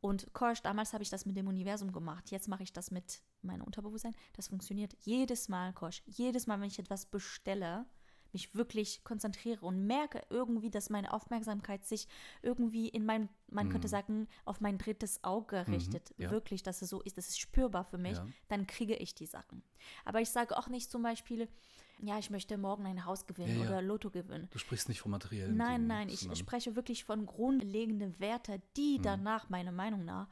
Und 0.00 0.34
Korsch, 0.34 0.60
damals 0.60 0.92
habe 0.92 1.02
ich 1.02 1.08
das 1.08 1.24
mit 1.24 1.34
dem 1.34 1.46
Universum 1.46 1.90
gemacht. 1.90 2.30
Jetzt 2.30 2.46
mache 2.46 2.62
ich 2.62 2.74
das 2.74 2.90
mit 2.90 3.22
meinem 3.40 3.62
Unterbewusstsein. 3.62 4.14
Das 4.34 4.48
funktioniert 4.48 4.94
jedes 5.00 5.48
Mal, 5.48 5.72
Korsch. 5.72 6.02
Jedes 6.04 6.46
Mal, 6.46 6.60
wenn 6.60 6.68
ich 6.68 6.78
etwas 6.78 7.06
bestelle, 7.06 7.86
mich 8.34 8.54
wirklich 8.54 9.02
konzentriere 9.04 9.64
und 9.64 9.86
merke 9.86 10.22
irgendwie, 10.28 10.70
dass 10.70 10.90
meine 10.90 11.12
Aufmerksamkeit 11.12 11.84
sich 11.86 12.06
irgendwie 12.42 12.88
in 12.88 13.06
mein, 13.06 13.28
man 13.50 13.68
mhm. 13.68 13.70
könnte 13.70 13.88
sagen, 13.88 14.28
auf 14.44 14.60
mein 14.60 14.76
drittes 14.76 15.24
Auge 15.24 15.64
mhm, 15.66 15.74
richtet. 15.74 16.10
Mhm, 16.18 16.24
ja. 16.24 16.30
Wirklich, 16.30 16.62
dass 16.62 16.82
es 16.82 16.90
so 16.90 17.00
ist, 17.00 17.16
das 17.16 17.28
ist 17.28 17.38
spürbar 17.38 17.84
für 17.84 17.98
mich, 17.98 18.16
ja. 18.16 18.26
dann 18.48 18.66
kriege 18.66 18.94
ich 18.96 19.14
die 19.14 19.26
Sachen. 19.26 19.62
Aber 20.04 20.20
ich 20.20 20.30
sage 20.30 20.56
auch 20.58 20.68
nicht 20.68 20.90
zum 20.90 21.02
Beispiel, 21.02 21.48
ja, 22.02 22.18
ich 22.18 22.30
möchte 22.30 22.58
morgen 22.58 22.86
ein 22.86 23.04
Haus 23.04 23.26
gewinnen 23.26 23.60
ja, 23.60 23.66
oder 23.66 23.80
Lotto 23.80 24.10
gewinnen. 24.10 24.48
Du 24.50 24.58
sprichst 24.58 24.88
nicht 24.88 25.00
vom 25.00 25.12
materiellen. 25.12 25.56
Nein, 25.56 25.76
Dingen, 25.76 25.86
nein, 25.86 26.08
ich, 26.08 26.30
ich, 26.30 26.38
spreche 26.38 26.76
wirklich 26.76 27.04
von 27.04 27.24
grundlegenden 27.24 28.18
Werten, 28.18 28.60
die 28.76 28.98
mhm. 28.98 29.02
danach, 29.02 29.48
meiner 29.48 29.72
Meinung 29.72 30.04
nach, 30.04 30.28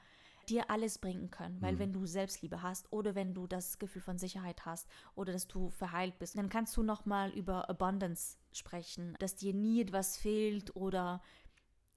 dir 0.49 0.71
alles 0.71 0.99
bringen 0.99 1.31
können. 1.31 1.61
Weil 1.61 1.75
mhm. 1.75 1.79
wenn 1.79 1.93
du 1.93 2.07
Selbstliebe 2.07 2.63
hast 2.63 2.93
oder 2.93 3.15
wenn 3.15 3.35
du 3.35 3.47
das 3.47 3.79
Gefühl 3.79 4.03
von 4.03 4.19
Sicherheit 4.19 4.65
hast 4.65 4.89
oder 5.15 5.33
dass 5.33 5.49
du 5.49 5.71
verheilt 5.71 6.19
bist, 6.19 6.37
dann 6.37 6.49
kannst 6.49 6.77
du 6.77 6.83
nochmal 6.83 7.31
über 7.31 7.69
Abundance 7.69 8.37
sprechen, 8.53 9.17
dass 9.19 9.37
dir 9.37 9.55
nie 9.55 9.83
etwas 9.83 10.17
fehlt 10.17 10.75
oder 10.77 11.23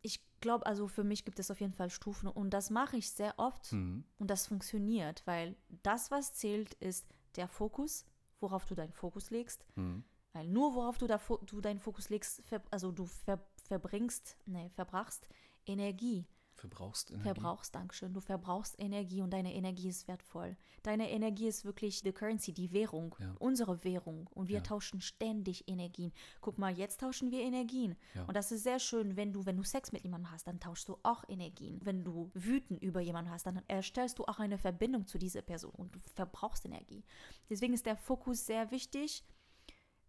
ich 0.02 0.22
glaube, 0.40 0.66
also 0.68 0.88
für 0.88 1.04
mich 1.04 1.26
gibt 1.26 1.40
es 1.40 1.50
auf 1.50 1.60
jeden 1.60 1.74
Fall 1.74 1.90
Stufen 1.90 2.30
und 2.30 2.52
das 2.52 2.70
mache 2.70 2.98
ich 2.98 3.10
sehr 3.10 3.34
oft 3.38 3.72
mhm. 3.74 4.04
und 4.20 4.30
das 4.30 4.46
funktioniert, 4.46 5.24
weil 5.26 5.56
das, 5.82 6.12
was 6.12 6.36
zählt, 6.36 6.76
ist 6.76 7.08
der 7.36 7.48
Fokus, 7.48 8.06
worauf 8.40 8.66
du 8.66 8.76
deinen 8.76 8.94
Fokus 8.94 9.32
legst. 9.32 9.66
Mhm. 9.76 10.04
Weil 10.34 10.48
nur 10.48 10.76
worauf 10.76 10.98
du, 10.98 11.08
da, 11.08 11.20
du 11.46 11.62
deinen 11.62 11.80
Fokus 11.80 12.10
legst, 12.10 12.44
also 12.70 12.92
du 12.92 13.06
ver, 13.06 13.40
verbringst, 13.68 14.38
nee, 14.46 14.70
verbrachst 14.76 15.28
Energie. 15.66 16.28
Verbrauchst 16.56 17.12
Energie. 17.12 17.24
Verbrauchst, 17.24 17.76
Dankeschön. 17.76 18.14
Du 18.14 18.22
verbrauchst 18.22 18.80
Energie 18.80 19.22
und 19.22 19.32
deine 19.32 19.54
Energie 19.54 19.90
ist 19.90 20.08
wertvoll. 20.08 20.56
Deine 20.84 21.12
Energie 21.12 21.48
ist 21.48 21.66
wirklich 21.66 22.00
the 22.00 22.14
currency, 22.14 22.54
die 22.54 22.72
Währung, 22.72 23.14
ja. 23.20 23.36
unsere 23.40 23.84
Währung. 23.84 24.28
Und 24.34 24.48
wir 24.48 24.58
ja. 24.58 24.62
tauschen 24.62 25.02
ständig 25.02 25.68
Energien. 25.68 26.14
Guck 26.40 26.58
mal, 26.58 26.76
jetzt 26.78 27.02
tauschen 27.02 27.30
wir 27.30 27.42
Energien. 27.42 27.98
Ja. 28.14 28.24
Und 28.24 28.36
das 28.38 28.54
ist 28.54 28.64
sehr 28.64 28.80
schön, 28.80 29.18
wenn 29.18 29.34
du, 29.34 29.46
wenn 29.46 29.58
du 29.58 29.64
Sex 29.64 29.92
mit 29.92 30.04
jemandem 30.04 30.32
hast, 30.32 30.48
dann 30.48 30.60
tauschst 30.62 30.88
du 30.88 30.98
auch 31.04 31.24
Energien. 31.28 31.80
Wenn 31.84 32.06
du 32.06 32.32
wütend 32.34 32.82
über 32.82 33.02
jemanden 33.02 33.32
hast, 33.32 33.46
dann 33.46 33.62
erstellst 33.68 34.20
du 34.20 34.24
auch 34.24 34.40
eine 34.40 34.58
Verbindung 34.58 35.08
zu 35.08 35.18
dieser 35.18 35.42
Person 35.42 35.74
und 35.76 35.94
du 35.94 36.00
verbrauchst 36.14 36.66
Energie. 36.66 37.04
Deswegen 37.50 37.74
ist 37.74 37.86
der 37.86 37.98
Fokus 37.98 38.46
sehr 38.46 38.72
wichtig, 38.72 39.26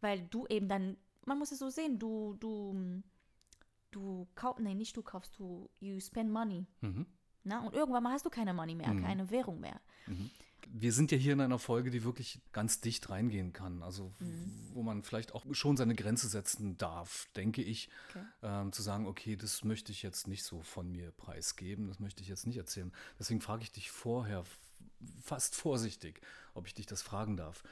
weil 0.00 0.22
du 0.28 0.46
eben 0.46 0.68
dann, 0.68 0.96
man 1.24 1.38
muss 1.38 1.50
es 1.50 1.58
so 1.58 1.70
sehen, 1.70 1.98
du, 1.98 2.34
du 2.34 3.02
du 3.96 4.28
kaufst, 4.34 4.60
nee, 4.60 4.74
nicht 4.74 4.96
du 4.96 5.02
kaufst, 5.02 5.38
du, 5.38 5.68
you 5.80 5.98
spend 6.00 6.30
money. 6.30 6.66
Mhm. 6.82 7.06
Na, 7.42 7.60
und 7.60 7.74
irgendwann 7.74 8.02
mal 8.02 8.12
hast 8.12 8.26
du 8.26 8.30
keine 8.30 8.52
Money 8.52 8.74
mehr, 8.74 8.92
mhm. 8.92 9.04
keine 9.04 9.30
Währung 9.30 9.60
mehr. 9.60 9.80
Mhm. 10.06 10.30
wir 10.68 10.92
sind 10.92 11.12
ja 11.12 11.18
hier 11.18 11.32
in 11.32 11.40
einer 11.40 11.60
Folge, 11.60 11.90
die 11.90 12.02
wirklich 12.02 12.40
ganz 12.52 12.80
dicht 12.80 13.08
reingehen 13.08 13.52
kann. 13.52 13.82
Also 13.82 14.12
mhm. 14.18 14.70
wo 14.74 14.82
man 14.82 15.02
vielleicht 15.02 15.32
auch 15.32 15.44
schon 15.52 15.76
seine 15.76 15.94
Grenze 15.94 16.28
setzen 16.28 16.76
darf, 16.76 17.28
denke 17.36 17.62
ich, 17.62 17.88
okay. 18.10 18.24
ähm, 18.42 18.72
zu 18.72 18.82
sagen, 18.82 19.06
okay, 19.06 19.36
das 19.36 19.64
möchte 19.64 19.92
ich 19.92 20.02
jetzt 20.02 20.26
nicht 20.26 20.42
so 20.42 20.62
von 20.62 20.90
mir 20.90 21.12
preisgeben, 21.12 21.86
das 21.86 22.00
möchte 22.00 22.22
ich 22.22 22.28
jetzt 22.28 22.46
nicht 22.46 22.56
erzählen. 22.56 22.92
Deswegen 23.18 23.40
frage 23.40 23.62
ich 23.62 23.72
dich 23.72 23.90
vorher 23.90 24.44
fast 25.22 25.54
vorsichtig, 25.54 26.20
ob 26.54 26.66
ich 26.66 26.74
dich 26.74 26.86
das 26.86 27.02
fragen 27.02 27.36
darf. 27.36 27.62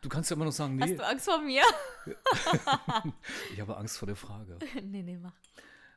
Du 0.00 0.08
kannst 0.08 0.30
ja 0.30 0.36
immer 0.36 0.46
noch 0.46 0.52
sagen, 0.52 0.76
nee. 0.76 0.82
Hast 0.82 0.98
du 0.98 1.06
Angst 1.06 1.24
vor 1.26 1.40
mir? 1.40 1.62
ich 3.52 3.60
habe 3.60 3.76
Angst 3.76 3.98
vor 3.98 4.06
der 4.06 4.16
Frage. 4.16 4.58
nee, 4.82 5.02
nee, 5.02 5.18
mach. 5.18 5.34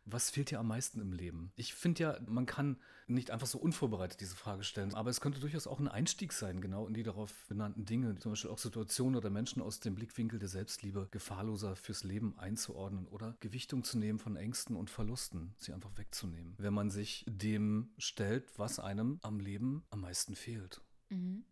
Was 0.05 0.29
fehlt 0.29 0.51
dir 0.51 0.59
am 0.59 0.67
meisten 0.67 0.99
im 0.99 1.13
Leben? 1.13 1.51
Ich 1.55 1.73
finde 1.73 2.03
ja, 2.03 2.19
man 2.27 2.45
kann 2.45 2.77
nicht 3.07 3.31
einfach 3.31 3.47
so 3.47 3.57
unvorbereitet 3.57 4.19
diese 4.19 4.35
Frage 4.35 4.63
stellen, 4.63 4.93
aber 4.93 5.09
es 5.09 5.21
könnte 5.21 5.39
durchaus 5.39 5.67
auch 5.67 5.79
ein 5.79 5.87
Einstieg 5.87 6.33
sein, 6.33 6.61
genau 6.61 6.87
in 6.87 6.93
die 6.93 7.03
darauf 7.03 7.33
benannten 7.47 7.85
Dinge, 7.85 8.15
zum 8.15 8.33
Beispiel 8.33 8.51
auch 8.51 8.57
Situationen 8.57 9.15
oder 9.15 9.29
Menschen 9.29 9.61
aus 9.61 9.79
dem 9.79 9.95
Blickwinkel 9.95 10.39
der 10.39 10.49
Selbstliebe 10.49 11.07
gefahrloser 11.11 11.75
fürs 11.75 12.03
Leben 12.03 12.37
einzuordnen 12.37 13.07
oder 13.07 13.37
Gewichtung 13.39 13.83
zu 13.83 13.97
nehmen 13.97 14.19
von 14.19 14.35
Ängsten 14.35 14.75
und 14.75 14.89
Verlusten, 14.89 15.55
sie 15.57 15.73
einfach 15.73 15.97
wegzunehmen, 15.97 16.55
wenn 16.57 16.73
man 16.73 16.89
sich 16.89 17.25
dem 17.27 17.93
stellt, 17.97 18.57
was 18.57 18.79
einem 18.79 19.19
am 19.21 19.39
Leben 19.39 19.83
am 19.89 20.01
meisten 20.01 20.35
fehlt. 20.35 20.81
Mhm. 21.09 21.45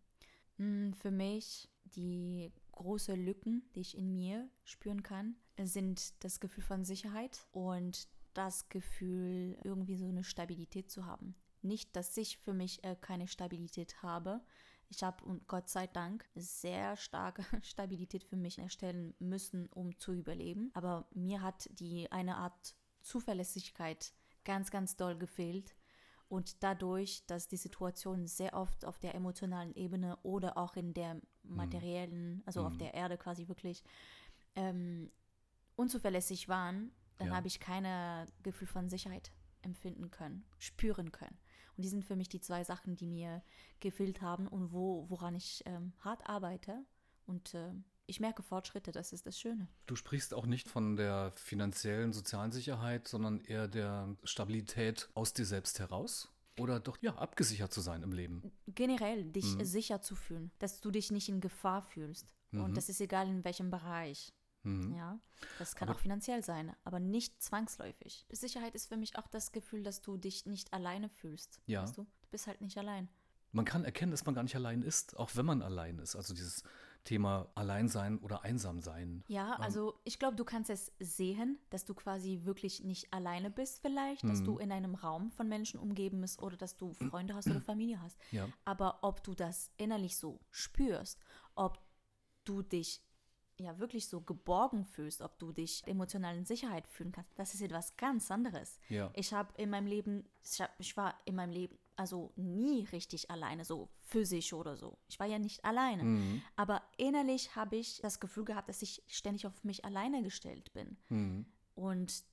Mm, 0.57 0.93
für 0.93 1.11
mich 1.11 1.69
die 1.95 2.51
große 2.71 3.15
Lücken, 3.15 3.63
die 3.75 3.81
ich 3.81 3.97
in 3.97 4.11
mir 4.13 4.49
spüren 4.63 5.03
kann, 5.03 5.35
sind 5.61 6.23
das 6.23 6.39
Gefühl 6.39 6.63
von 6.63 6.83
Sicherheit 6.83 7.45
und 7.51 8.07
das 8.33 8.69
Gefühl, 8.69 9.57
irgendwie 9.63 9.95
so 9.97 10.07
eine 10.07 10.23
Stabilität 10.23 10.89
zu 10.89 11.05
haben. 11.05 11.35
Nicht, 11.61 11.95
dass 11.95 12.15
ich 12.17 12.37
für 12.37 12.53
mich 12.53 12.83
äh, 12.83 12.95
keine 12.99 13.27
Stabilität 13.27 14.01
habe. 14.01 14.41
Ich 14.89 15.03
habe, 15.03 15.23
und 15.23 15.47
Gott 15.47 15.69
sei 15.69 15.87
Dank, 15.87 16.25
sehr 16.35 16.97
starke 16.97 17.43
Stabilität 17.61 18.23
für 18.23 18.35
mich 18.35 18.59
erstellen 18.59 19.13
müssen, 19.19 19.67
um 19.67 19.97
zu 19.97 20.13
überleben. 20.13 20.71
Aber 20.73 21.07
mir 21.13 21.41
hat 21.41 21.69
die 21.79 22.11
eine 22.11 22.37
Art 22.37 22.75
Zuverlässigkeit 23.01 24.13
ganz, 24.43 24.71
ganz 24.71 24.95
doll 24.95 25.17
gefehlt. 25.17 25.75
Und 26.27 26.63
dadurch, 26.63 27.25
dass 27.25 27.49
die 27.49 27.57
Situation 27.57 28.25
sehr 28.25 28.53
oft 28.53 28.85
auf 28.85 28.99
der 28.99 29.15
emotionalen 29.15 29.75
Ebene 29.75 30.17
oder 30.23 30.57
auch 30.57 30.75
in 30.77 30.93
der 30.93 31.15
mhm. 31.15 31.21
materiellen, 31.43 32.43
also 32.45 32.63
mm. 32.63 32.65
auf 32.65 32.73
mhm. 32.73 32.77
der 32.77 32.93
Erde 32.93 33.17
quasi 33.17 33.49
wirklich 33.49 33.83
ähm, 34.55 35.11
unzuverlässig 35.75 36.47
waren, 36.47 36.91
dann 37.21 37.29
ja. 37.29 37.35
habe 37.35 37.47
ich 37.47 37.59
kein 37.59 37.85
Gefühl 38.41 38.67
von 38.67 38.89
Sicherheit 38.89 39.31
empfinden 39.61 40.09
können, 40.09 40.43
spüren 40.57 41.11
können. 41.11 41.37
Und 41.77 41.83
die 41.83 41.89
sind 41.89 42.03
für 42.03 42.15
mich 42.15 42.29
die 42.29 42.41
zwei 42.41 42.63
Sachen, 42.63 42.95
die 42.95 43.07
mir 43.07 43.43
gefehlt 43.79 44.21
haben 44.21 44.47
und 44.47 44.73
wo, 44.73 45.05
woran 45.09 45.35
ich 45.35 45.63
ähm, 45.65 45.93
hart 45.99 46.27
arbeite. 46.27 46.83
Und 47.25 47.53
äh, 47.53 47.71
ich 48.07 48.19
merke 48.19 48.43
Fortschritte, 48.43 48.91
das 48.91 49.13
ist 49.13 49.25
das 49.25 49.39
Schöne. 49.39 49.67
Du 49.85 49.95
sprichst 49.95 50.33
auch 50.33 50.45
nicht 50.45 50.67
von 50.67 50.95
der 50.95 51.31
finanziellen, 51.31 52.11
sozialen 52.11 52.51
Sicherheit, 52.51 53.07
sondern 53.07 53.39
eher 53.41 53.67
der 53.67 54.15
Stabilität 54.23 55.09
aus 55.13 55.33
dir 55.33 55.45
selbst 55.45 55.79
heraus? 55.79 56.29
Oder 56.59 56.79
doch, 56.79 56.97
ja, 57.01 57.15
abgesichert 57.15 57.71
zu 57.71 57.79
sein 57.79 58.03
im 58.03 58.11
Leben? 58.11 58.51
Generell, 58.67 59.23
dich 59.25 59.55
mhm. 59.55 59.63
sicher 59.63 60.01
zu 60.01 60.15
fühlen, 60.15 60.51
dass 60.59 60.81
du 60.81 60.91
dich 60.91 61.11
nicht 61.11 61.29
in 61.29 61.39
Gefahr 61.39 61.81
fühlst. 61.81 62.33
Mhm. 62.51 62.63
Und 62.65 62.77
das 62.77 62.89
ist 62.89 62.99
egal 62.99 63.27
in 63.29 63.45
welchem 63.45 63.71
Bereich. 63.71 64.33
Mhm. 64.63 64.95
Ja, 64.95 65.19
das 65.59 65.75
kann 65.75 65.89
aber, 65.89 65.97
auch 65.97 66.01
finanziell 66.01 66.43
sein, 66.43 66.75
aber 66.83 66.99
nicht 66.99 67.41
zwangsläufig. 67.41 68.25
Sicherheit 68.29 68.75
ist 68.75 68.87
für 68.87 68.97
mich 68.97 69.17
auch 69.17 69.27
das 69.27 69.51
Gefühl, 69.51 69.83
dass 69.83 70.01
du 70.01 70.17
dich 70.17 70.45
nicht 70.45 70.73
alleine 70.73 71.09
fühlst. 71.09 71.61
Ja. 71.65 71.83
Weißt 71.83 71.97
du? 71.97 72.03
du 72.03 72.27
bist 72.29 72.47
halt 72.47 72.61
nicht 72.61 72.77
allein. 72.77 73.09
Man 73.51 73.65
kann 73.65 73.83
erkennen, 73.83 74.11
dass 74.11 74.25
man 74.25 74.35
gar 74.35 74.43
nicht 74.43 74.55
allein 74.55 74.81
ist, 74.81 75.17
auch 75.17 75.31
wenn 75.35 75.45
man 75.45 75.61
allein 75.61 75.99
ist. 75.99 76.15
Also 76.15 76.33
dieses 76.33 76.63
Thema 77.03 77.49
Alleinsein 77.55 78.19
oder 78.19 78.43
Einsamsein. 78.43 79.23
Ja, 79.27 79.53
also 79.53 79.99
ich 80.03 80.19
glaube, 80.19 80.35
du 80.35 80.45
kannst 80.45 80.69
es 80.69 80.91
sehen, 80.99 81.57
dass 81.69 81.83
du 81.83 81.93
quasi 81.93 82.41
wirklich 82.43 82.83
nicht 82.83 83.11
alleine 83.11 83.49
bist 83.49 83.81
vielleicht, 83.81 84.23
dass 84.23 84.43
du 84.43 84.53
mhm. 84.53 84.59
in 84.59 84.71
einem 84.71 84.95
Raum 84.95 85.31
von 85.31 85.49
Menschen 85.49 85.79
umgeben 85.79 86.21
bist 86.21 86.41
oder 86.41 86.57
dass 86.57 86.77
du 86.77 86.93
Freunde 86.93 87.33
hast 87.33 87.47
oder 87.47 87.61
Familie 87.61 88.01
hast. 88.01 88.17
Ja. 88.31 88.47
Aber 88.65 88.99
ob 89.01 89.23
du 89.23 89.33
das 89.33 89.71
innerlich 89.77 90.17
so 90.17 90.39
spürst, 90.51 91.19
ob 91.55 91.81
du 92.45 92.61
dich 92.61 93.03
ja 93.63 93.79
wirklich 93.79 94.07
so 94.07 94.21
geborgen 94.21 94.85
fühlst, 94.85 95.21
ob 95.21 95.37
du 95.39 95.51
dich 95.51 95.81
emotional 95.85 96.35
in 96.35 96.45
Sicherheit 96.45 96.87
fühlen 96.87 97.11
kannst, 97.11 97.31
das 97.37 97.53
ist 97.53 97.61
etwas 97.61 97.95
ganz 97.97 98.29
anderes. 98.31 98.79
Ja. 98.89 99.11
Ich 99.15 99.33
habe 99.33 99.53
in 99.57 99.69
meinem 99.69 99.87
Leben, 99.87 100.25
ich, 100.43 100.61
hab, 100.61 100.71
ich 100.79 100.95
war 100.97 101.15
in 101.25 101.35
meinem 101.35 101.51
Leben 101.51 101.77
also 101.95 102.31
nie 102.35 102.85
richtig 102.85 103.29
alleine, 103.29 103.63
so 103.63 103.89
physisch 104.01 104.53
oder 104.53 104.75
so. 104.75 104.97
Ich 105.07 105.19
war 105.19 105.27
ja 105.27 105.39
nicht 105.39 105.63
alleine. 105.63 106.03
Mhm. 106.03 106.41
Aber 106.55 106.81
innerlich 106.97 107.55
habe 107.55 107.75
ich 107.75 107.99
das 108.01 108.19
Gefühl 108.19 108.45
gehabt, 108.45 108.69
dass 108.69 108.81
ich 108.81 109.03
ständig 109.07 109.45
auf 109.45 109.63
mich 109.63 109.85
alleine 109.85 110.23
gestellt 110.23 110.73
bin. 110.73 110.97
Mhm. 111.09 111.45
Und 111.75 112.23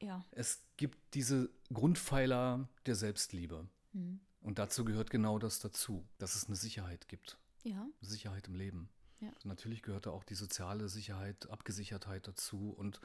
ja. 0.00 0.24
Es 0.32 0.62
gibt 0.76 0.98
diese 1.14 1.50
Grundpfeiler 1.72 2.68
der 2.86 2.94
Selbstliebe. 2.94 3.68
Mhm. 3.92 4.20
Und 4.40 4.58
dazu 4.58 4.84
gehört 4.84 5.10
genau 5.10 5.38
das 5.38 5.60
dazu, 5.60 6.06
dass 6.18 6.34
es 6.34 6.46
eine 6.46 6.56
Sicherheit 6.56 7.08
gibt. 7.08 7.38
Ja. 7.62 7.88
Sicherheit 8.00 8.48
im 8.48 8.54
Leben. 8.54 8.90
Ja. 9.24 9.30
Natürlich 9.44 9.82
gehört 9.82 10.06
da 10.06 10.10
auch 10.10 10.24
die 10.24 10.34
soziale 10.34 10.88
Sicherheit, 10.88 11.50
Abgesichertheit 11.50 12.26
dazu 12.26 12.74
und 12.76 13.00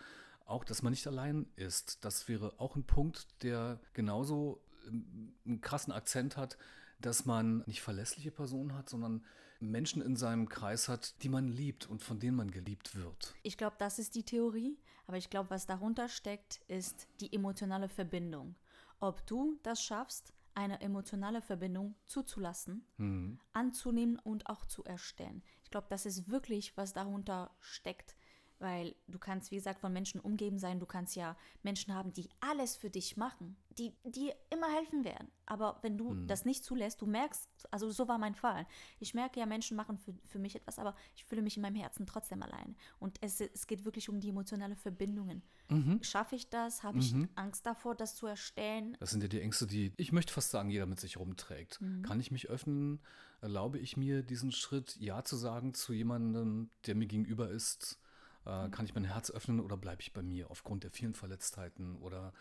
auch, 0.45 0.63
dass 0.63 0.81
man 0.81 0.91
nicht 0.91 1.07
allein 1.07 1.47
ist. 1.55 2.03
Das 2.03 2.27
wäre 2.27 2.59
auch 2.59 2.75
ein 2.75 2.83
Punkt, 2.83 3.27
der 3.43 3.79
genauso 3.93 4.61
ähm, 4.87 5.33
einen 5.45 5.61
krassen 5.61 5.93
Akzent 5.93 6.37
hat, 6.37 6.57
dass 6.99 7.25
man 7.25 7.63
nicht 7.65 7.81
verlässliche 7.81 8.31
Personen 8.31 8.73
hat, 8.73 8.89
sondern 8.89 9.23
Menschen 9.59 10.01
in 10.01 10.15
seinem 10.15 10.49
Kreis 10.49 10.87
hat, 10.87 11.21
die 11.23 11.29
man 11.29 11.47
liebt 11.47 11.87
und 11.87 12.03
von 12.03 12.19
denen 12.19 12.37
man 12.37 12.51
geliebt 12.51 12.95
wird. 12.95 13.35
Ich 13.43 13.57
glaube, 13.57 13.75
das 13.77 13.99
ist 13.99 14.15
die 14.15 14.23
Theorie, 14.23 14.77
aber 15.05 15.17
ich 15.17 15.29
glaube, 15.29 15.49
was 15.49 15.65
darunter 15.65 16.07
steckt, 16.07 16.61
ist 16.67 17.07
die 17.19 17.33
emotionale 17.33 17.89
Verbindung. 17.89 18.55
Ob 18.99 19.25
du 19.27 19.59
das 19.63 19.83
schaffst, 19.83 20.33
eine 20.55 20.81
emotionale 20.81 21.41
Verbindung 21.41 21.95
zuzulassen, 22.05 22.85
mhm. 22.97 23.39
anzunehmen 23.53 24.19
und 24.19 24.47
auch 24.47 24.65
zu 24.65 24.83
erstellen. 24.83 25.41
Ich 25.69 25.71
glaube, 25.71 25.85
das 25.91 26.07
ist 26.07 26.31
wirklich, 26.31 26.75
was 26.77 26.93
darunter 26.93 27.55
steckt. 27.59 28.15
Weil 28.57 28.95
du 29.07 29.19
kannst, 29.19 29.51
wie 29.51 29.55
gesagt, 29.55 29.79
von 29.79 29.93
Menschen 29.93 30.19
umgeben 30.19 30.57
sein. 30.57 30.79
Du 30.79 30.87
kannst 30.87 31.15
ja 31.15 31.37
Menschen 31.61 31.93
haben, 31.93 32.11
die 32.11 32.27
alles 32.39 32.75
für 32.75 32.89
dich 32.89 33.17
machen, 33.17 33.55
die 33.77 33.93
dir 34.03 34.35
immer 34.49 34.67
helfen 34.73 35.05
werden. 35.05 35.29
Aber 35.45 35.77
wenn 35.83 35.95
du 35.95 36.09
mhm. 36.09 36.27
das 36.27 36.43
nicht 36.43 36.65
zulässt, 36.65 37.01
du 37.01 37.05
merkst, 37.05 37.47
also 37.69 37.91
so 37.91 38.07
war 38.07 38.17
mein 38.17 38.33
Fall. 38.33 38.65
Ich 38.99 39.13
merke 39.13 39.39
ja, 39.39 39.45
Menschen 39.45 39.77
machen 39.77 39.99
für, 39.99 40.15
für 40.25 40.39
mich 40.39 40.55
etwas, 40.55 40.79
aber 40.79 40.95
ich 41.15 41.23
fühle 41.23 41.43
mich 41.43 41.55
in 41.55 41.61
meinem 41.61 41.75
Herzen 41.75 42.07
trotzdem 42.07 42.41
allein. 42.41 42.75
Und 42.97 43.19
es, 43.21 43.39
es 43.39 43.67
geht 43.67 43.85
wirklich 43.85 44.09
um 44.09 44.19
die 44.19 44.29
emotionale 44.29 44.75
Verbindungen. 44.75 45.43
Mhm. 45.69 46.01
Schaffe 46.01 46.35
ich 46.35 46.49
das? 46.49 46.81
Habe 46.81 46.97
ich 46.97 47.13
mhm. 47.13 47.29
Angst 47.35 47.67
davor, 47.67 47.93
das 47.93 48.15
zu 48.15 48.25
erstellen? 48.25 48.97
Das 48.99 49.11
sind 49.11 49.21
ja 49.21 49.29
die 49.29 49.39
Ängste, 49.39 49.67
die, 49.67 49.93
ich 49.97 50.11
möchte 50.11 50.33
fast 50.33 50.49
sagen, 50.49 50.71
jeder 50.71 50.87
mit 50.87 50.99
sich 50.99 51.17
rumträgt. 51.17 51.79
Mhm. 51.79 52.01
Kann 52.01 52.19
ich 52.19 52.31
mich 52.31 52.49
öffnen? 52.49 52.99
Erlaube 53.41 53.79
ich 53.79 53.97
mir 53.97 54.23
diesen 54.23 54.51
Schritt, 54.51 54.97
Ja 54.99 55.23
zu 55.23 55.35
sagen 55.35 55.73
zu 55.73 55.93
jemandem, 55.93 56.69
der 56.85 56.95
mir 56.95 57.07
gegenüber 57.07 57.49
ist? 57.49 57.99
Äh, 58.45 58.67
mhm. 58.67 58.71
kann 58.71 58.85
ich 58.85 58.93
mein 58.95 59.05
Herz 59.05 59.31
öffnen 59.31 59.59
oder 59.59 59.77
bleibe 59.77 60.01
ich 60.01 60.13
bei 60.13 60.21
mir 60.21 60.49
aufgrund 60.49 60.83
der 60.83 60.91
vielen 60.91 61.13
Verletztheiten 61.13 61.95
oder 61.97 62.33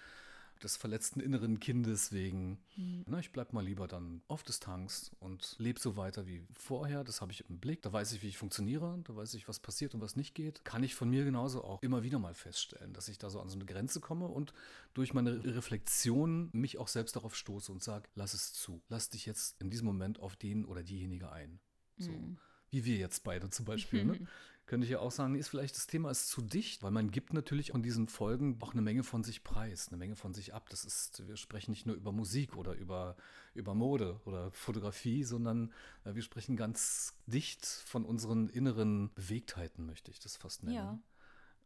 des 0.58 0.76
verletzten 0.76 1.20
inneren 1.20 1.60
Kindes 1.60 2.12
wegen. 2.12 2.58
Mhm. 2.76 3.04
Na, 3.06 3.18
ich 3.18 3.32
bleibe 3.32 3.54
mal 3.54 3.64
lieber 3.64 3.88
dann 3.88 4.22
auf 4.28 4.42
Distanz 4.42 5.12
und 5.20 5.56
lebe 5.58 5.80
so 5.80 5.96
weiter 5.96 6.26
wie 6.26 6.42
vorher. 6.52 7.04
Das 7.04 7.20
habe 7.20 7.32
ich 7.32 7.48
im 7.48 7.58
Blick. 7.58 7.82
Da 7.82 7.92
weiß 7.92 8.12
ich, 8.12 8.22
wie 8.22 8.28
ich 8.28 8.38
funktioniere. 8.38 9.00
Da 9.04 9.16
weiß 9.16 9.34
ich, 9.34 9.48
was 9.48 9.60
passiert 9.60 9.94
und 9.94 10.00
was 10.00 10.16
nicht 10.16 10.34
geht. 10.34 10.64
Kann 10.64 10.82
ich 10.82 10.94
von 10.94 11.08
mir 11.08 11.24
genauso 11.24 11.64
auch 11.64 11.82
immer 11.82 12.02
wieder 12.02 12.18
mal 12.18 12.34
feststellen, 12.34 12.92
dass 12.92 13.08
ich 13.08 13.18
da 13.18 13.30
so 13.30 13.40
an 13.40 13.48
so 13.48 13.56
eine 13.56 13.66
Grenze 13.66 14.00
komme 14.00 14.28
und 14.28 14.52
durch 14.94 15.14
meine 15.14 15.44
Reflexion 15.44 16.50
mich 16.52 16.78
auch 16.78 16.88
selbst 16.88 17.16
darauf 17.16 17.34
stoße 17.34 17.72
und 17.72 17.82
sage, 17.82 18.08
lass 18.14 18.34
es 18.34 18.52
zu. 18.52 18.82
Lass 18.88 19.08
dich 19.08 19.26
jetzt 19.26 19.60
in 19.60 19.70
diesem 19.70 19.86
Moment 19.86 20.20
auf 20.20 20.36
den 20.36 20.64
oder 20.64 20.82
diejenige 20.82 21.30
ein. 21.30 21.60
So. 21.98 22.10
Mhm. 22.12 22.38
Wie 22.70 22.84
wir 22.84 22.96
jetzt 22.96 23.24
beide 23.24 23.48
zum 23.50 23.64
Beispiel. 23.64 24.04
Ne? 24.04 24.26
könnte 24.68 24.84
ich 24.84 24.90
ja 24.90 25.00
auch 25.00 25.10
sagen, 25.10 25.34
ist 25.34 25.48
vielleicht 25.48 25.74
das 25.76 25.86
Thema 25.86 26.10
ist 26.10 26.28
zu 26.28 26.42
dicht, 26.42 26.82
weil 26.82 26.90
man 26.90 27.10
gibt 27.10 27.32
natürlich 27.32 27.70
in 27.70 27.82
diesen 27.82 28.06
Folgen 28.06 28.58
auch 28.60 28.72
eine 28.72 28.82
Menge 28.82 29.02
von 29.02 29.24
sich 29.24 29.42
preis, 29.42 29.88
eine 29.88 29.96
Menge 29.96 30.14
von 30.14 30.34
sich 30.34 30.52
ab. 30.52 30.68
Das 30.68 30.84
ist, 30.84 31.26
wir 31.26 31.38
sprechen 31.38 31.70
nicht 31.70 31.86
nur 31.86 31.96
über 31.96 32.12
Musik 32.12 32.54
oder 32.54 32.74
über, 32.74 33.16
über 33.54 33.74
Mode 33.74 34.20
oder 34.26 34.50
Fotografie, 34.50 35.24
sondern 35.24 35.72
äh, 36.04 36.14
wir 36.14 36.20
sprechen 36.20 36.54
ganz 36.54 37.14
dicht 37.26 37.64
von 37.64 38.04
unseren 38.04 38.50
inneren 38.50 39.10
Bewegtheiten, 39.14 39.86
möchte 39.86 40.10
ich 40.10 40.20
das 40.20 40.36
fast 40.36 40.62
nennen. 40.62 40.76
Ja, 40.76 40.98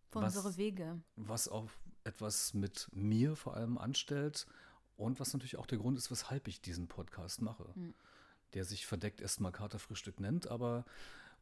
von 0.08 0.22
unseren 0.22 0.56
Wege. 0.56 1.02
Was 1.16 1.48
auch 1.48 1.68
etwas 2.04 2.54
mit 2.54 2.88
mir 2.92 3.34
vor 3.34 3.56
allem 3.56 3.78
anstellt 3.78 4.46
und 4.96 5.18
was 5.18 5.32
natürlich 5.32 5.56
auch 5.56 5.66
der 5.66 5.78
Grund 5.78 5.98
ist, 5.98 6.12
weshalb 6.12 6.46
ich 6.46 6.60
diesen 6.60 6.86
Podcast 6.86 7.42
mache. 7.42 7.68
Mhm. 7.74 7.94
Der 8.54 8.64
sich 8.64 8.86
verdeckt 8.86 9.20
erstmal 9.20 9.50
Katerfrühstück 9.50 10.20
nennt, 10.20 10.46
aber 10.46 10.84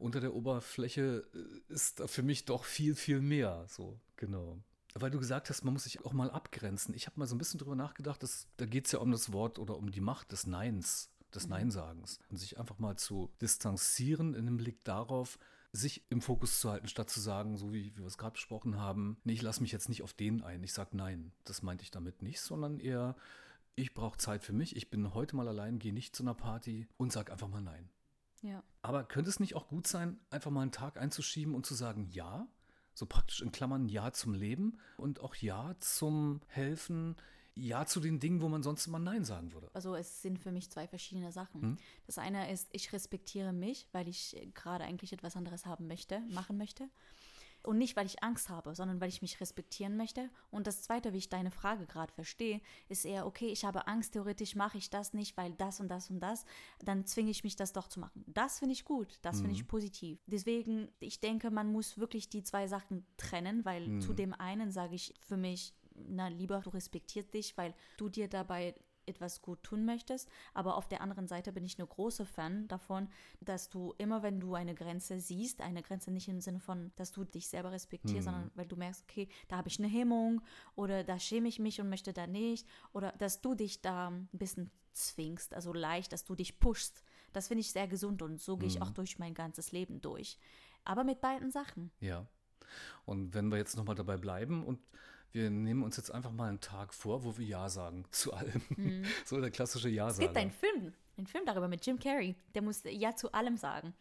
unter 0.01 0.19
der 0.19 0.33
Oberfläche 0.33 1.27
äh, 1.33 1.73
ist 1.73 1.99
da 1.99 2.07
für 2.07 2.23
mich 2.23 2.45
doch 2.45 2.65
viel, 2.65 2.95
viel 2.95 3.21
mehr. 3.21 3.65
So, 3.67 3.99
genau. 4.17 4.61
Weil 4.93 5.11
du 5.11 5.19
gesagt 5.19 5.49
hast, 5.49 5.63
man 5.63 5.73
muss 5.73 5.83
sich 5.83 6.03
auch 6.05 6.13
mal 6.13 6.31
abgrenzen. 6.31 6.93
Ich 6.93 7.07
habe 7.07 7.19
mal 7.19 7.27
so 7.27 7.35
ein 7.35 7.37
bisschen 7.37 7.59
drüber 7.59 7.75
nachgedacht, 7.75 8.21
dass, 8.23 8.47
da 8.57 8.65
geht 8.65 8.87
es 8.87 8.91
ja 8.91 8.99
um 8.99 9.11
das 9.11 9.31
Wort 9.31 9.59
oder 9.59 9.77
um 9.77 9.91
die 9.91 10.01
Macht 10.01 10.31
des 10.31 10.47
Neins. 10.47 11.09
des 11.33 11.45
mhm. 11.45 11.51
Neinsagens 11.51 12.19
und 12.29 12.37
sich 12.37 12.59
einfach 12.59 12.77
mal 12.79 12.97
zu 12.97 13.31
distanzieren 13.41 14.33
in 14.33 14.45
dem 14.45 14.57
Blick 14.57 14.83
darauf, 14.83 15.39
sich 15.71 16.03
im 16.09 16.21
Fokus 16.21 16.59
zu 16.59 16.69
halten, 16.69 16.89
statt 16.89 17.09
zu 17.09 17.21
sagen, 17.21 17.57
so 17.57 17.71
wie, 17.71 17.95
wie 17.95 17.99
wir 17.99 18.05
es 18.05 18.17
gerade 18.17 18.33
besprochen 18.33 18.77
haben, 18.77 19.17
nee, 19.23 19.33
ich 19.33 19.41
lasse 19.41 19.61
mich 19.61 19.71
jetzt 19.71 19.87
nicht 19.87 20.03
auf 20.03 20.13
den 20.13 20.43
ein, 20.43 20.63
ich 20.63 20.73
sage 20.73 20.97
nein. 20.97 21.31
Das 21.45 21.61
meinte 21.61 21.83
ich 21.83 21.91
damit 21.91 22.21
nicht, 22.21 22.41
sondern 22.41 22.79
eher, 22.79 23.15
ich 23.75 23.93
brauche 23.93 24.17
Zeit 24.17 24.43
für 24.43 24.51
mich, 24.51 24.75
ich 24.75 24.89
bin 24.89 25.13
heute 25.13 25.37
mal 25.37 25.47
allein, 25.47 25.79
gehe 25.79 25.93
nicht 25.93 26.15
zu 26.15 26.23
einer 26.23 26.33
Party 26.33 26.87
und 26.97 27.13
sage 27.13 27.31
einfach 27.31 27.47
mal 27.47 27.61
nein. 27.61 27.89
Ja. 28.41 28.63
Aber 28.81 29.03
könnte 29.03 29.29
es 29.29 29.39
nicht 29.39 29.55
auch 29.55 29.67
gut 29.67 29.87
sein, 29.87 30.19
einfach 30.29 30.51
mal 30.51 30.61
einen 30.61 30.71
Tag 30.71 30.97
einzuschieben 30.97 31.53
und 31.55 31.65
zu 31.65 31.75
sagen, 31.75 32.07
ja, 32.11 32.47
so 32.93 33.05
praktisch 33.05 33.41
in 33.41 33.51
Klammern 33.51 33.87
Ja 33.87 34.11
zum 34.11 34.33
Leben 34.33 34.77
und 34.97 35.21
auch 35.21 35.35
Ja 35.35 35.75
zum 35.79 36.41
Helfen, 36.47 37.15
ja 37.55 37.85
zu 37.85 37.99
den 37.99 38.19
Dingen, 38.19 38.41
wo 38.41 38.49
man 38.49 38.63
sonst 38.63 38.87
immer 38.87 38.99
Nein 38.99 39.25
sagen 39.25 39.53
würde. 39.53 39.69
Also 39.73 39.95
es 39.95 40.21
sind 40.21 40.39
für 40.39 40.51
mich 40.51 40.69
zwei 40.69 40.87
verschiedene 40.87 41.31
Sachen. 41.31 41.61
Hm? 41.61 41.77
Das 42.05 42.17
eine 42.17 42.51
ist, 42.51 42.69
ich 42.71 42.91
respektiere 42.93 43.53
mich, 43.53 43.87
weil 43.91 44.07
ich 44.07 44.35
gerade 44.53 44.83
eigentlich 44.83 45.13
etwas 45.13 45.35
anderes 45.35 45.65
haben 45.65 45.87
möchte, 45.87 46.21
machen 46.29 46.57
möchte. 46.57 46.89
Und 47.63 47.77
nicht, 47.77 47.95
weil 47.95 48.05
ich 48.05 48.23
Angst 48.23 48.49
habe, 48.49 48.73
sondern 48.75 48.99
weil 49.01 49.09
ich 49.09 49.21
mich 49.21 49.39
respektieren 49.39 49.97
möchte. 49.97 50.29
Und 50.49 50.67
das 50.67 50.81
Zweite, 50.81 51.13
wie 51.13 51.17
ich 51.17 51.29
deine 51.29 51.51
Frage 51.51 51.85
gerade 51.85 52.13
verstehe, 52.13 52.61
ist 52.89 53.05
eher, 53.05 53.25
okay, 53.25 53.47
ich 53.47 53.65
habe 53.65 53.87
Angst, 53.87 54.13
theoretisch 54.13 54.55
mache 54.55 54.77
ich 54.77 54.89
das 54.89 55.13
nicht, 55.13 55.37
weil 55.37 55.53
das 55.53 55.79
und 55.79 55.87
das 55.89 56.09
und 56.09 56.19
das, 56.19 56.45
dann 56.83 57.05
zwinge 57.05 57.31
ich 57.31 57.43
mich, 57.43 57.55
das 57.55 57.73
doch 57.73 57.87
zu 57.87 57.99
machen. 57.99 58.23
Das 58.27 58.59
finde 58.59 58.73
ich 58.73 58.85
gut, 58.85 59.19
das 59.21 59.37
mhm. 59.37 59.41
finde 59.41 59.55
ich 59.55 59.67
positiv. 59.67 60.19
Deswegen, 60.25 60.89
ich 60.99 61.19
denke, 61.19 61.51
man 61.51 61.71
muss 61.71 61.97
wirklich 61.97 62.29
die 62.29 62.43
zwei 62.43 62.67
Sachen 62.67 63.05
trennen, 63.17 63.65
weil 63.65 63.87
mhm. 63.87 64.01
zu 64.01 64.13
dem 64.13 64.33
einen 64.33 64.71
sage 64.71 64.95
ich 64.95 65.13
für 65.21 65.37
mich, 65.37 65.73
na 65.93 66.27
lieber, 66.29 66.61
du 66.61 66.69
respektierst 66.69 67.33
dich, 67.33 67.57
weil 67.57 67.73
du 67.97 68.09
dir 68.09 68.27
dabei 68.27 68.75
etwas 69.11 69.41
gut 69.41 69.61
tun 69.63 69.85
möchtest. 69.85 70.29
Aber 70.53 70.75
auf 70.75 70.87
der 70.87 71.01
anderen 71.01 71.27
Seite 71.27 71.51
bin 71.51 71.63
ich 71.63 71.77
eine 71.77 71.87
große 71.87 72.25
Fan 72.25 72.67
davon, 72.67 73.09
dass 73.39 73.69
du 73.69 73.93
immer, 73.97 74.23
wenn 74.23 74.39
du 74.39 74.55
eine 74.55 74.73
Grenze 74.73 75.19
siehst, 75.19 75.61
eine 75.61 75.83
Grenze 75.83 76.11
nicht 76.11 76.27
im 76.27 76.41
Sinne 76.41 76.59
von, 76.59 76.91
dass 76.95 77.11
du 77.11 77.23
dich 77.23 77.47
selber 77.47 77.71
respektierst, 77.71 78.21
mhm. 78.21 78.23
sondern 78.23 78.51
weil 78.55 78.65
du 78.65 78.75
merkst, 78.75 79.03
okay, 79.03 79.27
da 79.47 79.57
habe 79.57 79.69
ich 79.69 79.79
eine 79.79 79.87
Hemmung 79.87 80.41
oder 80.75 81.03
da 81.03 81.19
schäme 81.19 81.47
ich 81.47 81.59
mich 81.59 81.79
und 81.79 81.89
möchte 81.89 82.13
da 82.13 82.27
nicht 82.27 82.67
oder 82.93 83.11
dass 83.13 83.41
du 83.41 83.55
dich 83.55 83.81
da 83.81 84.09
ein 84.09 84.29
bisschen 84.31 84.71
zwingst, 84.93 85.53
also 85.53 85.73
leicht, 85.73 86.11
dass 86.11 86.23
du 86.23 86.35
dich 86.35 86.59
pushst. 86.59 87.03
Das 87.33 87.47
finde 87.47 87.61
ich 87.61 87.71
sehr 87.71 87.87
gesund 87.87 88.21
und 88.21 88.41
so 88.41 88.57
gehe 88.57 88.67
ich 88.67 88.77
mhm. 88.77 88.83
auch 88.83 88.91
durch 88.91 89.19
mein 89.19 89.33
ganzes 89.33 89.71
Leben 89.71 90.01
durch. 90.01 90.37
Aber 90.83 91.03
mit 91.03 91.21
beiden 91.21 91.51
Sachen. 91.51 91.91
Ja. 91.99 92.27
Und 93.05 93.33
wenn 93.33 93.49
wir 93.49 93.57
jetzt 93.57 93.75
nochmal 93.75 93.95
dabei 93.95 94.17
bleiben 94.17 94.65
und 94.65 94.79
wir 95.31 95.49
nehmen 95.49 95.83
uns 95.83 95.97
jetzt 95.97 96.11
einfach 96.11 96.31
mal 96.31 96.49
einen 96.49 96.61
Tag 96.61 96.93
vor, 96.93 97.23
wo 97.23 97.37
wir 97.37 97.45
Ja 97.45 97.69
sagen 97.69 98.05
zu 98.11 98.33
allem. 98.33 98.61
Mhm. 98.69 99.05
So 99.25 99.39
der 99.39 99.51
klassische 99.51 99.89
Ja-Sager. 99.89 100.23
Es 100.23 100.27
gibt 100.27 100.37
einen 100.37 100.51
Film, 100.51 100.93
einen 101.17 101.27
Film 101.27 101.45
darüber 101.45 101.67
mit 101.67 101.85
Jim 101.85 101.99
Carrey, 101.99 102.35
der 102.53 102.61
muss 102.61 102.81
Ja 102.85 103.15
zu 103.15 103.31
allem 103.31 103.57
sagen. 103.57 103.93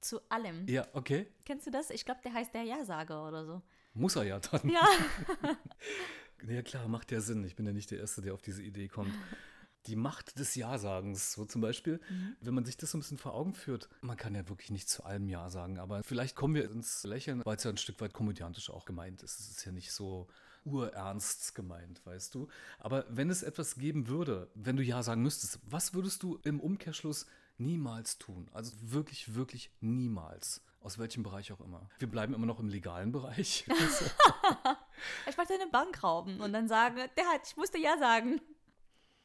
Zu 0.00 0.20
allem. 0.30 0.66
Ja, 0.68 0.86
okay. 0.92 1.26
Kennst 1.44 1.66
du 1.66 1.70
das? 1.70 1.90
Ich 1.90 2.04
glaube, 2.04 2.20
der 2.22 2.32
heißt 2.32 2.54
der 2.54 2.62
Ja-Sager 2.62 3.26
oder 3.26 3.44
so. 3.44 3.62
Muss 3.94 4.16
er 4.16 4.24
ja 4.24 4.38
dann. 4.38 4.68
Ja. 4.68 4.86
ja, 6.48 6.62
klar, 6.62 6.86
macht 6.88 7.10
ja 7.10 7.20
Sinn. 7.20 7.44
Ich 7.44 7.56
bin 7.56 7.66
ja 7.66 7.72
nicht 7.72 7.90
der 7.90 7.98
Erste, 7.98 8.22
der 8.22 8.34
auf 8.34 8.42
diese 8.42 8.62
Idee 8.62 8.88
kommt. 8.88 9.12
die 9.86 9.96
Macht 9.96 10.38
des 10.38 10.54
Ja-Sagens. 10.54 11.32
So 11.32 11.44
zum 11.44 11.60
Beispiel, 11.60 12.00
mhm. 12.08 12.36
wenn 12.40 12.54
man 12.54 12.64
sich 12.64 12.76
das 12.76 12.92
so 12.92 12.98
ein 12.98 13.00
bisschen 13.00 13.18
vor 13.18 13.34
Augen 13.34 13.54
führt, 13.54 13.88
man 14.00 14.16
kann 14.16 14.34
ja 14.34 14.48
wirklich 14.48 14.70
nicht 14.70 14.88
zu 14.88 15.04
allem 15.04 15.28
Ja 15.28 15.50
sagen, 15.50 15.78
aber 15.78 16.02
vielleicht 16.02 16.36
kommen 16.36 16.54
wir 16.54 16.70
ins 16.70 17.04
Lächeln, 17.04 17.44
weil 17.44 17.56
es 17.56 17.64
ja 17.64 17.70
ein 17.70 17.76
Stück 17.76 18.00
weit 18.00 18.12
komödiantisch 18.12 18.70
auch 18.70 18.84
gemeint 18.84 19.22
ist. 19.22 19.40
Es 19.40 19.50
ist 19.50 19.64
ja 19.64 19.72
nicht 19.72 19.92
so 19.92 20.28
urernst 20.70 21.54
gemeint, 21.54 22.04
weißt 22.04 22.34
du. 22.34 22.48
Aber 22.78 23.04
wenn 23.08 23.30
es 23.30 23.42
etwas 23.42 23.76
geben 23.76 24.08
würde, 24.08 24.50
wenn 24.54 24.76
du 24.76 24.82
Ja 24.82 25.02
sagen 25.02 25.22
müsstest, 25.22 25.60
was 25.64 25.94
würdest 25.94 26.22
du 26.22 26.38
im 26.44 26.60
Umkehrschluss 26.60 27.26
niemals 27.58 28.18
tun? 28.18 28.48
Also 28.52 28.72
wirklich, 28.80 29.34
wirklich 29.34 29.70
niemals. 29.80 30.62
Aus 30.80 30.98
welchem 30.98 31.24
Bereich 31.24 31.52
auch 31.52 31.60
immer. 31.60 31.88
Wir 31.98 32.08
bleiben 32.08 32.34
immer 32.34 32.46
noch 32.46 32.60
im 32.60 32.68
legalen 32.68 33.10
Bereich. 33.10 33.66
ich 35.28 35.36
wollte 35.36 35.54
eine 35.54 35.66
Bank 35.66 36.02
rauben 36.02 36.40
und 36.40 36.52
dann 36.52 36.68
sagen, 36.68 36.96
der 37.16 37.26
hat, 37.26 37.48
ich 37.48 37.56
musste 37.56 37.78
ja 37.78 37.98
sagen. 37.98 38.40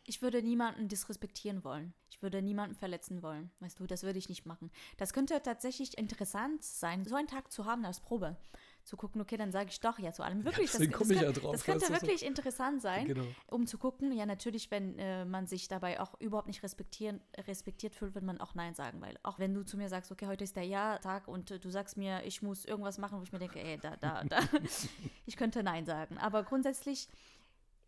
Ich 0.06 0.22
würde 0.22 0.42
niemanden 0.42 0.90
disrespektieren 0.90 1.64
wollen. 1.64 1.94
Ich 2.10 2.22
würde 2.22 2.42
niemanden 2.42 2.76
verletzen 2.76 3.22
wollen. 3.22 3.52
Weißt 3.60 3.80
du, 3.80 3.88
das 3.88 4.04
würde 4.04 4.20
ich 4.20 4.28
nicht 4.28 4.46
machen. 4.46 4.70
Das 4.98 5.14
könnte 5.14 5.42
tatsächlich 5.42 5.98
interessant 5.98 6.62
sein, 6.64 7.06
so 7.06 7.16
einen 7.16 7.28
Tag 7.28 7.52
zu 7.52 7.66
haben 7.66 7.86
als 7.86 8.02
Probe. 8.02 8.36
Zu 8.84 8.98
gucken, 8.98 9.22
okay, 9.22 9.38
dann 9.38 9.52
sage 9.52 9.70
ich 9.70 9.80
doch 9.80 9.98
ja 9.98 10.12
zu 10.12 10.24
allem. 10.24 10.44
Wirklich, 10.44 10.74
ja, 10.74 10.80
das, 10.80 10.90
das, 10.90 11.08
das, 11.08 11.22
ja 11.22 11.32
drauf, 11.32 11.52
das 11.54 11.64
könnte 11.64 11.90
wirklich 11.90 12.20
so. 12.20 12.26
interessant 12.26 12.82
sein, 12.82 13.08
genau. 13.08 13.24
um 13.48 13.66
zu 13.66 13.78
gucken. 13.78 14.12
Ja, 14.12 14.26
natürlich, 14.26 14.72
wenn 14.72 15.00
äh, 15.00 15.24
man 15.24 15.48
sich 15.48 15.68
dabei 15.70 16.02
auch 16.02 16.20
überhaupt 16.20 16.48
nicht 16.48 16.64
respektieren, 16.64 17.22
respektiert 17.48 17.96
fühlt, 17.96 18.14
wird 18.14 18.26
man 18.26 18.42
auch 18.42 18.56
Nein 18.56 18.76
sagen. 18.76 19.02
Weil 19.02 19.18
auch 19.24 19.40
wenn 19.40 19.54
du 19.54 19.64
zu 19.64 19.78
mir 19.78 19.88
sagst, 19.88 20.12
okay, 20.12 20.28
heute 20.28 20.44
ist 20.44 20.56
der 20.56 20.66
Ja-Tag 20.66 21.28
und 21.28 21.52
äh, 21.52 21.60
du 21.60 21.70
sagst 21.70 21.96
mir, 21.96 22.24
ich 22.26 22.42
muss 22.42 22.66
irgendwas 22.66 22.98
machen, 22.98 23.20
wo 23.20 23.24
ich 23.24 23.32
mir 23.32 23.40
denke, 23.40 23.60
ey, 23.60 23.78
da, 23.78 23.96
da, 23.96 24.24
da. 24.26 24.40
ich 25.26 25.38
könnte 25.38 25.64
Nein 25.64 25.86
sagen. 25.86 26.18
Aber 26.18 26.44
grundsätzlich 26.44 27.08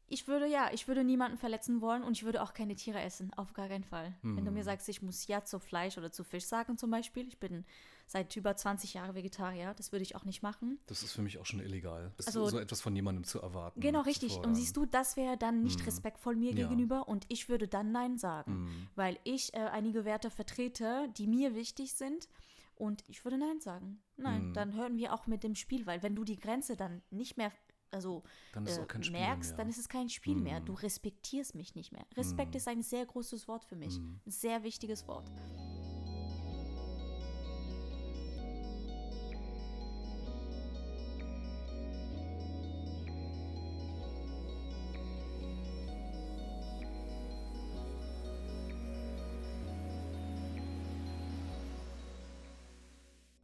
ich 0.08 0.28
würde 0.28 0.46
ja, 0.46 0.70
ich 0.72 0.88
würde 0.88 1.04
niemanden 1.04 1.38
verletzen 1.38 1.82
wollen 1.82 2.04
und 2.04 2.13
ich 2.13 2.24
würde 2.24 2.44
auch 2.44 2.54
keine 2.54 2.76
Tiere 2.76 3.02
essen, 3.02 3.34
auf 3.34 3.54
gar 3.54 3.68
keinen 3.68 3.84
Fall. 3.84 4.13
Mhm. 4.22 4.38
Wenn 4.38 4.46
du 4.46 4.52
mir 4.52 4.60
hm. 4.60 4.65
sagst, 4.65 4.88
ich 4.89 5.02
muss 5.02 5.26
ja 5.28 5.44
zu 5.44 5.60
Fleisch 5.60 5.98
oder 5.98 6.12
zu 6.12 6.24
Fisch 6.24 6.46
sagen 6.46 6.78
zum 6.78 6.91
Beispiel, 6.91 7.28
ich 7.28 7.39
bin 7.39 7.65
seit 8.08 8.36
über 8.36 8.56
20 8.56 8.94
Jahren 8.94 9.15
Vegetarier, 9.15 9.74
das 9.76 9.91
würde 9.91 10.04
ich 10.04 10.15
auch 10.15 10.26
nicht 10.26 10.44
machen. 10.44 10.80
Das 10.86 11.02
ist 11.02 11.13
für 11.13 11.24
mich 11.24 11.39
auch 11.39 11.46
schon 11.46 11.60
illegal, 11.60 12.13
das 12.18 12.28
also, 12.28 12.48
so 12.48 12.60
etwas 12.60 12.82
von 12.82 12.96
jemandem 12.96 13.24
zu 13.24 13.41
erwarten. 13.41 13.80
Genau, 13.80 14.02
richtig. 14.02 14.38
Und 14.38 14.54
siehst 14.54 14.78
du, 14.78 14.86
das 14.86 15.18
wäre 15.18 15.38
dann 15.38 15.63
nicht 15.63 15.80
mhm. 15.80 15.86
respektvoll 15.86 16.36
mir 16.36 16.54
ja. 16.54 16.68
gegenüber 16.68 17.08
und 17.08 17.26
ich 17.30 17.50
würde 17.50 17.68
dann 17.68 17.91
Nein 17.91 18.18
sagen, 18.18 18.65
mhm. 18.65 18.88
weil 18.96 19.18
ich 19.24 19.56
äh, 19.56 19.58
einige 19.58 20.06
Werte 20.06 20.30
vertrete, 20.30 21.10
die 21.18 21.26
mir 21.26 21.56
wichtig 21.56 21.94
sind. 21.94 22.30
Und 22.78 23.06
ich 23.08 23.24
würde 23.24 23.38
Nein 23.38 23.62
sagen. 23.62 24.02
Nein, 24.18 24.41
hm. 24.41 24.54
dann 24.54 24.74
hören 24.74 24.98
wir 24.98 25.13
auch 25.13 25.28
mit 25.28 25.44
dem 25.44 25.56
Spiel, 25.56 25.86
weil 25.86 26.04
wenn 26.04 26.13
du 26.13 26.26
die 26.26 26.38
Grenze 26.38 26.76
dann 26.76 27.02
nicht 27.10 27.38
mehr 27.38 27.50
also 27.95 28.23
dann 28.53 28.67
äh, 28.67 29.10
merkst, 29.10 29.58
dann 29.58 29.69
ist 29.69 29.79
es 29.79 29.89
kein 29.89 30.10
Spiel 30.10 30.36
mm. 30.36 30.43
mehr. 30.43 30.60
Du 30.60 30.73
respektierst 30.73 31.55
mich 31.55 31.73
nicht 31.73 31.91
mehr. 31.91 32.05
Respekt 32.15 32.53
mm. 32.53 32.58
ist 32.58 32.67
ein 32.67 32.84
sehr 32.84 33.05
großes 33.05 33.47
Wort 33.47 33.65
für 33.65 33.75
mich. 33.75 33.97
Mm. 33.97 34.19
Ein 34.25 34.31
sehr 34.31 34.63
wichtiges 34.63 35.08
Wort. 35.08 35.31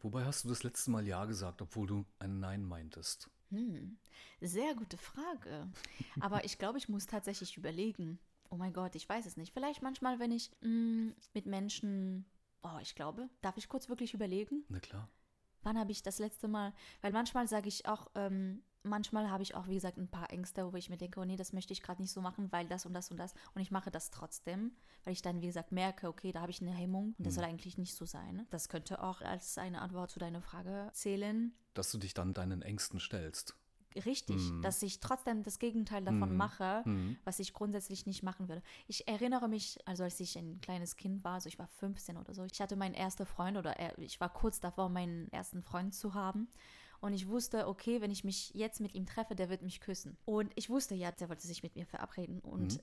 Wobei 0.04 0.26
hast 0.26 0.44
du 0.44 0.50
das 0.50 0.64
letzte 0.64 0.92
Mal 0.92 1.08
Ja 1.08 1.26
gesagt, 1.26 1.62
obwohl 1.62 1.88
du 1.88 2.06
ein 2.20 2.40
Nein 2.40 2.66
meintest? 2.66 3.30
Hm, 3.52 3.98
sehr 4.40 4.74
gute 4.76 4.98
Frage. 4.98 5.70
Aber 6.20 6.44
ich 6.46 6.58
glaube, 6.58 6.78
ich 6.78 6.90
muss 6.90 7.06
tatsächlich 7.06 7.58
überlegen. 7.58 8.20
Oh 8.50 8.56
mein 8.56 8.74
Gott, 8.74 8.96
ich 8.96 9.08
weiß 9.08 9.26
es 9.26 9.38
nicht. 9.38 9.54
Vielleicht 9.54 9.82
manchmal, 9.82 10.20
wenn 10.20 10.32
ich 10.32 10.52
mh, 10.62 10.68
hm, 10.68 11.16
mit 11.34 11.46
Menschen. 11.46 12.26
Oh, 12.64 12.80
ich 12.82 12.96
glaube. 12.96 13.30
Darf 13.42 13.58
ich 13.58 13.70
kurz 13.70 13.90
wirklich 13.90 14.14
überlegen? 14.14 14.66
Na 14.70 14.80
klar. 14.80 15.10
Wann 15.64 15.78
habe 15.78 15.92
ich 15.92 16.02
das 16.02 16.20
letzte 16.20 16.48
Mal? 16.48 16.74
Weil 17.02 17.12
manchmal 17.12 17.48
sage 17.48 17.68
ich 17.68 17.86
auch, 17.86 18.08
ähm, 18.16 18.64
manchmal 18.84 19.30
habe 19.30 19.44
ich 19.44 19.56
auch, 19.56 19.68
wie 19.68 19.76
gesagt, 19.76 19.98
ein 19.98 20.10
paar 20.10 20.32
Ängste, 20.32 20.72
wo 20.72 20.76
ich 20.76 20.90
mir 20.90 20.98
denke, 20.98 21.20
oh 21.20 21.26
nee, 21.26 21.36
das 21.36 21.54
möchte 21.54 21.74
ich 21.74 21.84
gerade 21.84 22.02
nicht 22.02 22.12
so 22.12 22.22
machen, 22.22 22.52
weil 22.52 22.68
das 22.68 22.86
und 22.86 22.94
das 22.94 23.12
und 23.12 23.18
das. 23.18 23.34
Und 23.54 23.62
ich 23.62 23.72
mache 23.72 23.92
das 23.92 24.10
trotzdem, 24.12 24.76
weil 25.04 25.14
ich 25.14 25.22
dann, 25.22 25.42
wie 25.42 25.48
gesagt, 25.48 25.72
merke, 25.72 26.08
okay, 26.08 26.32
da 26.32 26.42
habe 26.42 26.52
ich 26.52 26.62
eine 26.62 26.74
Hemmung 26.74 27.16
und 27.18 27.26
das 27.26 27.34
mhm. 27.34 27.36
soll 27.36 27.46
eigentlich 27.46 27.78
nicht 27.78 27.96
so 27.96 28.06
sein. 28.06 28.48
Das 28.50 28.70
könnte 28.70 29.04
auch 29.04 29.22
als 29.22 29.58
eine 29.58 29.82
Antwort 29.82 30.12
zu 30.12 30.20
deiner 30.20 30.42
Frage 30.42 30.90
zählen. 30.94 31.54
Dass 31.74 31.92
du 31.92 31.98
dich 31.98 32.14
dann 32.14 32.34
deinen 32.34 32.62
Ängsten 32.62 33.00
stellst. 33.00 33.56
Richtig, 34.06 34.52
mhm. 34.52 34.62
dass 34.62 34.82
ich 34.84 35.00
trotzdem 35.00 35.44
das 35.44 35.60
Gegenteil 35.60 36.04
davon 36.04 36.32
mhm. 36.32 36.38
mache, 36.38 36.82
mhm. 36.86 37.18
was 37.26 37.40
ich 37.40 37.54
grundsätzlich 37.54 38.06
nicht 38.06 38.24
machen 38.24 38.48
würde. 38.48 38.62
Ich 38.88 39.08
erinnere 39.08 39.50
mich, 39.50 39.80
also 39.86 40.04
als 40.04 40.20
ich 40.20 40.38
ein 40.38 40.62
kleines 40.62 40.96
Kind 40.96 41.24
war, 41.24 41.34
also 41.34 41.50
ich 41.50 41.60
war 41.60 41.68
15 41.68 42.18
oder 42.18 42.34
so, 42.34 42.44
ich 42.46 42.62
hatte 42.62 42.78
meinen 42.78 42.94
ersten 42.94 43.26
Freund 43.26 43.58
oder 43.58 43.76
ich 43.98 44.20
war 44.22 44.32
kurz 44.32 44.60
davor, 44.60 44.90
meinen 44.90 45.30
ersten 45.32 45.62
Freund 45.62 45.94
zu 45.94 46.14
haben. 46.14 46.48
Und 47.02 47.14
ich 47.14 47.28
wusste, 47.28 47.68
okay, 47.68 48.00
wenn 48.00 48.12
ich 48.12 48.24
mich 48.24 48.52
jetzt 48.54 48.80
mit 48.80 48.94
ihm 48.94 49.08
treffe, 49.08 49.36
der 49.36 49.50
wird 49.50 49.64
mich 49.64 49.82
küssen. 49.82 50.18
Und 50.24 50.52
ich 50.56 50.70
wusste 50.70 50.94
ja, 50.94 51.12
der 51.12 51.30
wollte 51.30 51.48
sich 51.48 51.64
mit 51.64 51.76
mir 51.76 51.86
verabreden. 51.86 52.40
Und 52.40 52.76
mhm. 52.76 52.80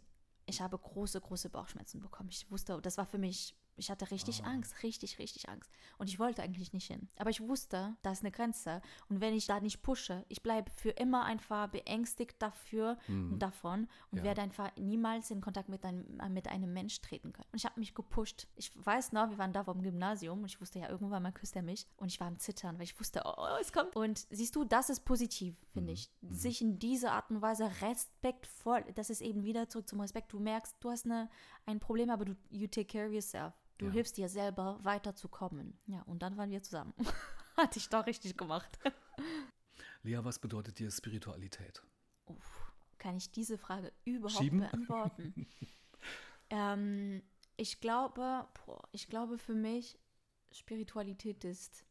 ich 0.47 0.61
habe 0.61 0.77
große, 0.77 1.21
große 1.21 1.49
Bauchschmerzen 1.49 2.01
bekommen. 2.01 2.29
Ich 2.31 2.51
wusste, 2.51 2.81
das 2.83 2.99
war 2.99 3.07
für 3.07 3.19
mich 3.19 3.55
Ich 3.79 3.91
hatte 3.91 4.11
richtig 4.11 4.45
Ah. 4.45 4.49
Angst, 4.49 4.83
richtig, 4.83 5.19
richtig 5.19 5.49
Angst. 5.49 5.71
Und 5.99 6.09
ich 6.09 6.19
wollte 6.19 6.43
eigentlich 6.43 6.73
nicht 6.73 6.87
hin. 6.87 7.09
Aber 7.17 7.31
ich 7.31 7.41
wusste, 7.41 7.97
da 8.03 8.13
ist 8.13 8.23
eine 8.23 8.31
Grenze. 8.31 8.83
Und 9.09 9.21
wenn 9.21 9.35
ich 9.35 9.47
da 9.47 9.61
nicht 9.61 9.83
pushe, 9.83 10.25
ich 10.29 10.43
bleibe 10.43 10.71
für 10.73 10.91
immer 10.91 11.25
einfach 11.25 11.69
beängstigt 11.69 12.37
dafür 12.43 12.99
und 13.09 13.39
davon 13.39 13.83
und 13.83 13.89
Mhm. 14.13 14.19
Ja. 14.19 14.25
werde 14.25 14.43
einfach 14.43 14.75
niemals 14.77 15.31
in 15.31 15.41
Kontakt 15.41 15.69
mit 15.69 15.85
einem, 15.85 16.19
äh, 16.21 16.29
mit 16.29 16.49
einem 16.49 16.73
Mensch 16.73 17.01
treten 17.01 17.33
können. 17.33 17.47
Und 17.53 17.59
ich 17.59 17.65
habe 17.65 17.79
mich 17.81 17.95
gepusht. 17.95 18.47
Ich 18.57 18.71
weiß 18.75 19.13
noch, 19.13 19.31
wir 19.31 19.39
waren 19.39 19.53
da 19.53 19.65
vom 19.65 19.81
Gymnasium 19.83 20.41
und 20.41 20.47
ich 20.47 20.61
wusste 20.61 20.79
ja, 20.81 20.89
irgendwann 20.89 21.23
mal 21.23 21.33
küsst 21.33 21.57
er 21.57 21.63
mich. 21.63 21.87
Und 21.97 22.09
ich 22.09 22.21
war 22.21 22.27
am 22.27 22.39
Zittern, 22.39 22.77
weil 22.79 22.85
ich 22.85 22.99
wusste, 22.99 23.23
oh, 23.25 23.35
oh, 23.37 23.57
es 23.61 23.73
kommt. 23.73 23.95
Und 23.97 24.27
siehst 24.31 24.55
du, 24.57 24.65
das 24.65 24.91
ist 24.91 25.05
positiv, 25.05 25.57
finde 25.73 25.93
ich. 25.93 26.11
Sich 26.31 26.61
in 26.61 26.79
dieser 26.79 27.13
Art 27.13 27.31
und 27.31 27.41
Weise 27.43 27.71
respektvoll, 27.81 28.85
das 28.95 29.11
ist 29.11 29.21
eben 29.21 29.45
wieder 29.45 29.69
zurück 29.69 29.89
zum 29.89 30.01
Respekt. 30.01 30.33
Du 30.33 30.41
merkst, 30.41 30.77
du 30.81 30.91
hast 30.91 31.05
eine, 31.07 31.29
ein 31.67 31.81
Problem, 31.81 32.11
aber 32.11 32.25
du 32.25 32.35
you 32.51 32.67
take 32.67 32.87
care 32.87 33.07
of 33.07 33.13
yourself. 33.13 33.55
Du 33.79 33.87
Ja. 33.87 33.93
hilfst 33.93 34.17
dir 34.17 34.29
selber 34.29 34.79
weiterzukommen. 34.83 35.79
Ja, 35.87 36.03
und 36.03 36.21
dann 36.23 36.37
waren 36.37 36.51
wir 36.51 36.63
zusammen. 36.63 36.95
Hatte 37.57 37.79
ich 37.79 37.89
doch 37.89 38.07
richtig 38.07 38.37
gemacht. 38.37 38.79
Lea, 40.03 40.19
was 40.23 40.39
bedeutet 40.39 40.79
dir 40.79 40.91
Spiritualität? 40.91 41.83
Uff, 42.27 42.73
kann 42.99 43.17
ich 43.17 43.31
diese 43.33 43.59
Frage 43.59 43.93
überhaupt 44.05 44.39
Schieben? 44.39 44.61
beantworten? 44.61 45.35
ähm, 46.51 47.23
ich 47.57 47.81
glaube, 47.81 48.47
boah, 48.65 48.89
ich 48.93 49.09
glaube 49.09 49.39
für 49.39 49.55
mich, 49.55 49.99
Spiritualität 50.53 51.45
ist 51.45 51.85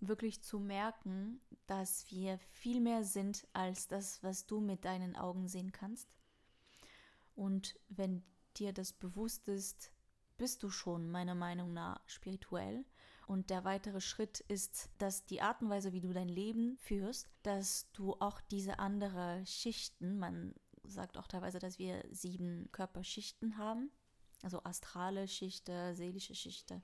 wirklich 0.00 0.42
zu 0.42 0.58
merken, 0.58 1.40
dass 1.66 2.10
wir 2.10 2.38
viel 2.38 2.80
mehr 2.80 3.04
sind 3.04 3.46
als 3.52 3.86
das, 3.88 4.22
was 4.22 4.46
du 4.46 4.60
mit 4.60 4.84
deinen 4.84 5.16
Augen 5.16 5.46
sehen 5.48 5.72
kannst. 5.72 6.16
Und 7.34 7.78
wenn 7.88 8.22
dir 8.56 8.72
das 8.72 8.92
bewusst 8.92 9.48
ist, 9.48 9.91
bist 10.42 10.64
du 10.64 10.70
schon 10.70 11.08
meiner 11.08 11.36
Meinung 11.36 11.72
nach 11.72 12.00
spirituell. 12.08 12.84
Und 13.28 13.48
der 13.48 13.62
weitere 13.62 14.00
Schritt 14.00 14.40
ist, 14.40 14.90
dass 14.98 15.24
die 15.24 15.40
Art 15.40 15.62
und 15.62 15.70
Weise, 15.70 15.92
wie 15.92 16.00
du 16.00 16.12
dein 16.12 16.28
Leben 16.28 16.76
führst, 16.78 17.30
dass 17.44 17.92
du 17.92 18.14
auch 18.14 18.40
diese 18.50 18.80
andere 18.80 19.46
Schichten, 19.46 20.18
man 20.18 20.52
sagt 20.82 21.16
auch 21.16 21.28
teilweise, 21.28 21.60
dass 21.60 21.78
wir 21.78 22.04
sieben 22.10 22.68
Körperschichten 22.72 23.56
haben, 23.56 23.92
also 24.42 24.64
astrale 24.64 25.28
Schichte, 25.28 25.94
seelische 25.94 26.34
Schichte, 26.34 26.82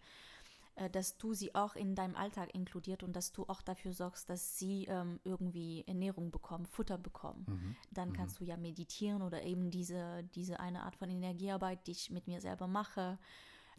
dass 0.93 1.17
du 1.17 1.35
sie 1.35 1.55
auch 1.55 1.75
in 1.75 1.95
deinem 1.95 2.15
Alltag 2.15 2.55
inkludiert 2.55 3.03
und 3.03 3.15
dass 3.15 3.33
du 3.33 3.45
auch 3.49 3.63
dafür 3.63 3.93
sorgst, 3.93 4.29
dass 4.31 4.59
sie 4.59 4.85
ähm, 4.85 5.19
irgendwie 5.25 5.85
Ernährung 5.87 6.31
bekommen, 6.31 6.67
Futter 6.67 6.99
bekommen. 6.99 7.45
Mhm. 7.49 7.77
Dann 7.91 8.13
kannst 8.13 8.41
du 8.41 8.45
ja 8.45 8.57
meditieren 8.57 9.23
oder 9.23 9.43
eben 9.43 9.71
diese, 9.71 10.25
diese 10.35 10.61
eine 10.61 10.85
Art 10.85 10.97
von 10.97 11.11
Energiearbeit, 11.11 11.87
die 11.87 11.93
ich 11.93 12.11
mit 12.11 12.27
mir 12.27 12.41
selber 12.41 12.67
mache, 12.67 13.19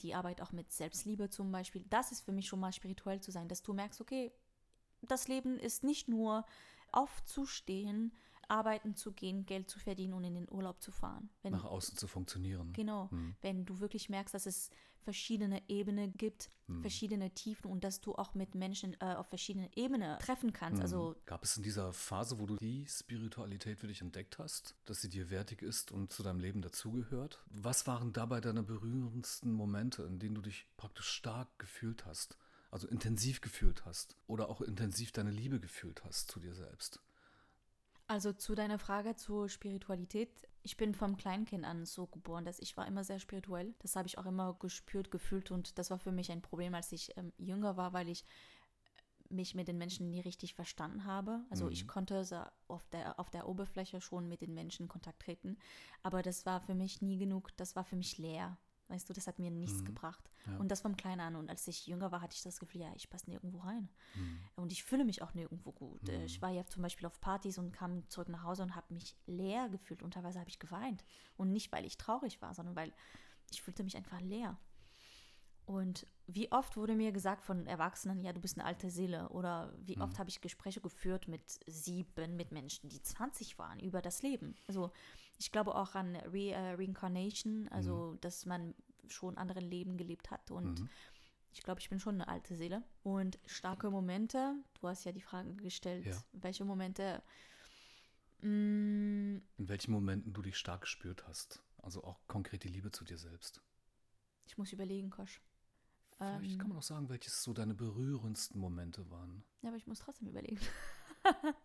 die 0.01 0.15
Arbeit 0.15 0.41
auch 0.41 0.51
mit 0.51 0.71
Selbstliebe 0.71 1.29
zum 1.29 1.51
Beispiel. 1.51 1.85
Das 1.89 2.11
ist 2.11 2.21
für 2.21 2.31
mich 2.31 2.47
schon 2.47 2.59
mal 2.59 2.73
spirituell 2.73 3.21
zu 3.21 3.31
sein, 3.31 3.47
dass 3.47 3.61
du 3.61 3.73
merkst, 3.73 4.01
okay, 4.01 4.31
das 5.01 5.27
Leben 5.27 5.57
ist 5.57 5.83
nicht 5.83 6.07
nur 6.07 6.45
aufzustehen, 6.91 8.13
arbeiten 8.49 8.95
zu 8.95 9.11
gehen, 9.11 9.45
Geld 9.45 9.69
zu 9.69 9.79
verdienen 9.79 10.13
und 10.13 10.23
in 10.23 10.33
den 10.35 10.51
Urlaub 10.51 10.81
zu 10.81 10.91
fahren. 10.91 11.29
Wenn, 11.41 11.53
Nach 11.53 11.65
außen 11.65 11.97
zu 11.97 12.07
funktionieren. 12.07 12.73
Genau, 12.73 13.07
Mhm. 13.11 13.35
wenn 13.41 13.65
du 13.65 13.79
wirklich 13.79 14.09
merkst, 14.09 14.33
dass 14.33 14.45
es 14.45 14.69
verschiedene 15.01 15.61
Ebenen 15.69 16.13
gibt, 16.13 16.49
Mhm. 16.67 16.81
verschiedene 16.81 17.31
Tiefen 17.33 17.71
und 17.71 17.83
dass 17.83 18.01
du 18.01 18.15
auch 18.15 18.33
mit 18.35 18.53
Menschen 18.53 18.95
äh, 18.99 19.15
auf 19.15 19.27
verschiedenen 19.29 19.69
Ebenen 19.75 20.19
treffen 20.19 20.51
kannst. 20.53 20.81
Also 20.81 21.15
Gab 21.25 21.43
es 21.43 21.55
in 21.57 21.63
dieser 21.63 21.93
Phase, 21.93 22.39
wo 22.39 22.45
du 22.45 22.57
die 22.57 22.85
Spiritualität 22.87 23.79
für 23.79 23.87
dich 23.87 24.01
entdeckt 24.01 24.37
hast, 24.39 24.75
dass 24.85 25.01
sie 25.01 25.09
dir 25.09 25.29
wertig 25.29 25.61
ist 25.61 25.91
und 25.91 26.11
zu 26.11 26.21
deinem 26.21 26.39
Leben 26.39 26.61
dazugehört? 26.61 27.43
Was 27.49 27.87
waren 27.87 28.13
dabei 28.13 28.41
deine 28.41 28.61
berührendsten 28.63 29.51
Momente, 29.53 30.03
in 30.03 30.19
denen 30.19 30.35
du 30.35 30.41
dich 30.41 30.67
praktisch 30.77 31.07
stark 31.07 31.47
gefühlt 31.59 32.05
hast? 32.05 32.37
Also 32.71 32.87
intensiv 32.87 33.41
gefühlt 33.41 33.85
hast 33.85 34.15
oder 34.27 34.47
auch 34.49 34.61
intensiv 34.61 35.11
deine 35.11 35.31
Liebe 35.31 35.59
gefühlt 35.59 36.03
hast 36.03 36.29
zu 36.29 36.39
dir 36.39 36.53
selbst? 36.53 36.99
Also 38.09 38.33
zu 38.33 38.55
deiner 38.55 38.79
Frage 38.79 39.15
zur 39.15 39.49
Spiritualität. 39.49 40.31
Ich 40.63 40.77
bin 40.77 40.95
vom 40.95 41.15
Kleinkind 41.15 41.63
an 41.63 41.85
so 41.85 42.07
geboren, 42.07 42.43
dass 42.43 42.57
ich 42.59 42.75
war 42.75 42.87
immer 42.87 43.03
sehr 43.03 43.19
spirituell. 43.19 43.75
Das 43.79 43.95
habe 43.95 44.07
ich 44.07 44.17
auch 44.17 44.25
immer 44.25 44.55
gespürt, 44.55 45.11
gefühlt 45.11 45.51
und 45.51 45.77
das 45.77 45.91
war 45.91 45.99
für 45.99 46.11
mich 46.11 46.31
ein 46.31 46.41
Problem, 46.41 46.73
als 46.73 46.91
ich 46.91 47.15
ähm, 47.17 47.31
jünger 47.37 47.77
war, 47.77 47.93
weil 47.93 48.09
ich 48.09 48.25
mich 49.29 49.53
mit 49.53 49.67
den 49.67 49.77
Menschen 49.77 50.09
nie 50.09 50.21
richtig 50.21 50.55
verstanden 50.55 51.05
habe. 51.05 51.45
Also 51.51 51.65
Mhm. 51.65 51.71
ich 51.71 51.87
konnte 51.87 52.25
so 52.25 52.41
auf 52.67 52.87
der, 52.89 53.19
auf 53.19 53.29
der 53.29 53.47
Oberfläche 53.47 54.01
schon 54.01 54.27
mit 54.27 54.41
den 54.41 54.55
Menschen 54.55 54.83
in 54.83 54.89
Kontakt 54.89 55.21
treten, 55.21 55.57
aber 56.01 56.23
das 56.23 56.47
war 56.47 56.61
für 56.61 56.73
mich 56.73 57.03
nie 57.03 57.19
genug, 57.19 57.55
das 57.57 57.75
war 57.75 57.83
für 57.83 57.95
mich 57.95 58.17
leer. 58.17 58.57
Weißt 58.89 59.07
du, 59.09 59.13
das 59.13 59.27
hat 59.27 59.39
mir 59.39 59.51
nichts 59.51 59.81
Mhm. 59.81 59.85
gebracht. 59.85 60.29
Ja. 60.47 60.57
Und 60.57 60.69
das 60.69 60.81
vom 60.81 60.97
Kleinen 60.97 61.21
an. 61.21 61.35
Und 61.35 61.49
als 61.49 61.67
ich 61.67 61.85
jünger 61.87 62.11
war, 62.11 62.21
hatte 62.21 62.35
ich 62.35 62.41
das 62.41 62.59
Gefühl, 62.59 62.81
ja, 62.81 62.91
ich 62.95 63.09
passe 63.09 63.29
nirgendwo 63.29 63.59
rein. 63.59 63.87
Mhm. 64.15 64.39
Und 64.55 64.71
ich 64.71 64.83
fühle 64.83 65.05
mich 65.05 65.21
auch 65.21 65.33
nirgendwo 65.35 65.71
gut. 65.71 66.09
Äh, 66.09 66.17
Mhm. 66.19 66.25
Ich 66.25 66.41
war 66.41 66.49
ja 66.49 66.65
zum 66.65 66.81
Beispiel 66.81 67.05
auf 67.05 67.21
Partys 67.21 67.57
und 67.57 67.71
kam 67.71 68.09
zurück 68.09 68.29
nach 68.29 68.43
Hause 68.43 68.63
und 68.63 68.75
habe 68.75 68.93
mich 68.93 69.15
leer 69.27 69.69
gefühlt. 69.69 70.01
Und 70.03 70.15
teilweise 70.15 70.39
habe 70.39 70.49
ich 70.49 70.59
geweint. 70.59 71.05
Und 71.37 71.53
nicht, 71.53 71.71
weil 71.71 71.85
ich 71.85 71.97
traurig 71.97 72.41
war, 72.41 72.53
sondern 72.53 72.75
weil 72.75 72.91
ich 73.51 73.61
fühlte 73.61 73.83
mich 73.83 73.95
einfach 73.95 74.19
leer. 74.21 74.57
Und 75.65 76.07
wie 76.25 76.51
oft 76.51 76.77
wurde 76.77 76.95
mir 76.95 77.11
gesagt 77.11 77.43
von 77.43 77.67
Erwachsenen, 77.67 78.19
ja, 78.21 78.33
du 78.33 78.41
bist 78.41 78.57
eine 78.57 78.65
alte 78.65 78.89
Seele. 78.89 79.29
Oder 79.29 79.71
wie 79.77 79.97
Mhm. 79.97 80.01
oft 80.01 80.17
habe 80.17 80.29
ich 80.31 80.41
Gespräche 80.41 80.81
geführt 80.81 81.27
mit 81.27 81.43
sieben, 81.67 82.35
mit 82.35 82.51
Menschen, 82.51 82.89
die 82.89 83.03
20 83.03 83.59
waren, 83.59 83.79
über 83.79 84.01
das 84.01 84.23
Leben. 84.23 84.55
Also 84.67 84.91
ich 85.39 85.51
glaube 85.51 85.73
auch 85.75 85.95
an 85.95 86.15
Re 86.15 86.51
äh, 86.51 86.73
Reincarnation, 86.75 87.67
also 87.69 88.15
dass 88.21 88.45
man 88.45 88.75
schon 89.07 89.37
andere 89.37 89.59
Leben 89.61 89.97
gelebt 89.97 90.29
hat. 90.29 90.51
Und 90.51 90.81
Mhm. 90.81 90.89
ich 91.51 91.63
glaube, 91.63 91.79
ich 91.81 91.89
bin 91.89 91.99
schon 91.99 92.15
eine 92.15 92.27
alte 92.27 92.55
Seele. 92.55 92.83
Und 93.03 93.39
starke 93.47 93.89
Momente, 93.89 94.53
du 94.79 94.87
hast 94.87 95.03
ja 95.05 95.11
die 95.11 95.21
Frage 95.21 95.55
gestellt, 95.55 96.05
Ja. 96.05 96.23
welche 96.33 96.63
Momente. 96.65 97.23
Mm, 98.41 99.37
In 99.57 99.67
welchen 99.67 99.91
Momenten 99.91 100.31
du 100.33 100.41
dich 100.41 100.57
stark 100.57 100.81
gespürt 100.81 101.25
hast? 101.27 101.61
Also 101.81 102.03
auch 102.03 102.19
konkret 102.27 102.63
die 102.63 102.67
Liebe 102.69 102.91
zu 102.91 103.03
dir 103.03 103.17
selbst. 103.17 103.61
ich 104.45 104.57
muss 104.57 104.71
überlegen, 104.73 105.09
Kosch. 105.09 105.41
Vielleicht 106.17 106.51
Ähm. 106.53 106.57
kann 106.59 106.69
man 106.69 106.77
auch 106.79 106.83
sagen, 106.83 107.07
welches 107.09 107.41
so 107.43 107.53
deine 107.53 107.73
berührendsten 107.73 108.59
Momente 108.59 109.09
waren. 109.09 109.43
Ja, 109.61 109.69
aber 109.69 109.77
ich 109.77 109.87
muss 109.87 109.99
trotzdem 109.99 110.27
überlegen. 110.27 110.59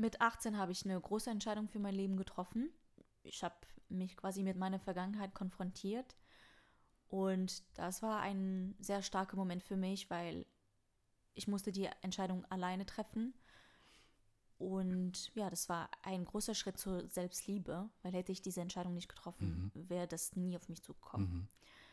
mit 0.00 0.20
18 0.20 0.56
habe 0.56 0.72
ich 0.72 0.84
eine 0.84 1.00
große 1.00 1.30
Entscheidung 1.30 1.68
für 1.68 1.78
mein 1.78 1.94
Leben 1.94 2.16
getroffen. 2.16 2.70
Ich 3.22 3.44
habe 3.44 3.54
mich 3.88 4.16
quasi 4.16 4.42
mit 4.42 4.56
meiner 4.56 4.78
Vergangenheit 4.78 5.34
konfrontiert. 5.34 6.16
Und 7.08 7.62
das 7.76 8.02
war 8.02 8.20
ein 8.20 8.74
sehr 8.78 9.02
starker 9.02 9.36
Moment 9.36 9.62
für 9.62 9.76
mich, 9.76 10.10
weil 10.10 10.46
ich 11.34 11.48
musste 11.48 11.72
die 11.72 11.88
Entscheidung 12.02 12.44
alleine 12.46 12.86
treffen. 12.86 13.34
Und 14.58 15.34
ja, 15.34 15.48
das 15.48 15.68
war 15.68 15.90
ein 16.02 16.24
großer 16.24 16.54
Schritt 16.54 16.78
zur 16.78 17.08
Selbstliebe, 17.08 17.88
weil 18.02 18.12
hätte 18.12 18.30
ich 18.30 18.42
diese 18.42 18.60
Entscheidung 18.60 18.94
nicht 18.94 19.08
getroffen, 19.08 19.72
wäre 19.74 20.06
das 20.06 20.36
nie 20.36 20.56
auf 20.56 20.68
mich 20.68 20.82
zugekommen. 20.82 21.32
Mhm. 21.32 21.48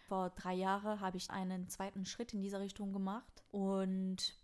Vor 0.08 0.30
drei 0.32 0.54
Jahren 0.54 1.00
habe 1.00 1.18
ich 1.18 1.30
einen 1.32 1.70
zweiten 1.70 2.06
Schritt 2.06 2.34
in 2.34 2.42
diese 2.42 2.60
Richtung 2.60 2.94
gemacht 2.94 3.44
und 3.52 4.36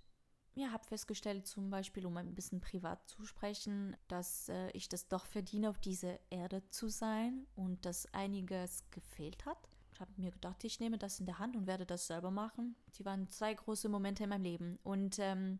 ja, 0.55 0.71
habe 0.71 0.85
festgestellt, 0.85 1.47
zum 1.47 1.69
Beispiel, 1.69 2.05
um 2.05 2.15
ein 2.17 2.35
bisschen 2.35 2.61
privat 2.61 3.07
zu 3.07 3.25
sprechen, 3.25 3.95
dass 4.07 4.49
äh, 4.49 4.69
ich 4.71 4.87
das 4.87 5.07
doch 5.07 5.25
verdiene, 5.25 5.69
auf 5.69 5.79
dieser 5.79 6.19
Erde 6.29 6.67
zu 6.69 6.89
sein 6.89 7.47
und 7.55 7.85
dass 7.85 8.11
einiges 8.13 8.83
gefehlt 8.91 9.45
hat. 9.45 9.69
Ich 9.93 9.99
habe 9.99 10.11
mir 10.17 10.31
gedacht, 10.31 10.63
ich 10.63 10.79
nehme 10.79 10.97
das 10.97 11.19
in 11.19 11.25
der 11.25 11.39
Hand 11.39 11.55
und 11.55 11.67
werde 11.67 11.85
das 11.85 12.07
selber 12.07 12.31
machen. 12.31 12.75
Die 12.97 13.05
waren 13.05 13.29
zwei 13.29 13.53
große 13.53 13.89
Momente 13.89 14.23
in 14.23 14.29
meinem 14.29 14.43
Leben. 14.43 14.79
Und 14.83 15.17
ähm, 15.19 15.59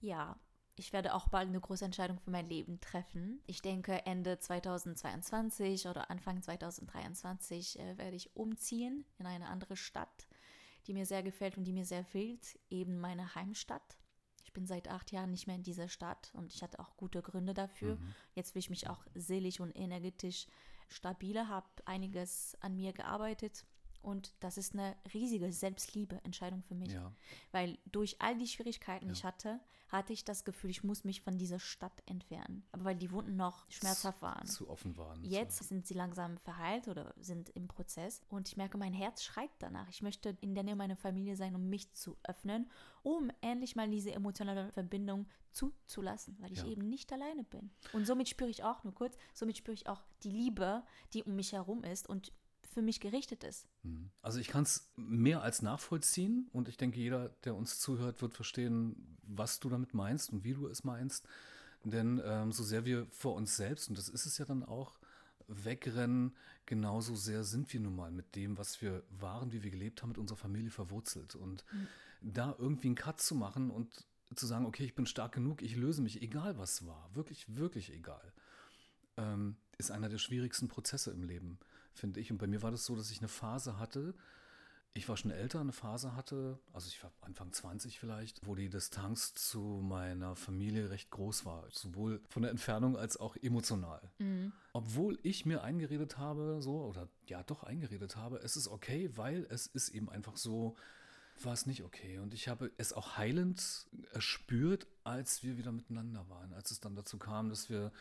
ja, 0.00 0.38
ich 0.76 0.92
werde 0.92 1.14
auch 1.14 1.28
bald 1.28 1.48
eine 1.48 1.60
große 1.60 1.84
Entscheidung 1.84 2.18
für 2.18 2.30
mein 2.30 2.46
Leben 2.46 2.80
treffen. 2.80 3.40
Ich 3.46 3.62
denke, 3.62 4.04
Ende 4.04 4.38
2022 4.38 5.86
oder 5.88 6.10
Anfang 6.10 6.42
2023 6.42 7.78
äh, 7.78 7.98
werde 7.98 8.16
ich 8.16 8.36
umziehen 8.36 9.06
in 9.18 9.26
eine 9.26 9.48
andere 9.48 9.76
Stadt, 9.76 10.26
die 10.86 10.92
mir 10.92 11.06
sehr 11.06 11.22
gefällt 11.22 11.56
und 11.56 11.64
die 11.64 11.72
mir 11.72 11.86
sehr 11.86 12.04
fehlt, 12.04 12.58
eben 12.68 12.98
meine 12.98 13.34
Heimstadt. 13.34 13.96
Ich 14.56 14.58
bin 14.58 14.66
seit 14.66 14.88
acht 14.88 15.12
Jahren 15.12 15.32
nicht 15.32 15.46
mehr 15.46 15.56
in 15.56 15.62
dieser 15.62 15.90
Stadt 15.90 16.30
und 16.32 16.54
ich 16.54 16.62
hatte 16.62 16.80
auch 16.80 16.96
gute 16.96 17.20
Gründe 17.20 17.52
dafür. 17.52 17.96
Mhm. 17.96 18.14
Jetzt 18.32 18.54
will 18.54 18.60
ich 18.60 18.70
mich 18.70 18.88
auch 18.88 19.04
seelisch 19.14 19.60
und 19.60 19.76
energetisch 19.76 20.46
stabiler, 20.88 21.50
habe 21.50 21.66
einiges 21.84 22.56
an 22.60 22.74
mir 22.74 22.94
gearbeitet 22.94 23.66
und 24.06 24.32
das 24.40 24.56
ist 24.56 24.72
eine 24.74 24.96
riesige 25.12 25.52
Selbstliebe-Entscheidung 25.52 26.62
für 26.62 26.74
mich. 26.74 26.92
Ja. 26.92 27.12
Weil 27.52 27.76
durch 27.86 28.20
all 28.20 28.36
die 28.38 28.46
Schwierigkeiten, 28.46 29.06
die 29.06 29.12
Ja. 29.14 29.18
ich 29.18 29.24
hatte, 29.24 29.60
hatte 29.88 30.12
ich 30.12 30.24
das 30.24 30.44
Gefühl, 30.44 30.70
ich 30.70 30.82
muss 30.84 31.04
mich 31.04 31.20
von 31.22 31.38
dieser 31.38 31.58
Stadt 31.58 32.02
entfernen. 32.06 32.64
Aber 32.72 32.84
weil 32.84 32.96
die 32.96 33.10
Wunden 33.12 33.36
noch 33.36 33.70
schmerzhaft 33.70 34.20
waren. 34.22 34.46
Zu 34.46 34.68
offen 34.68 34.96
waren. 34.96 35.22
Jetzt 35.24 35.62
sind 35.64 35.86
sie 35.86 35.94
langsam 35.94 36.38
verheilt 36.38 36.88
oder 36.88 37.14
sind 37.18 37.50
im 37.50 37.68
Prozess 37.68 38.20
und 38.28 38.48
ich 38.48 38.56
merke, 38.56 38.78
mein 38.78 38.92
Herz 38.92 39.22
schreit 39.22 39.50
danach. 39.58 39.88
Ich 39.88 40.02
möchte 40.02 40.36
in 40.40 40.54
der 40.54 40.64
Nähe 40.64 40.76
meiner 40.76 40.96
Familie 40.96 41.36
sein, 41.36 41.54
um 41.54 41.68
mich 41.68 41.92
zu 41.92 42.16
öffnen, 42.24 42.70
um 43.02 43.30
endlich 43.40 43.76
mal 43.76 43.88
diese 43.88 44.12
emotionale 44.12 44.70
Verbindung 44.72 45.26
zuzulassen, 45.52 46.36
weil 46.40 46.52
ich 46.52 46.58
Ja. 46.62 46.66
eben 46.66 46.88
nicht 46.88 47.12
alleine 47.12 47.44
bin. 47.44 47.70
Und 47.92 48.06
somit 48.06 48.28
spüre 48.28 48.50
ich 48.50 48.62
auch, 48.64 48.84
nur 48.84 48.94
kurz, 48.94 49.16
somit 49.34 49.56
spüre 49.56 49.74
ich 49.74 49.88
auch 49.88 50.02
die 50.22 50.30
Liebe, 50.30 50.82
die 51.12 51.22
um 51.22 51.34
mich 51.36 51.52
herum 51.52 51.82
ist 51.84 52.08
und 52.08 52.32
für 52.76 52.82
mich 52.82 53.00
gerichtet 53.00 53.42
ist. 53.42 53.66
Mhm. 53.84 54.10
Also 54.20 54.38
ich 54.38 54.48
kann 54.48 54.64
es 54.64 54.92
mehr 54.96 55.40
als 55.40 55.62
nachvollziehen 55.62 56.50
und 56.52 56.68
ich 56.68 56.76
denke, 56.76 57.00
jeder, 57.00 57.30
der 57.44 57.54
uns 57.54 57.80
zuhört, 57.80 58.20
wird 58.20 58.34
verstehen, 58.34 59.16
was 59.22 59.60
du 59.60 59.70
damit 59.70 59.94
meinst 59.94 60.30
und 60.30 60.44
wie 60.44 60.52
du 60.52 60.66
es 60.66 60.84
meinst. 60.84 61.26
Denn 61.84 62.20
ähm, 62.22 62.52
so 62.52 62.62
sehr 62.62 62.84
wir 62.84 63.06
vor 63.06 63.34
uns 63.34 63.56
selbst, 63.56 63.88
und 63.88 63.96
das 63.96 64.10
ist 64.10 64.26
es 64.26 64.36
ja 64.36 64.44
dann 64.44 64.62
auch, 64.62 64.98
wegrennen, 65.48 66.36
genauso 66.66 67.16
sehr 67.16 67.44
sind 67.44 67.72
wir 67.72 67.80
nun 67.80 67.96
mal 67.96 68.10
mit 68.10 68.36
dem, 68.36 68.58
was 68.58 68.82
wir 68.82 69.04
waren, 69.08 69.52
wie 69.52 69.62
wir 69.62 69.70
gelebt 69.70 70.02
haben, 70.02 70.10
mit 70.10 70.18
unserer 70.18 70.36
Familie 70.36 70.70
verwurzelt. 70.70 71.34
Und 71.34 71.64
mhm. 71.72 71.86
da 72.20 72.54
irgendwie 72.58 72.88
einen 72.88 72.96
Cut 72.96 73.22
zu 73.22 73.36
machen 73.36 73.70
und 73.70 74.04
zu 74.34 74.46
sagen, 74.46 74.66
okay, 74.66 74.84
ich 74.84 74.94
bin 74.94 75.06
stark 75.06 75.32
genug, 75.32 75.62
ich 75.62 75.76
löse 75.76 76.02
mich, 76.02 76.20
egal 76.20 76.58
was 76.58 76.84
war, 76.84 77.08
wirklich, 77.14 77.56
wirklich 77.56 77.90
egal, 77.94 78.34
ähm, 79.16 79.56
ist 79.78 79.90
einer 79.90 80.10
der 80.10 80.18
schwierigsten 80.18 80.68
Prozesse 80.68 81.10
im 81.12 81.22
Leben, 81.22 81.58
finde 81.98 82.20
ich. 82.20 82.30
Und 82.30 82.38
bei 82.38 82.46
mir 82.46 82.62
war 82.62 82.70
das 82.70 82.84
so, 82.84 82.96
dass 82.96 83.10
ich 83.10 83.18
eine 83.18 83.28
Phase 83.28 83.78
hatte, 83.78 84.14
ich 84.96 85.08
war 85.08 85.16
schon 85.16 85.30
älter, 85.30 85.60
eine 85.60 85.72
Phase 85.72 86.16
hatte, 86.16 86.58
also 86.72 86.88
ich 86.88 87.02
war 87.02 87.12
Anfang 87.20 87.52
20 87.52 87.98
vielleicht, 87.98 88.46
wo 88.46 88.54
die 88.54 88.70
Distanz 88.70 89.34
zu 89.34 89.60
meiner 89.60 90.36
Familie 90.36 90.90
recht 90.90 91.10
groß 91.10 91.44
war, 91.44 91.64
sowohl 91.70 92.22
von 92.28 92.42
der 92.42 92.50
Entfernung 92.50 92.96
als 92.96 93.18
auch 93.18 93.36
emotional. 93.36 94.00
Mhm. 94.18 94.52
Obwohl 94.72 95.18
ich 95.22 95.44
mir 95.44 95.62
eingeredet 95.62 96.16
habe, 96.16 96.58
so, 96.60 96.82
oder 96.84 97.08
ja 97.26 97.42
doch 97.42 97.62
eingeredet 97.62 98.16
habe, 98.16 98.38
es 98.38 98.56
ist 98.56 98.68
okay, 98.68 99.10
weil 99.16 99.46
es 99.50 99.66
ist 99.66 99.90
eben 99.90 100.08
einfach 100.08 100.36
so, 100.36 100.76
war 101.42 101.52
es 101.52 101.66
nicht 101.66 101.82
okay. 101.82 102.18
Und 102.18 102.32
ich 102.32 102.48
habe 102.48 102.72
es 102.78 102.94
auch 102.94 103.18
heilend 103.18 103.86
erspürt, 104.12 104.86
als 105.04 105.42
wir 105.42 105.58
wieder 105.58 105.72
miteinander 105.72 106.28
waren, 106.30 106.54
als 106.54 106.70
es 106.70 106.80
dann 106.80 106.96
dazu 106.96 107.18
kam, 107.18 107.50
dass 107.50 107.68
wir 107.68 107.92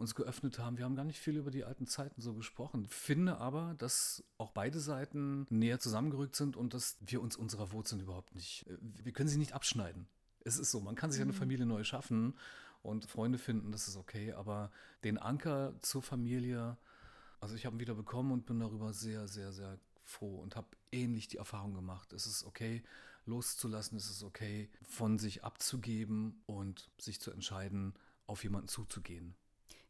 uns 0.00 0.14
geöffnet 0.14 0.58
haben. 0.58 0.78
Wir 0.78 0.84
haben 0.84 0.96
gar 0.96 1.04
nicht 1.04 1.20
viel 1.20 1.36
über 1.36 1.50
die 1.50 1.64
alten 1.64 1.86
Zeiten 1.86 2.20
so 2.20 2.34
gesprochen. 2.34 2.86
Finde 2.88 3.38
aber, 3.38 3.74
dass 3.78 4.24
auch 4.38 4.50
beide 4.50 4.80
Seiten 4.80 5.46
näher 5.50 5.78
zusammengerückt 5.78 6.34
sind 6.34 6.56
und 6.56 6.74
dass 6.74 6.96
wir 7.00 7.20
uns 7.20 7.36
unserer 7.36 7.72
Wurzeln 7.72 8.00
überhaupt 8.00 8.34
nicht, 8.34 8.66
äh, 8.68 8.76
wir 8.80 9.12
können 9.12 9.28
sie 9.28 9.38
nicht 9.38 9.52
abschneiden. 9.52 10.08
Es 10.42 10.58
ist 10.58 10.70
so, 10.70 10.80
man 10.80 10.94
kann 10.94 11.12
sich 11.12 11.20
eine 11.20 11.32
mhm. 11.32 11.36
Familie 11.36 11.66
neu 11.66 11.84
schaffen 11.84 12.34
und 12.82 13.04
Freunde 13.04 13.38
finden, 13.38 13.72
das 13.72 13.88
ist 13.88 13.96
okay, 13.96 14.32
aber 14.32 14.70
den 15.04 15.18
Anker 15.18 15.74
zur 15.82 16.02
Familie, 16.02 16.78
also 17.40 17.54
ich 17.54 17.66
habe 17.66 17.76
ihn 17.76 17.80
wieder 17.80 17.94
bekommen 17.94 18.32
und 18.32 18.46
bin 18.46 18.58
darüber 18.58 18.94
sehr, 18.94 19.28
sehr, 19.28 19.52
sehr 19.52 19.78
froh 20.02 20.40
und 20.40 20.56
habe 20.56 20.68
ähnlich 20.90 21.28
die 21.28 21.36
Erfahrung 21.36 21.74
gemacht. 21.74 22.12
Es 22.12 22.26
ist 22.26 22.44
okay, 22.44 22.82
loszulassen, 23.26 23.98
es 23.98 24.10
ist 24.10 24.22
okay, 24.22 24.70
von 24.82 25.18
sich 25.18 25.44
abzugeben 25.44 26.42
und 26.46 26.90
sich 26.98 27.20
zu 27.20 27.30
entscheiden, 27.30 27.94
auf 28.26 28.44
jemanden 28.44 28.68
zuzugehen. 28.68 29.34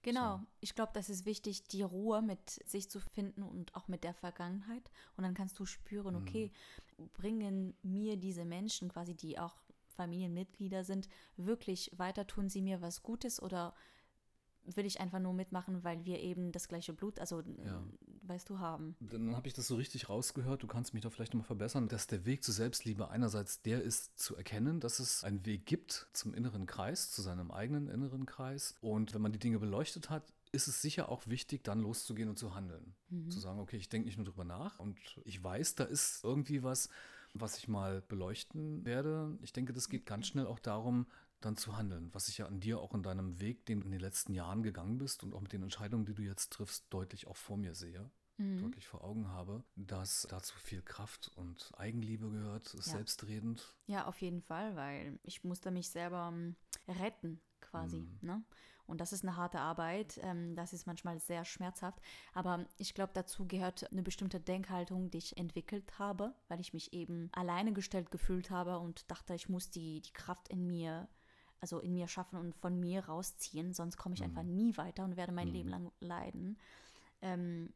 Genau, 0.02 0.38
so. 0.38 0.46
ich 0.60 0.74
glaube, 0.74 0.92
das 0.94 1.10
ist 1.10 1.26
wichtig, 1.26 1.64
die 1.64 1.82
Ruhe 1.82 2.22
mit 2.22 2.50
sich 2.66 2.88
zu 2.88 3.00
finden 3.00 3.42
und 3.42 3.74
auch 3.74 3.86
mit 3.88 4.02
der 4.02 4.14
Vergangenheit. 4.14 4.90
Und 5.16 5.24
dann 5.24 5.34
kannst 5.34 5.58
du 5.58 5.66
spüren, 5.66 6.16
okay, 6.16 6.50
mhm. 6.96 7.08
bringen 7.10 7.74
mir 7.82 8.16
diese 8.16 8.44
Menschen 8.44 8.88
quasi, 8.88 9.14
die 9.14 9.38
auch 9.38 9.56
Familienmitglieder 9.88 10.84
sind, 10.84 11.08
wirklich 11.36 11.90
weiter, 11.96 12.26
tun 12.26 12.48
sie 12.48 12.62
mir 12.62 12.80
was 12.80 13.02
Gutes 13.02 13.42
oder 13.42 13.74
will 14.64 14.86
ich 14.86 15.00
einfach 15.00 15.18
nur 15.18 15.32
mitmachen, 15.32 15.84
weil 15.84 16.04
wir 16.04 16.20
eben 16.20 16.52
das 16.52 16.68
gleiche 16.68 16.92
Blut, 16.92 17.18
also 17.18 17.42
ja. 17.64 17.82
weißt 18.22 18.48
du, 18.50 18.58
haben. 18.58 18.96
Dann 19.00 19.34
habe 19.34 19.48
ich 19.48 19.54
das 19.54 19.66
so 19.66 19.76
richtig 19.76 20.08
rausgehört, 20.08 20.62
du 20.62 20.66
kannst 20.66 20.94
mich 20.94 21.02
da 21.02 21.10
vielleicht 21.10 21.34
nochmal 21.34 21.46
verbessern, 21.46 21.88
dass 21.88 22.06
der 22.06 22.24
Weg 22.24 22.44
zur 22.44 22.54
Selbstliebe 22.54 23.08
einerseits 23.10 23.62
der 23.62 23.82
ist, 23.82 24.18
zu 24.18 24.36
erkennen, 24.36 24.80
dass 24.80 24.98
es 24.98 25.24
einen 25.24 25.44
Weg 25.46 25.66
gibt 25.66 26.08
zum 26.12 26.34
inneren 26.34 26.66
Kreis, 26.66 27.10
zu 27.10 27.22
seinem 27.22 27.50
eigenen 27.50 27.88
inneren 27.88 28.26
Kreis. 28.26 28.74
Und 28.80 29.14
wenn 29.14 29.22
man 29.22 29.32
die 29.32 29.38
Dinge 29.38 29.58
beleuchtet 29.58 30.10
hat, 30.10 30.32
ist 30.52 30.68
es 30.68 30.82
sicher 30.82 31.08
auch 31.08 31.26
wichtig, 31.26 31.62
dann 31.64 31.80
loszugehen 31.80 32.28
und 32.28 32.38
zu 32.38 32.54
handeln. 32.54 32.94
Mhm. 33.08 33.30
Zu 33.30 33.38
sagen, 33.38 33.60
okay, 33.60 33.76
ich 33.76 33.88
denke 33.88 34.06
nicht 34.06 34.16
nur 34.16 34.26
drüber 34.26 34.44
nach 34.44 34.78
und 34.78 34.98
ich 35.24 35.42
weiß, 35.42 35.76
da 35.76 35.84
ist 35.84 36.24
irgendwie 36.24 36.62
was, 36.62 36.88
was 37.34 37.56
ich 37.58 37.68
mal 37.68 38.02
beleuchten 38.02 38.84
werde. 38.84 39.38
Ich 39.42 39.52
denke, 39.52 39.72
das 39.72 39.88
geht 39.88 40.06
ganz 40.06 40.26
schnell 40.26 40.46
auch 40.46 40.58
darum, 40.58 41.06
dann 41.40 41.56
zu 41.56 41.76
handeln, 41.76 42.10
was 42.12 42.28
ich 42.28 42.38
ja 42.38 42.46
an 42.46 42.60
dir 42.60 42.80
auch 42.80 42.94
in 42.94 43.02
deinem 43.02 43.40
Weg, 43.40 43.66
den 43.66 43.80
du 43.80 43.86
in 43.86 43.92
den 43.92 44.00
letzten 44.00 44.34
Jahren 44.34 44.62
gegangen 44.62 44.98
bist 44.98 45.22
und 45.22 45.34
auch 45.34 45.40
mit 45.40 45.52
den 45.52 45.62
Entscheidungen, 45.62 46.06
die 46.06 46.14
du 46.14 46.22
jetzt 46.22 46.52
triffst, 46.52 46.86
deutlich 46.90 47.26
auch 47.26 47.36
vor 47.36 47.56
mir 47.56 47.74
sehe, 47.74 48.10
mhm. 48.36 48.62
deutlich 48.62 48.86
vor 48.86 49.04
Augen 49.04 49.28
habe, 49.28 49.64
dass 49.76 50.26
dazu 50.28 50.56
viel 50.58 50.82
Kraft 50.82 51.30
und 51.36 51.70
Eigenliebe 51.76 52.30
gehört, 52.30 52.74
ist 52.74 52.88
ja. 52.88 52.94
selbstredend. 52.94 53.74
Ja, 53.86 54.06
auf 54.06 54.20
jeden 54.20 54.42
Fall, 54.42 54.76
weil 54.76 55.18
ich 55.22 55.44
musste 55.44 55.70
mich 55.70 55.88
selber 55.88 56.30
ähm, 56.32 56.56
retten 56.88 57.40
quasi. 57.60 58.00
Mhm. 58.00 58.18
Ne? 58.20 58.44
Und 58.86 59.00
das 59.00 59.12
ist 59.12 59.22
eine 59.22 59.36
harte 59.36 59.60
Arbeit, 59.60 60.18
ähm, 60.22 60.56
das 60.56 60.72
ist 60.72 60.84
manchmal 60.86 61.20
sehr 61.20 61.44
schmerzhaft, 61.44 62.00
aber 62.34 62.66
ich 62.76 62.92
glaube, 62.92 63.12
dazu 63.14 63.46
gehört 63.46 63.90
eine 63.92 64.02
bestimmte 64.02 64.40
Denkhaltung, 64.40 65.12
die 65.12 65.18
ich 65.18 65.36
entwickelt 65.36 65.98
habe, 66.00 66.34
weil 66.48 66.58
ich 66.58 66.72
mich 66.72 66.92
eben 66.92 67.28
alleine 67.32 67.72
gestellt 67.72 68.10
gefühlt 68.10 68.50
habe 68.50 68.80
und 68.80 69.08
dachte, 69.08 69.34
ich 69.34 69.48
muss 69.48 69.70
die, 69.70 70.00
die 70.00 70.12
Kraft 70.12 70.48
in 70.48 70.66
mir 70.66 71.08
also 71.60 71.78
in 71.78 71.94
mir 71.94 72.08
schaffen 72.08 72.38
und 72.38 72.54
von 72.54 72.78
mir 72.78 73.04
rausziehen, 73.04 73.72
sonst 73.72 73.96
komme 73.96 74.14
ich 74.14 74.20
mhm. 74.20 74.26
einfach 74.26 74.42
nie 74.42 74.76
weiter 74.76 75.04
und 75.04 75.16
werde 75.16 75.32
mein 75.32 75.48
mhm. 75.48 75.54
Leben 75.54 75.68
lang 75.68 75.92
leiden. 76.00 76.58
Ähm, 77.22 77.72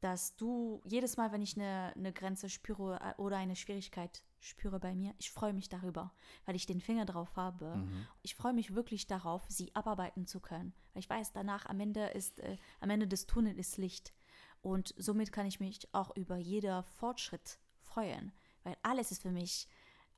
dass 0.00 0.34
du 0.36 0.80
jedes 0.84 1.16
Mal, 1.16 1.30
wenn 1.30 1.42
ich 1.42 1.56
eine, 1.56 1.92
eine 1.94 2.12
Grenze 2.12 2.48
spüre 2.48 2.98
äh, 3.00 3.20
oder 3.20 3.36
eine 3.36 3.56
Schwierigkeit 3.56 4.22
spüre 4.40 4.80
bei 4.80 4.94
mir, 4.94 5.14
ich 5.18 5.30
freue 5.30 5.52
mich 5.52 5.68
darüber, 5.68 6.12
weil 6.46 6.56
ich 6.56 6.66
den 6.66 6.80
Finger 6.80 7.04
drauf 7.04 7.36
habe. 7.36 7.76
Mhm. 7.76 8.06
Ich 8.22 8.34
freue 8.34 8.54
mich 8.54 8.74
wirklich 8.74 9.06
darauf, 9.06 9.44
sie 9.48 9.74
abarbeiten 9.74 10.26
zu 10.26 10.40
können, 10.40 10.72
weil 10.92 11.00
ich 11.00 11.10
weiß, 11.10 11.32
danach 11.32 11.66
am 11.66 11.78
Ende 11.80 12.06
ist, 12.06 12.40
äh, 12.40 12.56
am 12.80 12.90
Ende 12.90 13.06
des 13.06 13.26
Tunnels 13.26 13.58
ist 13.58 13.76
Licht. 13.76 14.14
Und 14.62 14.94
somit 14.96 15.32
kann 15.32 15.46
ich 15.46 15.60
mich 15.60 15.88
auch 15.92 16.16
über 16.16 16.36
jeder 16.36 16.82
Fortschritt 16.82 17.58
freuen, 17.78 18.32
weil 18.62 18.76
alles 18.82 19.10
ist 19.10 19.22
für 19.22 19.30
mich 19.30 19.68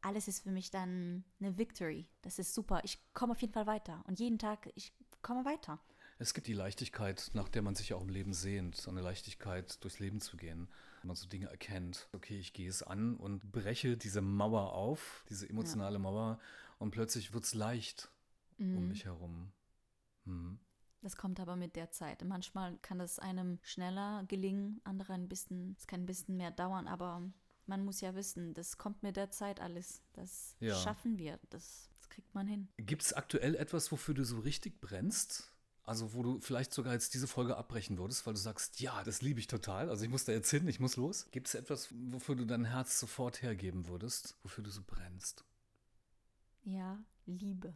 alles 0.03 0.28
ist 0.28 0.42
für 0.42 0.50
mich 0.50 0.70
dann 0.70 1.24
eine 1.40 1.57
Victory. 1.57 2.07
Das 2.22 2.38
ist 2.38 2.55
super. 2.55 2.80
Ich 2.84 2.98
komme 3.14 3.32
auf 3.32 3.40
jeden 3.40 3.53
Fall 3.53 3.66
weiter. 3.66 4.05
Und 4.07 4.20
jeden 4.20 4.38
Tag, 4.38 4.70
ich 4.74 4.92
komme 5.22 5.44
weiter. 5.44 5.80
Es 6.18 6.34
gibt 6.34 6.46
die 6.46 6.53
Leichtigkeit, 6.53 7.30
nach 7.34 7.48
der 7.48 7.62
man 7.62 7.74
sich 7.74 7.88
ja 7.88 7.96
auch 7.96 8.03
im 8.03 8.09
Leben 8.09 8.32
sehnt. 8.34 8.76
So 8.76 8.90
eine 8.90 9.00
Leichtigkeit, 9.00 9.82
durchs 9.82 9.98
Leben 9.98 10.20
zu 10.20 10.36
gehen. 10.36 10.68
Wenn 11.00 11.09
man 11.09 11.16
so 11.16 11.26
Dinge 11.26 11.46
erkennt. 11.46 12.09
Okay, 12.12 12.38
ich 12.38 12.53
gehe 12.53 12.68
es 12.68 12.82
an 12.82 13.16
und 13.16 13.50
breche 13.50 13.96
diese 13.96 14.20
Mauer 14.20 14.72
auf, 14.72 15.24
diese 15.28 15.48
emotionale 15.48 15.94
ja. 15.94 15.98
Mauer. 15.98 16.38
Und 16.78 16.90
plötzlich 16.90 17.32
wird 17.32 17.44
es 17.44 17.55
leicht 17.55 18.11
mhm. 18.59 18.76
um 18.76 18.88
mich 18.88 19.05
herum. 19.05 19.53
Mhm. 20.24 20.59
Das 21.00 21.16
kommt 21.16 21.40
aber 21.40 21.57
mit 21.57 21.74
der 21.74 21.90
Zeit. 21.90 22.24
Manchmal 22.24 22.78
kann 22.78 23.00
es 23.00 23.18
einem 23.18 23.59
schneller 23.62 24.24
gelingen, 24.28 24.80
andere 24.84 25.14
ein 25.14 25.28
bisschen, 25.28 25.74
es 25.76 25.88
kann 25.88 26.03
ein 26.03 26.07
bisschen 26.07 26.36
mehr 26.36 26.53
dauern, 26.53 26.86
aber 26.86 27.22
man 27.72 27.86
muss 27.86 28.02
ja 28.02 28.14
wissen, 28.14 28.52
das 28.52 28.76
kommt 28.76 29.02
mit 29.02 29.16
der 29.16 29.30
Zeit 29.30 29.58
alles. 29.58 30.02
Das 30.12 30.56
ja. 30.60 30.74
schaffen 30.74 31.16
wir. 31.16 31.38
Das, 31.48 31.88
das 31.96 32.10
kriegt 32.10 32.34
man 32.34 32.46
hin. 32.46 32.68
Gibt 32.76 33.00
es 33.00 33.14
aktuell 33.14 33.54
etwas, 33.54 33.90
wofür 33.90 34.12
du 34.12 34.26
so 34.26 34.40
richtig 34.40 34.82
brennst? 34.82 35.50
Also, 35.82 36.12
wo 36.12 36.22
du 36.22 36.38
vielleicht 36.38 36.74
sogar 36.74 36.92
jetzt 36.92 37.14
diese 37.14 37.26
Folge 37.26 37.56
abbrechen 37.56 37.96
würdest, 37.96 38.26
weil 38.26 38.34
du 38.34 38.40
sagst, 38.40 38.80
ja, 38.80 39.02
das 39.04 39.22
liebe 39.22 39.40
ich 39.40 39.46
total. 39.46 39.88
Also, 39.88 40.04
ich 40.04 40.10
muss 40.10 40.26
da 40.26 40.32
jetzt 40.32 40.50
hin, 40.50 40.68
ich 40.68 40.80
muss 40.80 40.96
los. 40.96 41.30
Gibt 41.30 41.48
es 41.48 41.54
etwas, 41.54 41.88
wofür 42.10 42.36
du 42.36 42.44
dein 42.44 42.66
Herz 42.66 43.00
sofort 43.00 43.40
hergeben 43.40 43.88
würdest, 43.88 44.36
wofür 44.42 44.62
du 44.62 44.70
so 44.70 44.82
brennst? 44.86 45.46
Ja, 46.64 47.02
Liebe. 47.24 47.72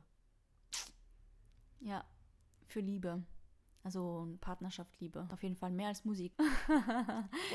Ja, 1.81 2.05
für 2.67 2.81
Liebe. 2.81 3.25
Also 3.87 4.27
Partnerschaft 4.41 4.99
liebe. 4.99 5.29
Auf 5.31 5.45
jeden 5.45 5.55
Fall 5.55 5.71
mehr 5.71 5.87
als 5.87 6.05
Musik. 6.05 6.33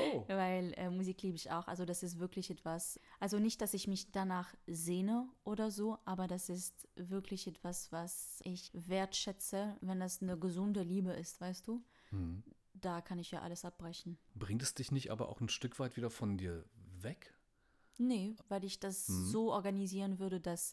oh. 0.00 0.24
Weil 0.28 0.72
äh, 0.78 0.88
Musik 0.88 1.20
liebe 1.20 1.36
ich 1.36 1.50
auch. 1.50 1.68
Also 1.68 1.84
das 1.84 2.02
ist 2.02 2.18
wirklich 2.20 2.48
etwas. 2.48 2.98
Also 3.20 3.38
nicht, 3.38 3.60
dass 3.60 3.74
ich 3.74 3.86
mich 3.86 4.12
danach 4.12 4.54
sehne 4.66 5.28
oder 5.44 5.70
so, 5.70 5.98
aber 6.06 6.28
das 6.28 6.48
ist 6.48 6.88
wirklich 6.96 7.46
etwas, 7.46 7.92
was 7.92 8.40
ich 8.44 8.70
wertschätze, 8.72 9.76
wenn 9.82 10.00
das 10.00 10.22
eine 10.22 10.38
gesunde 10.38 10.82
Liebe 10.82 11.12
ist, 11.12 11.38
weißt 11.38 11.68
du? 11.68 11.84
Hm. 12.08 12.42
Da 12.72 13.02
kann 13.02 13.18
ich 13.18 13.30
ja 13.30 13.42
alles 13.42 13.66
abbrechen. 13.66 14.16
Bringt 14.34 14.62
es 14.62 14.72
dich 14.72 14.90
nicht 14.90 15.10
aber 15.10 15.28
auch 15.28 15.42
ein 15.42 15.50
Stück 15.50 15.78
weit 15.78 15.98
wieder 15.98 16.08
von 16.08 16.38
dir 16.38 16.64
weg? 17.02 17.34
Nee, 17.98 18.36
weil 18.48 18.64
ich 18.64 18.80
das 18.80 19.06
hm. 19.06 19.26
so 19.26 19.52
organisieren 19.52 20.18
würde, 20.18 20.40
dass 20.40 20.72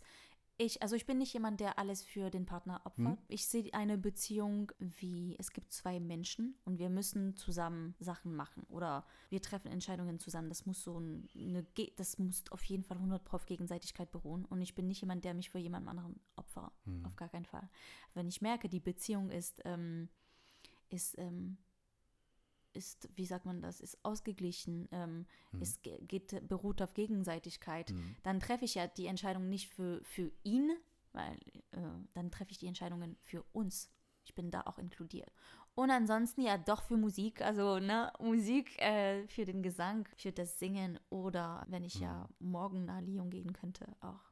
ich, 0.61 0.81
also 0.81 0.95
ich 0.97 1.05
bin 1.05 1.17
nicht 1.17 1.33
jemand, 1.33 1.61
der 1.61 1.79
alles 1.79 2.03
für 2.03 2.29
den 2.29 2.45
Partner 2.45 2.81
opfert. 2.83 3.17
Hm. 3.17 3.25
Ich 3.29 3.47
sehe 3.47 3.73
eine 3.73 3.97
Beziehung 3.97 4.73
wie, 4.77 5.37
es 5.39 5.51
gibt 5.51 5.71
zwei 5.71 6.01
Menschen 6.01 6.53
und 6.65 6.79
wir 6.79 6.89
müssen 6.89 7.37
zusammen 7.37 7.95
Sachen 7.99 8.35
machen 8.35 8.63
oder 8.63 9.05
wir 9.29 9.41
treffen 9.41 9.71
Entscheidungen 9.71 10.19
zusammen. 10.19 10.49
Das 10.49 10.65
muss 10.65 10.83
so 10.83 10.97
eine, 10.97 11.65
das 11.95 12.19
muss 12.19 12.43
auf 12.51 12.61
jeden 12.65 12.83
Fall 12.83 12.97
100 12.97 13.23
Pro 13.23 13.37
auf 13.37 13.45
Gegenseitigkeit 13.45 14.11
beruhen 14.11 14.43
und 14.43 14.61
ich 14.61 14.75
bin 14.75 14.89
nicht 14.89 14.99
jemand, 14.99 15.23
der 15.23 15.33
mich 15.33 15.49
für 15.49 15.59
jemand 15.59 15.87
anderen 15.87 16.19
opfert. 16.35 16.73
Hm. 16.83 17.05
Auf 17.05 17.15
gar 17.15 17.29
keinen 17.29 17.45
Fall. 17.45 17.69
Wenn 18.13 18.27
ich 18.27 18.41
merke, 18.41 18.67
die 18.67 18.81
Beziehung 18.81 19.31
ist, 19.31 19.61
ähm, 19.63 20.09
ist, 20.89 21.17
ähm, 21.17 21.57
ist, 22.73 23.09
wie 23.15 23.25
sagt 23.25 23.45
man 23.45 23.61
das, 23.61 23.79
ist 23.79 23.97
ausgeglichen, 24.03 24.87
ähm, 24.91 25.25
mhm. 25.51 25.61
ist, 25.61 25.83
geht, 25.83 26.47
beruht 26.47 26.81
auf 26.81 26.93
Gegenseitigkeit, 26.93 27.91
mhm. 27.91 28.15
dann 28.23 28.39
treffe 28.39 28.65
ich 28.65 28.75
ja 28.75 28.87
die 28.87 29.07
Entscheidung 29.07 29.49
nicht 29.49 29.69
für, 29.69 30.03
für 30.03 30.31
ihn, 30.43 30.71
weil 31.13 31.37
äh, 31.71 31.79
dann 32.13 32.31
treffe 32.31 32.51
ich 32.51 32.59
die 32.59 32.67
Entscheidungen 32.67 33.17
für 33.23 33.43
uns 33.51 33.89
ich 34.29 34.35
bin 34.35 34.51
da 34.51 34.61
auch 34.65 34.77
inkludiert. 34.77 35.31
Und 35.75 35.91
ansonsten 35.91 36.41
ja 36.41 36.57
doch 36.57 36.83
für 36.83 36.97
Musik, 36.97 37.41
also 37.41 37.79
ne, 37.79 38.11
Musik 38.19 38.79
äh, 38.79 39.27
für 39.27 39.45
den 39.45 39.63
Gesang, 39.63 40.07
für 40.17 40.31
das 40.31 40.59
Singen 40.59 40.99
oder 41.09 41.65
wenn 41.67 41.83
ich 41.83 41.95
ja 41.95 42.29
morgen 42.39 42.85
nach 42.85 43.01
Lyon 43.01 43.29
gehen 43.29 43.53
könnte, 43.53 43.87
auch. 44.01 44.28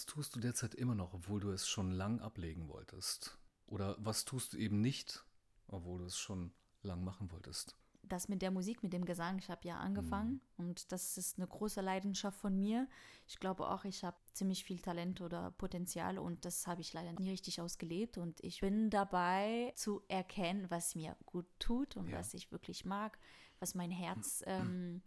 Was 0.00 0.06
tust 0.06 0.34
du 0.34 0.40
derzeit 0.40 0.74
immer 0.74 0.94
noch, 0.94 1.12
obwohl 1.12 1.40
du 1.40 1.50
es 1.50 1.68
schon 1.68 1.90
lang 1.90 2.20
ablegen 2.20 2.68
wolltest? 2.68 3.38
Oder 3.66 3.96
was 3.98 4.24
tust 4.24 4.54
du 4.54 4.56
eben 4.56 4.80
nicht, 4.80 5.26
obwohl 5.68 5.98
du 5.98 6.06
es 6.06 6.16
schon 6.16 6.52
lang 6.80 7.04
machen 7.04 7.30
wolltest? 7.30 7.76
das 8.02 8.28
mit 8.28 8.40
der 8.40 8.50
Musik, 8.50 8.82
mit 8.82 8.94
dem 8.94 9.04
Gesang, 9.04 9.38
ich 9.38 9.50
habe 9.50 9.68
ja 9.68 9.76
angefangen 9.78 10.40
mhm. 10.56 10.64
und 10.64 10.90
das 10.90 11.18
ist 11.18 11.36
eine 11.38 11.46
große 11.46 11.82
Leidenschaft 11.82 12.40
von 12.40 12.58
mir. 12.58 12.88
Ich 13.28 13.38
glaube 13.38 13.68
auch, 13.68 13.84
ich 13.84 14.02
habe 14.02 14.16
ziemlich 14.32 14.64
viel 14.64 14.80
Talent 14.80 15.20
oder 15.20 15.50
Potenzial 15.52 16.18
und 16.18 16.46
das 16.46 16.66
habe 16.66 16.80
ich 16.80 16.94
leider 16.94 17.12
nie 17.12 17.28
richtig 17.28 17.60
ausgelebt 17.60 18.16
und 18.16 18.42
ich 18.42 18.62
bin 18.62 18.88
dabei 18.88 19.72
zu 19.76 20.02
erkennen, 20.08 20.70
was 20.70 20.94
mir 20.94 21.14
gut 21.26 21.46
tut 21.58 21.96
und 21.96 22.08
ja. 22.08 22.18
was 22.18 22.32
ich 22.32 22.50
wirklich 22.50 22.86
mag, 22.86 23.18
was 23.60 23.74
mein 23.74 23.90
Herz, 23.90 24.42
ähm, 24.46 25.02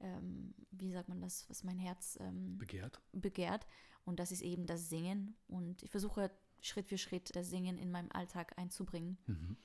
ähm, 0.00 0.54
wie 0.70 0.92
sagt 0.92 1.08
man 1.08 1.20
das, 1.20 1.50
was 1.50 1.64
mein 1.64 1.78
Herz 1.78 2.16
ähm, 2.22 2.56
begehrt. 2.56 3.02
begehrt 3.12 3.66
und 4.06 4.18
das 4.18 4.32
ist 4.32 4.40
eben 4.40 4.66
das 4.66 4.88
Singen 4.88 5.36
und 5.48 5.82
ich 5.82 5.90
versuche 5.90 6.30
Schritt 6.60 6.88
für 6.88 6.96
Schritt 6.96 7.34
das 7.36 7.50
Singen 7.50 7.76
in 7.76 7.90
meinem 7.90 8.10
Alltag 8.12 8.54
einzubringen. 8.56 9.18
Mhm. 9.26 9.56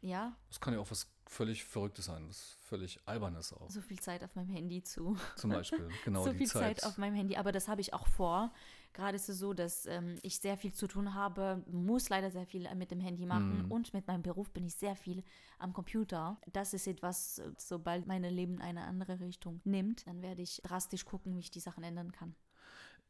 Ja. 0.00 0.36
Das 0.48 0.60
kann 0.60 0.74
ja 0.74 0.80
auch 0.80 0.90
was 0.90 1.10
völlig 1.26 1.64
Verrücktes 1.64 2.06
sein, 2.06 2.26
was 2.28 2.56
völlig 2.62 3.00
Albernes 3.06 3.52
auch. 3.52 3.68
So 3.68 3.80
viel 3.80 3.98
Zeit 3.98 4.22
auf 4.22 4.34
meinem 4.36 4.48
Handy 4.48 4.82
zu. 4.82 5.16
Zum 5.36 5.50
Beispiel, 5.50 5.88
genau 6.04 6.24
so 6.24 6.32
viel 6.32 6.46
Zeit. 6.46 6.80
Zeit 6.80 6.84
auf 6.88 6.98
meinem 6.98 7.14
Handy, 7.14 7.36
aber 7.36 7.50
das 7.50 7.66
habe 7.66 7.80
ich 7.80 7.92
auch 7.92 8.06
vor. 8.06 8.52
Gerade 8.92 9.16
ist 9.16 9.28
es 9.28 9.38
so, 9.38 9.52
dass 9.52 9.86
ähm, 9.86 10.16
ich 10.22 10.38
sehr 10.38 10.56
viel 10.56 10.72
zu 10.72 10.86
tun 10.86 11.14
habe, 11.14 11.62
muss 11.66 12.08
leider 12.08 12.30
sehr 12.30 12.46
viel 12.46 12.72
mit 12.76 12.90
dem 12.90 13.00
Handy 13.00 13.26
machen 13.26 13.66
mm. 13.66 13.72
und 13.72 13.92
mit 13.92 14.06
meinem 14.06 14.22
Beruf 14.22 14.50
bin 14.50 14.64
ich 14.64 14.76
sehr 14.76 14.96
viel 14.96 15.22
am 15.58 15.72
Computer. 15.72 16.40
Das 16.52 16.72
ist 16.72 16.86
etwas, 16.86 17.42
sobald 17.58 18.06
mein 18.06 18.22
Leben 18.22 18.60
eine 18.60 18.84
andere 18.84 19.20
Richtung 19.20 19.60
nimmt, 19.64 20.06
dann 20.06 20.22
werde 20.22 20.42
ich 20.42 20.62
drastisch 20.62 21.04
gucken, 21.04 21.34
wie 21.34 21.40
ich 21.40 21.50
die 21.50 21.60
Sachen 21.60 21.84
ändern 21.84 22.12
kann. 22.12 22.34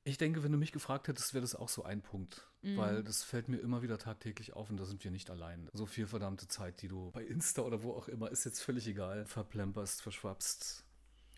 Ich 0.09 0.17
denke, 0.17 0.43
wenn 0.43 0.53
du 0.53 0.59
mich 0.59 0.73
gefragt 0.73 1.07
hättest, 1.09 1.35
wäre 1.35 1.43
das 1.43 1.55
auch 1.55 1.69
so 1.69 1.83
ein 1.83 2.01
Punkt. 2.01 2.49
Mhm. 2.63 2.77
Weil 2.79 3.05
das 3.05 3.23
fällt 3.23 3.49
mir 3.49 3.59
immer 3.59 3.83
wieder 3.83 3.99
tagtäglich 3.99 4.55
auf 4.55 4.71
und 4.71 4.79
da 4.79 4.87
sind 4.87 5.05
wir 5.05 5.11
nicht 5.11 5.29
allein. 5.29 5.69
So 5.75 5.85
viel 5.85 6.07
verdammte 6.07 6.49
Zeit, 6.49 6.81
die 6.81 6.89
du 6.89 7.11
bei 7.11 7.23
Insta 7.23 7.61
oder 7.61 7.83
wo 7.83 7.93
auch 7.93 8.09
immer, 8.09 8.31
ist 8.31 8.45
jetzt 8.45 8.63
völlig 8.63 8.87
egal, 8.87 9.27
verplemperst, 9.27 10.01
verschwapst. 10.01 10.85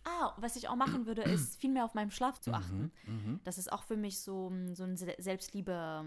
Ah, 0.04 0.34
was 0.36 0.54
ich 0.54 0.68
auch 0.68 0.76
machen 0.76 1.06
würde, 1.06 1.22
ist 1.22 1.56
viel 1.60 1.70
mehr 1.70 1.84
auf 1.84 1.94
meinen 1.94 2.12
Schlaf 2.12 2.40
zu 2.40 2.52
achten. 2.52 2.92
Mhm, 3.06 3.12
mhm. 3.12 3.40
Das 3.42 3.58
ist 3.58 3.72
auch 3.72 3.82
für 3.82 3.96
mich 3.96 4.20
so, 4.20 4.52
so 4.72 4.84
ein 4.84 4.96
Selbstliebe, 4.96 6.04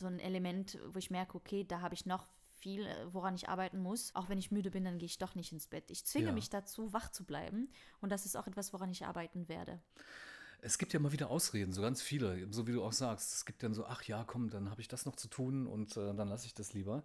so 0.00 0.06
ein 0.06 0.18
Element, 0.18 0.78
wo 0.88 0.98
ich 0.98 1.10
merke, 1.10 1.36
okay, 1.36 1.64
da 1.64 1.82
habe 1.82 1.94
ich 1.94 2.06
noch 2.06 2.24
viel, 2.60 2.88
woran 3.12 3.34
ich 3.34 3.50
arbeiten 3.50 3.78
muss. 3.78 4.14
Auch 4.14 4.30
wenn 4.30 4.38
ich 4.38 4.50
müde 4.50 4.70
bin, 4.70 4.84
dann 4.84 4.98
gehe 4.98 5.06
ich 5.06 5.18
doch 5.18 5.34
nicht 5.34 5.52
ins 5.52 5.66
Bett. 5.66 5.90
Ich 5.90 6.06
zwinge 6.06 6.28
ja. 6.28 6.32
mich 6.32 6.48
dazu, 6.48 6.92
wach 6.94 7.10
zu 7.10 7.24
bleiben. 7.24 7.70
Und 8.00 8.10
das 8.10 8.24
ist 8.24 8.34
auch 8.34 8.46
etwas, 8.46 8.72
woran 8.72 8.90
ich 8.90 9.04
arbeiten 9.04 9.46
werde 9.48 9.78
es 10.60 10.78
gibt 10.78 10.92
ja 10.92 11.00
immer 11.00 11.12
wieder 11.12 11.30
Ausreden, 11.30 11.72
so 11.72 11.82
ganz 11.82 12.02
viele, 12.02 12.46
so 12.52 12.66
wie 12.66 12.72
du 12.72 12.82
auch 12.82 12.92
sagst. 12.92 13.34
Es 13.34 13.44
gibt 13.44 13.62
dann 13.62 13.74
so, 13.74 13.86
ach 13.86 14.02
ja, 14.02 14.24
komm, 14.24 14.50
dann 14.50 14.70
habe 14.70 14.80
ich 14.80 14.88
das 14.88 15.06
noch 15.06 15.16
zu 15.16 15.28
tun 15.28 15.66
und 15.66 15.96
äh, 15.96 16.14
dann 16.14 16.28
lasse 16.28 16.46
ich 16.46 16.54
das 16.54 16.72
lieber. 16.72 17.04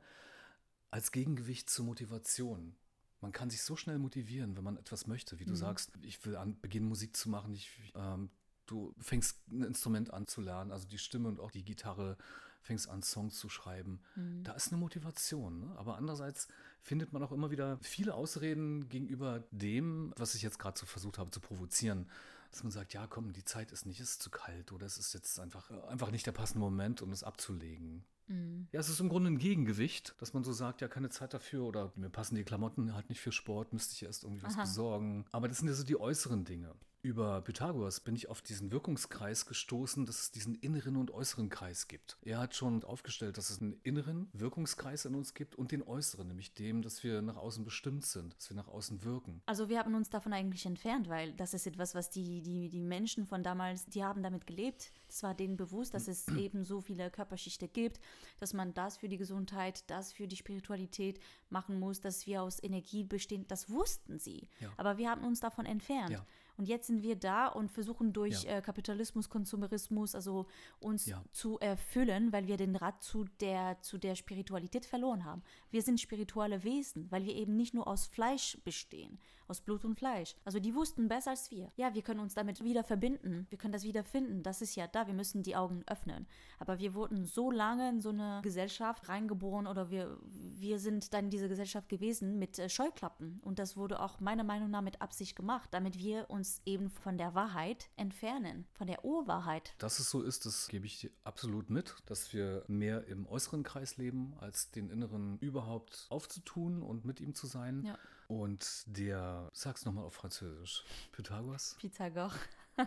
Als 0.89 1.11
Gegengewicht 1.11 1.69
zur 1.69 1.85
Motivation. 1.85 2.75
Man 3.21 3.31
kann 3.31 3.49
sich 3.49 3.63
so 3.63 3.75
schnell 3.75 3.99
motivieren, 3.99 4.57
wenn 4.57 4.63
man 4.63 4.77
etwas 4.77 5.07
möchte, 5.07 5.39
wie 5.39 5.45
du 5.45 5.51
mhm. 5.51 5.57
sagst, 5.57 5.91
ich 6.01 6.23
will 6.25 6.35
an, 6.35 6.59
beginnen 6.59 6.87
Musik 6.87 7.15
zu 7.15 7.29
machen, 7.29 7.53
ich, 7.53 7.93
ähm, 7.95 8.29
du 8.65 8.93
fängst 8.99 9.47
ein 9.49 9.63
Instrument 9.63 10.13
an 10.13 10.27
zu 10.27 10.41
lernen, 10.41 10.71
also 10.71 10.87
die 10.87 10.97
Stimme 10.97 11.29
und 11.29 11.39
auch 11.39 11.51
die 11.51 11.63
Gitarre, 11.63 12.17
fängst 12.61 12.89
an, 12.89 13.01
Songs 13.01 13.37
zu 13.37 13.49
schreiben. 13.49 14.01
Mhm. 14.15 14.43
Da 14.43 14.53
ist 14.53 14.71
eine 14.71 14.79
Motivation. 14.79 15.59
Ne? 15.59 15.75
Aber 15.77 15.97
andererseits 15.97 16.47
findet 16.81 17.11
man 17.11 17.21
auch 17.21 17.31
immer 17.31 17.51
wieder 17.51 17.77
viele 17.81 18.13
Ausreden 18.13 18.89
gegenüber 18.89 19.43
dem, 19.51 20.13
was 20.15 20.33
ich 20.33 20.41
jetzt 20.41 20.59
gerade 20.59 20.79
so 20.79 20.85
versucht 20.85 21.17
habe 21.17 21.29
zu 21.29 21.41
provozieren 21.41 22.07
dass 22.53 22.63
man 22.63 22.71
sagt, 22.71 22.93
ja 22.93 23.07
komm, 23.07 23.33
die 23.33 23.43
Zeit 23.43 23.71
ist 23.71 23.85
nicht, 23.85 23.99
es 23.99 24.11
ist 24.11 24.21
zu 24.21 24.29
kalt 24.29 24.71
oder 24.71 24.85
es 24.85 24.97
ist 24.97 25.13
jetzt 25.13 25.39
einfach, 25.39 25.71
einfach 25.87 26.11
nicht 26.11 26.25
der 26.25 26.31
passende 26.31 26.59
Moment, 26.59 27.01
um 27.01 27.11
es 27.11 27.23
abzulegen. 27.23 28.05
Mhm. 28.27 28.67
Ja, 28.71 28.79
es 28.79 28.89
ist 28.89 28.99
im 28.99 29.09
Grunde 29.09 29.31
ein 29.31 29.39
Gegengewicht, 29.39 30.15
dass 30.19 30.33
man 30.33 30.43
so 30.43 30.53
sagt, 30.53 30.81
ja, 30.81 30.87
keine 30.87 31.09
Zeit 31.09 31.33
dafür 31.33 31.63
oder 31.63 31.91
mir 31.95 32.09
passen 32.09 32.35
die 32.35 32.43
Klamotten 32.43 32.93
halt 32.93 33.09
nicht 33.09 33.21
für 33.21 33.31
Sport, 33.31 33.73
müsste 33.73 33.95
ich 33.95 34.03
erst 34.03 34.23
irgendwie 34.23 34.43
was 34.43 34.53
Aha. 34.53 34.61
besorgen. 34.61 35.25
Aber 35.31 35.47
das 35.47 35.57
sind 35.57 35.67
ja 35.67 35.73
so 35.73 35.83
die 35.83 35.99
äußeren 35.99 36.45
Dinge 36.45 36.75
über 37.03 37.41
Pythagoras 37.41 37.99
bin 37.99 38.15
ich 38.15 38.29
auf 38.29 38.41
diesen 38.41 38.71
Wirkungskreis 38.71 39.45
gestoßen, 39.45 40.05
dass 40.05 40.21
es 40.21 40.31
diesen 40.31 40.55
inneren 40.55 40.95
und 40.95 41.11
äußeren 41.11 41.49
Kreis 41.49 41.89
gibt. 41.89 42.17
Er 42.21 42.39
hat 42.39 42.55
schon 42.55 42.83
aufgestellt, 42.83 43.37
dass 43.37 43.49
es 43.49 43.61
einen 43.61 43.79
inneren 43.83 44.29
Wirkungskreis 44.31 45.03
in 45.03 45.13
uns 45.13 45.33
gibt 45.33 45.55
und 45.55 45.73
den 45.73 45.83
äußeren, 45.83 46.27
nämlich 46.27 46.53
dem, 46.53 46.81
dass 46.81 47.03
wir 47.03 47.21
nach 47.21 47.35
außen 47.35 47.65
bestimmt 47.65 48.05
sind, 48.05 48.35
dass 48.37 48.49
wir 48.49 48.55
nach 48.55 48.69
außen 48.69 49.03
wirken. 49.03 49.41
Also 49.45 49.67
wir 49.67 49.79
haben 49.79 49.95
uns 49.95 50.09
davon 50.09 50.31
eigentlich 50.31 50.65
entfernt, 50.65 51.09
weil 51.09 51.33
das 51.33 51.53
ist 51.53 51.67
etwas, 51.67 51.93
was 51.93 52.09
die, 52.09 52.41
die, 52.41 52.69
die 52.69 52.79
Menschen 52.79 53.25
von 53.25 53.43
damals, 53.43 53.85
die 53.85 54.03
haben 54.03 54.23
damit 54.23 54.47
gelebt. 54.47 54.91
Es 55.09 55.23
war 55.23 55.35
denen 55.35 55.57
bewusst, 55.57 55.93
dass 55.93 56.07
es 56.07 56.27
eben 56.37 56.63
so 56.63 56.79
viele 56.79 57.11
Körperschichten 57.11 57.69
gibt, 57.73 57.99
dass 58.39 58.53
man 58.53 58.73
das 58.73 58.95
für 58.95 59.09
die 59.09 59.17
Gesundheit, 59.17 59.83
das 59.89 60.13
für 60.13 60.27
die 60.27 60.37
Spiritualität 60.37 61.19
machen 61.49 61.79
muss, 61.79 61.99
dass 61.99 62.25
wir 62.25 62.41
aus 62.41 62.63
Energie 62.63 63.03
bestehen. 63.03 63.45
Das 63.49 63.69
wussten 63.69 64.19
sie. 64.19 64.47
Ja. 64.61 64.71
Aber 64.77 64.97
wir 64.97 65.09
haben 65.09 65.25
uns 65.25 65.41
davon 65.41 65.65
entfernt. 65.65 66.11
Ja. 66.11 66.25
Und 66.55 66.67
jetzt 66.67 66.87
sind 66.87 67.01
wir 67.01 67.15
da 67.15 67.47
und 67.47 67.71
versuchen 67.71 68.13
durch 68.13 68.43
ja. 68.43 68.57
äh, 68.57 68.61
Kapitalismus, 68.61 69.29
Konsumerismus, 69.29 70.13
also 70.13 70.45
uns 70.79 71.07
ja. 71.07 71.23
zu 71.31 71.57
erfüllen, 71.59 72.31
weil 72.31 72.47
wir 72.47 72.57
den 72.57 72.75
Rat 72.75 73.01
zu 73.01 73.25
der, 73.39 73.81
zu 73.81 73.97
der 73.97 74.15
Spiritualität 74.15 74.85
verloren 74.85 75.25
haben. 75.25 75.43
Wir 75.71 75.81
sind 75.81 75.99
spirituelle 75.99 76.63
Wesen, 76.63 77.09
weil 77.11 77.25
wir 77.25 77.35
eben 77.35 77.55
nicht 77.55 77.73
nur 77.73 77.87
aus 77.87 78.05
Fleisch 78.05 78.57
bestehen, 78.63 79.19
aus 79.53 79.61
Blut 79.61 79.85
und 79.85 79.95
Fleisch. 79.95 80.35
Also 80.45 80.59
die 80.59 80.73
wussten 80.73 81.07
besser 81.07 81.29
als 81.29 81.51
wir. 81.51 81.71
Ja, 81.75 81.93
wir 81.93 82.01
können 82.01 82.19
uns 82.19 82.33
damit 82.33 82.63
wieder 82.63 82.83
verbinden. 82.83 83.45
Wir 83.49 83.59
können 83.59 83.71
das 83.71 83.83
wieder 83.83 84.03
finden. 84.03 84.41
Das 84.41 84.63
ist 84.63 84.73
ja 84.73 84.87
da. 84.87 85.05
Wir 85.05 85.13
müssen 85.13 85.43
die 85.43 85.55
Augen 85.55 85.83
öffnen. 85.85 86.25
Aber 86.57 86.79
wir 86.79 86.95
wurden 86.95 87.23
so 87.23 87.51
lange 87.51 87.87
in 87.89 88.01
so 88.01 88.09
eine 88.09 88.39
Gesellschaft 88.41 89.09
reingeboren 89.09 89.67
oder 89.67 89.91
wir, 89.91 90.17
wir 90.23 90.79
sind 90.79 91.13
dann 91.13 91.25
in 91.25 91.29
dieser 91.29 91.49
Gesellschaft 91.49 91.87
gewesen 91.87 92.39
mit 92.39 92.57
äh, 92.57 92.67
Scheuklappen. 92.67 93.39
Und 93.43 93.59
das 93.59 93.77
wurde 93.77 94.01
auch 94.01 94.19
meiner 94.19 94.43
Meinung 94.43 94.71
nach 94.71 94.81
mit 94.81 95.03
Absicht 95.03 95.35
gemacht, 95.35 95.69
damit 95.71 95.99
wir 95.99 96.31
uns 96.31 96.59
eben 96.65 96.89
von 96.89 97.19
der 97.19 97.35
Wahrheit 97.35 97.89
entfernen, 97.95 98.65
von 98.73 98.87
der 98.87 99.05
Urwahrheit. 99.05 99.75
Dass 99.77 99.99
es 99.99 100.09
so 100.09 100.23
ist, 100.23 100.47
das 100.47 100.67
gebe 100.67 100.87
ich 100.87 101.11
absolut 101.25 101.69
mit, 101.69 101.95
dass 102.07 102.33
wir 102.33 102.63
mehr 102.67 103.05
im 103.07 103.27
äußeren 103.27 103.61
Kreis 103.61 103.97
leben, 103.97 104.33
als 104.39 104.71
den 104.71 104.89
inneren 104.89 105.37
überhaupt 105.41 106.07
aufzutun 106.09 106.81
und 106.81 107.05
mit 107.05 107.21
ihm 107.21 107.35
zu 107.35 107.45
sein. 107.45 107.83
Ja. 107.85 107.99
Und 108.41 108.83
der, 108.85 109.49
sag's 109.53 109.85
nochmal 109.85 110.05
auf 110.05 110.15
Französisch, 110.15 110.83
Pythagoras? 111.11 111.77
Pythagor. 111.79 112.31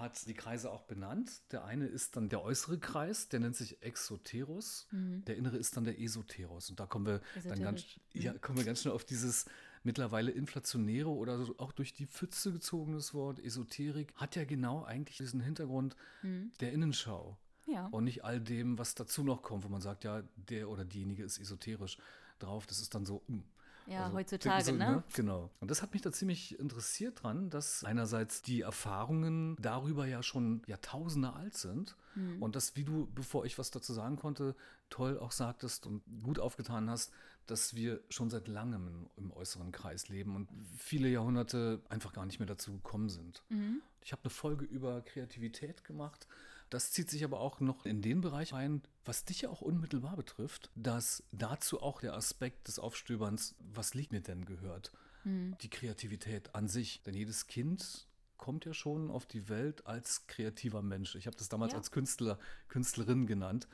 hat 0.00 0.26
die 0.26 0.34
Kreise 0.34 0.70
auch 0.70 0.82
benannt. 0.82 1.42
Der 1.52 1.64
eine 1.64 1.86
ist 1.86 2.16
dann 2.16 2.28
der 2.28 2.42
äußere 2.42 2.78
Kreis, 2.78 3.28
der 3.28 3.40
nennt 3.40 3.56
sich 3.56 3.82
Exoterus. 3.82 4.86
Mhm. 4.90 5.24
Der 5.24 5.36
innere 5.36 5.56
ist 5.56 5.76
dann 5.76 5.84
der 5.84 6.00
Esoteros. 6.00 6.70
Und 6.70 6.80
da 6.80 6.86
kommen 6.86 7.06
wir 7.06 7.20
dann 7.44 7.60
ganz, 7.60 7.84
mhm. 8.14 8.20
ja, 8.20 8.32
kommen 8.34 8.58
wir 8.58 8.64
ganz 8.64 8.82
schnell 8.82 8.94
auf 8.94 9.04
dieses 9.04 9.46
mittlerweile 9.82 10.32
inflationäre 10.32 11.08
oder 11.08 11.46
auch 11.58 11.72
durch 11.72 11.94
die 11.94 12.06
Pfütze 12.06 12.52
gezogenes 12.52 13.14
Wort 13.14 13.38
Esoterik. 13.38 14.12
Hat 14.16 14.36
ja 14.36 14.44
genau 14.44 14.84
eigentlich 14.84 15.18
diesen 15.18 15.40
Hintergrund 15.40 15.96
mhm. 16.22 16.52
der 16.60 16.72
Innenschau. 16.72 17.38
Ja. 17.66 17.86
Und 17.86 18.04
nicht 18.04 18.24
all 18.24 18.40
dem, 18.40 18.78
was 18.78 18.94
dazu 18.94 19.24
noch 19.24 19.42
kommt, 19.42 19.64
wo 19.64 19.68
man 19.68 19.80
sagt, 19.80 20.04
ja, 20.04 20.22
der 20.36 20.68
oder 20.68 20.84
diejenige 20.84 21.24
ist 21.24 21.38
esoterisch 21.38 21.98
drauf. 22.38 22.66
Das 22.66 22.80
ist 22.80 22.94
dann 22.94 23.04
so, 23.04 23.22
mh, 23.26 23.38
hm, 23.38 23.44
ja, 23.86 24.04
also, 24.04 24.16
heutzutage, 24.16 24.64
so, 24.64 24.72
ne? 24.72 24.78
ne? 24.78 25.04
Genau. 25.14 25.50
Und 25.60 25.70
das 25.70 25.82
hat 25.82 25.92
mich 25.92 26.02
da 26.02 26.12
ziemlich 26.12 26.58
interessiert 26.58 27.22
dran, 27.22 27.50
dass 27.50 27.84
einerseits 27.84 28.42
die 28.42 28.62
Erfahrungen 28.62 29.56
darüber 29.60 30.06
ja 30.06 30.22
schon 30.22 30.62
Jahrtausende 30.66 31.32
alt 31.32 31.56
sind 31.56 31.96
mhm. 32.14 32.42
und 32.42 32.56
dass, 32.56 32.76
wie 32.76 32.84
du, 32.84 33.08
bevor 33.14 33.44
ich 33.44 33.58
was 33.58 33.70
dazu 33.70 33.92
sagen 33.92 34.16
konnte, 34.16 34.54
toll 34.90 35.18
auch 35.18 35.32
sagtest 35.32 35.86
und 35.86 36.02
gut 36.22 36.38
aufgetan 36.38 36.90
hast, 36.90 37.12
dass 37.46 37.74
wir 37.74 38.00
schon 38.08 38.28
seit 38.28 38.48
langem 38.48 38.88
im, 38.88 39.10
im 39.16 39.32
äußeren 39.32 39.70
Kreis 39.70 40.08
leben 40.08 40.34
und 40.34 40.48
viele 40.76 41.08
Jahrhunderte 41.08 41.80
einfach 41.88 42.12
gar 42.12 42.26
nicht 42.26 42.40
mehr 42.40 42.46
dazu 42.46 42.72
gekommen 42.72 43.08
sind. 43.08 43.44
Mhm. 43.48 43.82
Ich 44.02 44.12
habe 44.12 44.22
eine 44.24 44.30
Folge 44.30 44.64
über 44.64 45.00
Kreativität 45.02 45.84
gemacht 45.84 46.26
das 46.70 46.90
zieht 46.92 47.10
sich 47.10 47.24
aber 47.24 47.40
auch 47.40 47.60
noch 47.60 47.86
in 47.86 48.02
den 48.02 48.20
Bereich 48.20 48.52
ein, 48.54 48.82
was 49.04 49.24
dich 49.24 49.42
ja 49.42 49.50
auch 49.50 49.60
unmittelbar 49.60 50.16
betrifft, 50.16 50.70
dass 50.74 51.22
dazu 51.32 51.80
auch 51.80 52.00
der 52.00 52.14
Aspekt 52.14 52.68
des 52.68 52.78
Aufstöberns, 52.78 53.54
was 53.58 53.94
liegt 53.94 54.12
mir 54.12 54.20
denn 54.20 54.44
gehört, 54.44 54.92
mhm. 55.24 55.56
die 55.62 55.70
Kreativität 55.70 56.54
an 56.54 56.68
sich. 56.68 57.02
Denn 57.02 57.14
jedes 57.14 57.46
Kind 57.46 58.08
kommt 58.36 58.64
ja 58.64 58.74
schon 58.74 59.10
auf 59.10 59.26
die 59.26 59.48
Welt 59.48 59.86
als 59.86 60.26
kreativer 60.26 60.82
Mensch. 60.82 61.14
Ich 61.14 61.26
habe 61.26 61.36
das 61.36 61.48
damals 61.48 61.72
Ja. 61.72 61.78
als 61.78 61.90
Künstler, 61.90 62.38
Künstlerin 62.68 63.26
genannt. 63.26 63.68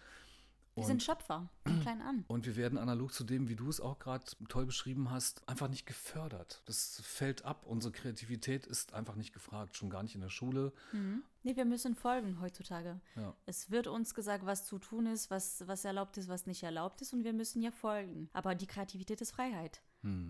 Wir 0.75 0.85
sind 0.85 1.03
Schöpfer, 1.03 1.51
von 1.67 1.81
klein 1.81 2.01
an. 2.01 2.25
Und 2.29 2.47
wir 2.47 2.57
werden 2.57 2.79
analog 2.79 3.13
zu 3.13 3.25
dem, 3.25 3.49
wie 3.49 3.57
du 3.57 3.69
es 3.69 3.81
auch 3.81 3.99
gerade 3.99 4.25
toll 4.49 4.65
beschrieben 4.67 5.11
hast, 5.11 5.47
einfach 5.49 5.69
nicht 5.69 5.87
gefördert. 5.87 6.63
Das 6.65 7.01
fällt 7.05 7.45
ab. 7.45 7.65
Unsere 7.67 7.93
Kreativität 7.93 8.67
ist 8.67 8.95
einfach 8.95 9.17
nicht 9.17 9.33
gefragt, 9.33 9.77
schon 9.77 9.91
gar 9.91 10.03
nicht 10.03 10.15
in 10.15 10.23
der 10.23 10.31
Schule. 10.31 10.73
Nee, 11.43 11.57
wir 11.57 11.65
müssen 11.65 11.95
folgen 11.95 12.41
heutzutage. 12.41 13.01
Ja. 13.17 13.35
Es 13.47 13.71
wird 13.71 13.87
uns 13.87 14.15
gesagt, 14.15 14.47
was 14.47 14.65
zu 14.65 14.79
tun 14.79 15.07
ist, 15.07 15.31
was, 15.31 15.67
was 15.67 15.85
erlaubt 15.85 16.17
ist, 16.17 16.29
was 16.29 16.47
nicht 16.47 16.63
erlaubt 16.63 17.03
ist 17.03 17.13
und 17.13 17.25
wir 17.25 17.33
müssen 17.33 17.63
ja 17.63 17.71
folgen. 17.71 18.31
Aber 18.33 18.55
die 18.55 18.67
Kreativität 18.67 19.21
ist 19.21 19.33
Freiheit. 19.33 19.83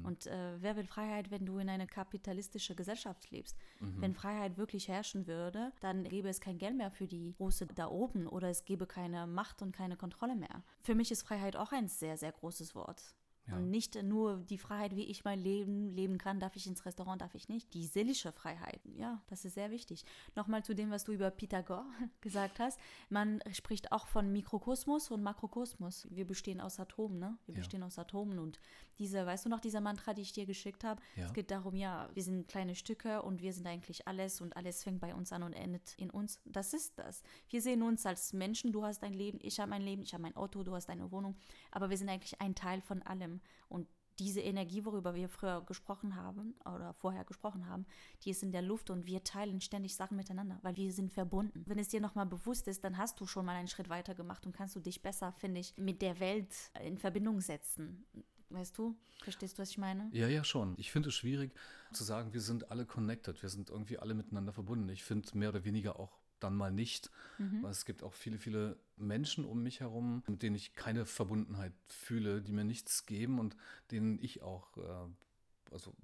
Und 0.05 0.27
äh, 0.27 0.61
wer 0.61 0.77
will 0.77 0.87
Freiheit, 0.87 1.31
wenn 1.31 1.47
du 1.47 1.59
in 1.59 1.69
eine 1.69 1.87
kapitalistische 1.87 2.75
Gesellschaft 2.75 3.31
lebst? 3.31 3.57
Wenn 4.01 4.15
Freiheit 4.15 4.59
wirklich 4.59 4.89
herrschen 4.89 5.27
würde, 5.27 5.73
dann 5.81 6.05
gäbe 6.05 6.29
es 6.29 6.41
kein 6.41 6.59
Geld 6.59 6.77
mehr 6.77 6.91
für 6.91 7.07
die 7.07 7.35
Große 7.37 7.67
da 7.75 7.89
oben 7.89 8.27
oder 8.27 8.49
es 8.49 8.65
gäbe 8.65 8.87
keine 8.87 9.27
Macht 9.27 9.63
und 9.63 9.73
keine 9.73 9.97
Kontrolle 9.97 10.37
mehr. 10.37 10.63
Für 10.83 10.95
mich 10.95 11.11
ist 11.11 11.23
Freiheit 11.23 11.57
auch 11.57 11.73
ein 11.73 11.89
sehr, 11.89 12.17
sehr 12.17 12.33
großes 12.33 12.75
Wort. 12.75 13.15
Ja. 13.49 13.57
Und 13.57 13.71
nicht 13.71 14.01
nur 14.03 14.39
die 14.45 14.57
Freiheit, 14.59 14.95
wie 14.95 15.05
ich 15.05 15.25
mein 15.25 15.41
Leben 15.41 15.89
leben 15.91 16.17
kann, 16.17 16.39
darf 16.39 16.55
ich 16.55 16.67
ins 16.69 16.85
Restaurant, 16.87 17.21
darf 17.23 17.35
ich 17.35 17.49
nicht. 17.49 17.75
Die 17.75 17.87
seelische 17.87 18.31
Freiheit, 18.31 18.81
ja, 18.85 19.21
das 19.27 19.45
ist 19.45 19.55
sehr 19.55 19.73
wichtig. 19.73 20.05
Nochmal 20.37 20.63
zu 20.65 20.75
dem, 20.75 20.91
was 20.93 21.03
du 21.05 21.13
über 21.13 21.29
Pythagor 21.31 21.85
gesagt 22.21 22.61
hast. 22.61 22.79
Man 23.09 23.41
spricht 23.53 23.91
auch 23.91 24.07
von 24.07 24.31
Mikrokosmos 24.33 25.11
und 25.11 25.23
Makrokosmos. 25.25 26.07
Wir 26.11 26.25
bestehen 26.25 26.61
aus 26.61 26.79
Atomen, 26.79 27.19
ne? 27.19 27.37
Wir 27.47 27.55
Ja. 27.55 27.59
bestehen 27.61 27.83
aus 27.83 27.99
Atomen. 27.99 28.39
Und 28.39 28.61
diese, 28.99 29.27
weißt 29.27 29.47
du 29.47 29.49
noch, 29.49 29.59
dieser 29.61 29.81
Mantra, 29.81 30.15
die 30.15 30.23
ich 30.23 30.33
dir 30.33 30.47
geschickt 30.47 30.85
habe? 30.85 31.03
Ja. 31.17 31.27
Es 31.27 31.33
geht 31.33 31.51
darum, 31.51 31.75
ja, 31.75 32.09
wir 32.15 32.23
sind 32.23 32.47
kleine 32.47 32.77
Stücke 32.77 33.23
und 33.23 33.43
wir 33.43 33.53
sind 33.53 33.67
eigentlich 33.67 34.07
alles 34.07 34.41
und 34.41 34.57
alles 34.57 34.85
fängt 34.85 35.01
bei 35.01 35.15
uns 35.17 35.33
an 35.33 35.43
und 35.43 35.53
endet 35.53 35.95
in 35.99 36.11
uns. 36.11 36.41
Das 36.45 36.75
ist 36.75 36.97
das. 36.99 37.23
Wir 37.49 37.61
sehen 37.61 37.83
uns 37.83 38.07
als 38.07 38.33
Menschen. 38.33 38.71
Du 38.71 38.85
hast 38.85 39.03
dein 39.03 39.15
Leben, 39.15 39.39
ich 39.43 39.59
habe 39.59 39.71
mein 39.71 39.83
Leben, 39.83 40.03
ich 40.03 40.13
habe 40.15 40.23
mein 40.23 40.37
Auto, 40.37 40.63
du 40.63 40.75
hast 40.75 40.89
deine 40.89 41.11
Wohnung. 41.11 41.37
Aber 41.73 41.91
wir 41.91 41.99
sind 41.99 42.09
eigentlich 42.09 42.41
ein 42.41 42.55
Teil 42.55 42.81
von 42.81 43.03
allem. 43.03 43.32
Und 43.69 43.89
diese 44.19 44.41
Energie, 44.41 44.85
worüber 44.85 45.15
wir 45.15 45.29
früher 45.29 45.63
gesprochen 45.63 46.17
haben 46.17 46.55
oder 46.65 46.93
vorher 46.95 47.25
gesprochen 47.25 47.67
haben, 47.67 47.87
die 48.23 48.31
ist 48.31 48.43
in 48.43 48.53
der 48.53 48.63
Luft 48.63 48.91
und 48.91 49.07
wir 49.07 49.25
teilen 49.25 49.61
ständig 49.61 49.95
Sachen 49.95 50.17
miteinander, 50.17 50.59
weil 50.63 50.77
wir 50.77 50.93
sind 50.93 51.13
verbunden. 51.13 51.65
Wenn 51.67 51.79
es 51.79 51.89
dir 51.89 52.01
nochmal 52.01 52.27
bewusst 52.27 52.69
ist, 52.69 52.85
dann 52.85 52.99
hast 52.99 53.21
du 53.21 53.27
schon 53.27 53.47
mal 53.47 53.57
einen 53.57 53.69
Schritt 53.69 53.89
weiter 53.89 54.15
gemacht 54.15 54.45
und 54.47 54.53
kannst 54.53 54.77
du 54.77 54.81
dich 54.81 55.03
besser, 55.03 55.33
finde 55.33 55.61
ich, 55.61 55.77
mit 55.77 56.03
der 56.03 56.21
Welt 56.21 56.55
in 56.85 56.99
Verbindung 56.99 57.41
setzen. 57.41 58.05
Weißt 58.51 58.77
du? 58.77 58.95
Verstehst 59.23 59.57
du, 59.57 59.63
was 59.63 59.71
ich 59.71 59.79
meine? 59.79 60.11
Ja, 60.13 60.29
ja, 60.29 60.45
schon. 60.45 60.75
Ich 60.77 60.93
finde 60.93 61.09
es 61.09 61.15
schwierig 61.15 61.53
zu 61.93 62.05
sagen, 62.05 62.35
wir 62.35 62.43
sind 62.43 62.71
alle 62.71 62.85
connected, 62.85 63.41
wir 63.43 63.49
sind 63.49 63.71
irgendwie 63.71 63.99
alle 63.99 64.15
miteinander 64.15 64.53
verbunden. 64.53 64.89
Ich 64.91 65.05
finde 65.05 65.37
mehr 65.39 65.49
oder 65.49 65.65
weniger 65.65 65.99
auch 65.99 66.19
dann 66.39 66.57
mal 66.57 66.73
nicht, 66.73 67.11
weil 67.39 67.71
es 67.71 67.85
gibt 67.85 68.03
auch 68.03 68.15
viele, 68.15 68.39
viele 68.39 68.77
Menschen 69.03 69.45
um 69.45 69.63
mich 69.63 69.81
herum, 69.81 70.23
mit 70.27 70.43
denen 70.43 70.57
ich 70.57 70.75
keine 70.75 71.07
Verbundenheit 71.07 71.73
fühle, 71.87 72.43
die 72.43 72.53
mir 72.53 72.65
nichts 72.65 73.07
geben 73.07 73.39
und 73.39 73.57
denen 73.91 74.19
ich 74.21 74.43
auch, 74.43 74.77
äh, 74.79 75.73
also 75.73 75.95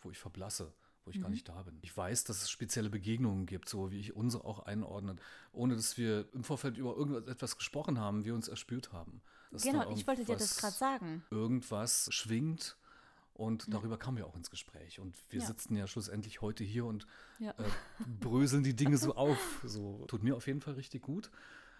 wo 0.00 0.10
ich 0.10 0.18
verblasse 0.18 0.72
wo 1.06 1.10
ich 1.12 1.20
gar 1.20 1.30
nicht 1.30 1.48
da 1.48 1.62
bin. 1.62 1.78
Ich 1.82 1.96
weiß, 1.96 2.24
dass 2.24 2.42
es 2.42 2.50
spezielle 2.50 2.90
Begegnungen 2.90 3.46
gibt, 3.46 3.68
so 3.68 3.92
wie 3.92 4.00
ich 4.00 4.16
unsere 4.16 4.44
auch 4.44 4.58
einordne, 4.58 5.14
ohne 5.52 5.76
dass 5.76 5.96
wir 5.96 6.28
im 6.34 6.42
Vorfeld 6.42 6.76
über 6.76 6.96
irgendetwas 6.96 7.56
gesprochen 7.56 8.00
haben, 8.00 8.24
wir 8.24 8.34
uns 8.34 8.48
erspürt 8.48 8.92
haben. 8.92 9.22
Dass 9.52 9.62
Genau, 9.62 9.88
ich 9.92 10.04
wollte 10.08 10.24
dir 10.24 10.36
das 10.36 10.56
gerade 10.56 10.76
sagen. 10.76 11.22
irgendwas 11.30 12.08
schwingt 12.12 12.76
und 13.34 13.72
darüber 13.72 13.98
kamen 13.98 14.16
wir 14.16 14.26
auch 14.26 14.34
ins 14.34 14.50
Gespräch. 14.50 14.98
Und 14.98 15.16
wir 15.30 15.40
Ja. 15.40 15.46
sitzen 15.46 15.76
ja 15.76 15.86
schlussendlich 15.86 16.40
heute 16.40 16.64
hier 16.64 16.84
und 16.84 17.06
Ja. 17.38 17.52
äh, 17.52 17.62
bröseln 18.20 18.64
die 18.64 18.74
Dinge 18.74 18.98
so 18.98 19.14
auf. 19.14 19.60
So 19.64 20.04
tut 20.08 20.24
mir 20.24 20.34
auf 20.36 20.48
jeden 20.48 20.60
Fall 20.60 20.74
richtig 20.74 21.02
gut. 21.02 21.30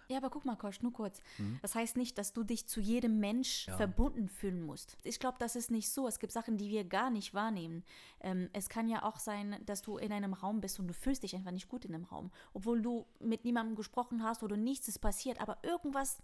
Ja, 0.09 0.19
aber 0.19 0.31
guck 0.31 0.45
mal, 0.45 0.57
Kosch, 0.57 0.83
nur 0.83 0.93
kurz. 0.93 1.21
Das 1.63 1.75
heißt 1.75 1.97
nicht, 1.97 2.17
dass 2.19 2.33
du 2.33 2.45
dich 2.45 2.67
zu 2.69 2.81
jedem 2.81 3.19
Mensch 3.19 3.67
Ja. 3.67 3.77
verbunden 3.77 4.29
fühlen 4.29 4.63
musst. 4.63 4.97
Ich 5.03 5.19
glaube, 5.19 5.37
das 5.39 5.57
ist 5.57 5.71
nicht 5.71 5.91
so. 5.91 6.07
Es 6.07 6.19
gibt 6.21 6.33
Sachen, 6.33 6.57
die 6.59 6.69
wir 6.71 6.85
gar 6.85 7.11
nicht 7.11 7.35
wahrnehmen. 7.35 7.83
Ähm, 8.21 8.49
es 8.53 8.69
kann 8.69 8.89
ja 8.89 9.03
auch 9.03 9.19
sein, 9.19 9.57
dass 9.67 9.83
du 9.83 9.97
in 9.99 10.13
einem 10.13 10.33
Raum 10.33 10.61
bist 10.61 10.79
und 10.79 10.87
du 10.87 10.95
fühlst 10.95 11.23
dich 11.25 11.35
einfach 11.35 11.51
nicht 11.51 11.69
gut 11.69 11.85
in 11.85 11.93
dem 11.93 12.05
Raum. 12.05 12.31
Obwohl 12.55 12.81
du 12.83 13.05
mit 13.19 13.45
niemandem 13.45 13.75
gesprochen 13.75 14.23
hast 14.23 14.43
oder 14.43 14.57
nichts 14.57 14.87
ist 14.89 14.99
passiert, 15.01 15.41
aber 15.41 15.59
irgendwas, 15.63 16.19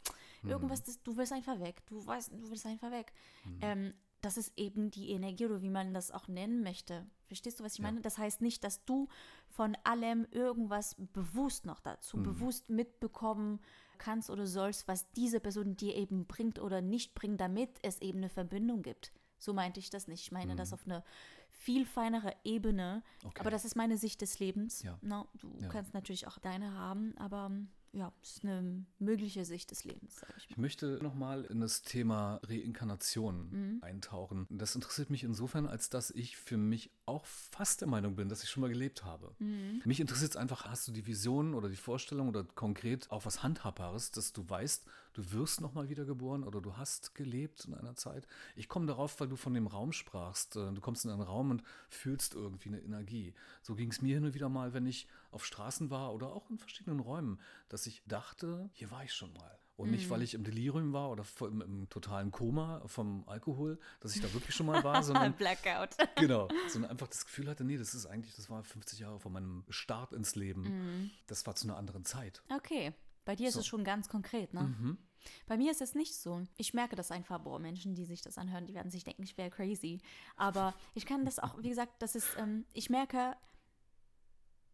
irgendwas, 0.44 0.82
das, 0.82 1.02
du 1.02 1.16
willst 1.16 1.32
einfach 1.32 1.58
weg. 1.60 1.82
Du 1.86 2.04
weißt, 2.06 2.32
du 2.32 2.50
willst 2.50 2.66
einfach 2.66 2.90
weg. 2.92 3.12
Ähm, 3.60 3.94
das 4.22 4.36
ist 4.36 4.52
eben 4.56 4.90
die 4.90 5.10
Energie 5.10 5.44
oder 5.46 5.60
wie 5.62 5.68
man 5.70 5.92
das 5.92 6.10
auch 6.10 6.28
nennen 6.28 6.62
möchte. 6.62 7.06
Verstehst 7.26 7.60
du, 7.60 7.64
was 7.64 7.74
ich 7.74 7.78
Ja. 7.80 7.84
meine? 7.86 8.00
Das 8.00 8.16
heißt 8.18 8.40
nicht, 8.40 8.64
dass 8.64 8.84
du 8.84 9.08
von 9.50 9.76
allem 9.84 10.26
irgendwas 10.30 10.96
bewusst 11.12 11.66
noch 11.66 11.80
dazu, 11.80 12.16
bewusst 12.22 12.70
mitbekommen 12.70 13.60
kannst 13.98 14.30
oder 14.30 14.46
sollst, 14.46 14.88
was 14.88 15.10
diese 15.12 15.40
Person 15.40 15.76
dir 15.76 15.94
eben 15.96 16.26
bringt 16.26 16.58
oder 16.58 16.80
nicht 16.80 17.14
bringt, 17.14 17.40
damit 17.40 17.70
es 17.82 18.00
eben 18.00 18.18
eine 18.18 18.28
Verbindung 18.28 18.82
gibt. 18.82 19.12
So 19.38 19.52
meinte 19.52 19.80
ich 19.80 19.90
das 19.90 20.06
nicht. 20.08 20.22
Ich 20.22 20.32
meine 20.32 20.54
das 20.56 20.72
auf 20.72 20.84
eine 20.86 21.02
viel 21.50 21.84
feinere 21.84 22.32
Ebene. 22.44 23.02
Okay. 23.24 23.40
Aber 23.40 23.50
das 23.50 23.64
ist 23.64 23.74
meine 23.76 23.96
Sicht 23.98 24.20
des 24.20 24.38
Lebens. 24.38 24.82
Ja. 24.82 24.98
Na, 25.02 25.26
du 25.34 25.48
Ja. 25.60 25.68
kannst 25.68 25.94
natürlich 25.94 26.26
auch 26.26 26.38
deine 26.38 26.72
haben, 26.74 27.16
aber 27.18 27.50
ja, 27.93 28.12
ist 28.22 28.43
eine 28.45 28.84
mögliche 28.99 29.45
Sicht 29.45 29.70
des 29.70 29.84
Lebens, 29.84 30.16
sag 30.20 30.30
ich 30.36 30.49
mal. 30.49 30.53
Ich 30.53 30.57
möchte 30.59 30.99
nochmal 31.03 31.45
in 31.45 31.61
das 31.61 31.82
Thema 31.82 32.40
Reinkarnation 32.45 33.51
Mhm. 33.51 33.82
eintauchen. 33.82 34.47
Das 34.51 34.74
interessiert 34.74 35.11
mich 35.11 35.24
insofern, 35.24 35.66
als 35.66 35.90
dass 35.90 36.11
ich 36.11 36.36
für 36.36 36.57
mich 36.57 36.90
auch 37.07 37.26
fast 37.26 37.80
der 37.80 37.88
Meinung 37.88 38.16
bin, 38.16 38.28
dass 38.28 38.43
ich 38.43 38.51
schon 38.51 38.62
mal 38.62 38.68
gelebt 38.70 39.05
habe. 39.05 39.34
Mhm. 39.38 39.82
Mich 39.84 40.01
interessiert 40.01 40.30
es 40.32 40.36
einfach, 40.36 40.64
hast 40.66 40.88
du 40.88 40.93
die 40.93 41.07
Vision 41.07 41.55
oder 41.55 41.68
die 41.68 41.76
Vorstellung 41.76 42.28
oder 42.28 42.45
konkret 42.45 43.11
auch 43.11 43.24
was 43.26 43.43
Handhabbares, 43.43 44.11
dass 44.11 44.32
du 44.32 44.49
weißt, 44.49 44.84
du 45.12 45.32
wirst 45.32 45.60
nochmal 45.60 45.88
wiedergeboren 45.88 46.44
oder 46.44 46.60
du 46.60 46.76
hast 46.76 47.14
gelebt 47.14 47.64
in 47.64 47.74
einer 47.74 47.94
Zeit. 47.96 48.26
Ich 48.56 48.68
komme 48.68 48.86
darauf, 48.86 49.18
weil 49.20 49.28
du 49.28 49.36
von 49.36 49.54
dem 49.54 49.66
Raum 49.66 49.92
sprachst. 49.92 50.56
Äh, 50.56 50.72
Du 50.72 50.80
kommst 50.80 51.04
in 51.04 51.10
einen 51.10 51.22
Raum 51.22 51.50
und 51.50 51.62
fühlst 51.88 52.34
irgendwie 52.34 52.68
eine 52.70 52.80
Energie. 52.80 53.34
So 53.62 53.74
ging 53.74 53.90
es 53.90 54.00
mir 54.00 54.14
hin 54.14 54.24
und 54.24 54.34
wieder 54.34 54.48
mal, 54.48 54.72
wenn 54.72 54.86
ich 54.86 55.06
auf 55.30 55.44
Straßen 55.44 55.90
war 55.90 56.12
oder 56.14 56.28
auch 56.28 56.48
in 56.50 56.58
verschiedenen 56.58 57.00
Räumen, 57.00 57.40
dass 57.68 57.86
ich 57.86 58.02
dachte, 58.06 58.70
hier 58.72 58.90
war 58.90 59.04
ich 59.04 59.12
schon 59.12 59.32
mal. 59.34 59.58
Und 59.76 59.90
nicht, 59.90 60.10
weil 60.10 60.22
ich 60.22 60.34
im 60.34 60.44
Delirium 60.44 60.92
war 60.92 61.10
oder 61.10 61.24
im, 61.40 61.60
im 61.60 61.88
totalen 61.88 62.30
Koma 62.30 62.82
vom 62.86 63.26
Alkohol, 63.26 63.80
dass 64.00 64.14
ich 64.14 64.22
da 64.22 64.32
wirklich 64.32 64.54
schon 64.54 64.66
mal 64.66 64.84
war, 64.84 65.02
sondern 65.02 65.32
Blackout. 65.32 65.90
genau, 66.16 66.48
sondern 66.68 66.90
einfach 66.92 67.08
das 67.08 67.24
Gefühl 67.24 67.48
hatte, 67.48 67.64
nee, 67.64 67.76
das 67.78 67.94
ist 67.94 68.06
eigentlich, 68.06 68.34
das 68.36 68.48
war 68.48 68.62
50 68.62 69.00
Jahre 69.00 69.18
vor 69.18 69.32
meinem 69.32 69.64
Start 69.70 70.12
ins 70.12 70.36
Leben. 70.36 71.10
Das 71.26 71.46
war 71.46 71.56
zu 71.56 71.66
einer 71.66 71.76
anderen 71.76 72.04
Zeit. 72.04 72.42
Okay. 72.54 72.92
Bei 73.24 73.36
dir 73.36 73.48
ist 73.48 73.54
So. 73.54 73.60
es 73.60 73.66
schon 73.66 73.84
ganz 73.84 74.08
konkret, 74.08 74.52
ne? 74.54 74.62
Mhm. 74.62 74.98
Bei 75.46 75.56
mir 75.56 75.70
ist 75.70 75.80
es 75.80 75.94
nicht 75.94 76.16
so. 76.16 76.46
Ich 76.56 76.74
merke 76.74 76.96
das 76.96 77.12
einfach, 77.12 77.38
boah, 77.40 77.58
Menschen, 77.58 77.94
die 77.94 78.04
sich 78.04 78.22
das 78.22 78.38
anhören, 78.38 78.66
die 78.66 78.74
werden 78.74 78.90
sich 78.90 79.04
denken, 79.04 79.22
ich 79.22 79.38
wäre 79.38 79.50
crazy. 79.50 80.00
Aber 80.36 80.74
ich 80.94 81.06
kann 81.06 81.24
das 81.24 81.38
auch, 81.38 81.62
wie 81.62 81.68
gesagt, 81.68 82.02
das 82.02 82.16
ist, 82.16 82.36
ähm, 82.38 82.64
ich 82.72 82.90
merke, 82.90 83.36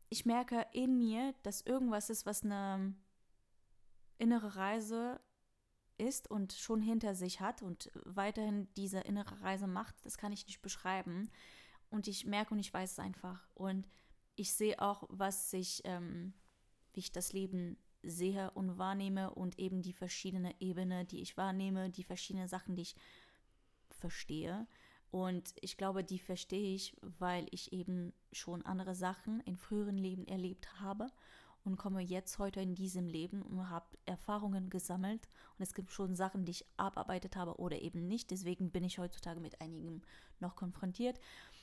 ich 0.09 0.25
merke 0.25 0.67
in 0.73 0.97
mir, 0.97 1.35
dass 1.43 1.61
irgendwas 1.61 2.09
ist, 2.09 2.25
was 2.25 2.43
eine 2.43 2.95
innere 4.17 4.57
Reise 4.57 5.21
ist 5.99 6.31
und 6.31 6.53
schon 6.53 6.81
hinter 6.81 7.15
sich 7.15 7.41
hat 7.41 7.63
und 7.63 7.91
weiterhin 8.05 8.69
diese 8.77 9.01
innere 9.01 9.41
Reise 9.43 9.67
macht. 9.67 9.95
Das 10.07 10.17
kann 10.17 10.33
ich 10.33 10.47
nicht 10.47 10.63
beschreiben. 10.63 11.31
Und 11.91 12.07
ich 12.07 12.25
merke 12.25 12.55
und 12.55 12.61
ich 12.61 12.73
weiß 12.73 12.93
es 12.93 12.99
einfach. 12.99 13.49
Und 13.55 13.87
ich 14.37 14.55
sehe 14.55 14.81
auch, 14.81 15.05
was 15.09 15.51
sich, 15.51 15.83
ähm, 15.85 16.33
wie 16.93 17.01
ich 17.01 17.13
das 17.13 17.33
Leben 17.33 17.77
sehe 18.03 18.51
und 18.53 18.79
wahrnehme 18.79 19.31
und 19.35 19.59
eben 19.59 19.83
die 19.83 19.93
verschiedene 19.93 20.55
Ebene, 20.61 21.05
die 21.05 21.21
ich 21.21 21.37
wahrnehme, 21.37 21.91
die 21.91 22.05
verschiedenen 22.05 22.49
Sachen, 22.49 22.77
die 22.77 22.83
ich 22.83 22.97
verstehe. 23.91 24.67
Und 25.11 25.55
ich 25.61 25.77
glaube, 25.77 26.05
die 26.05 26.19
verstehe 26.19 26.75
ich, 26.75 26.97
weil 27.01 27.47
ich 27.51 27.73
eben 27.73 28.13
schon 28.33 28.65
andere 28.67 28.95
Sachen 28.95 29.41
in 29.41 29.57
früheren 29.57 29.97
Leben 29.97 30.27
erlebt 30.27 30.81
habe 30.81 31.11
und 31.65 31.77
komme 31.77 32.01
jetzt 32.01 32.39
heute 32.39 32.61
in 32.61 32.75
diesem 32.75 33.07
Leben 33.07 33.43
und 33.43 33.69
habe 33.69 33.87
Erfahrungen 34.07 34.71
gesammelt. 34.71 35.29
Und 35.59 35.63
es 35.63 35.75
gibt 35.75 35.91
schon 35.91 36.15
Sachen, 36.15 36.45
die 36.45 36.53
ich 36.53 36.67
abarbeitet 36.77 37.37
habe 37.37 37.59
oder 37.59 37.81
eben 37.81 38.07
nicht. 38.07 38.31
Deswegen 38.31 38.71
bin 38.71 38.85
ich 38.85 38.99
heutzutage 38.99 39.41
mit 39.41 39.61
einigen 39.61 40.03
noch 40.41 40.57
konfrontiert 40.57 41.19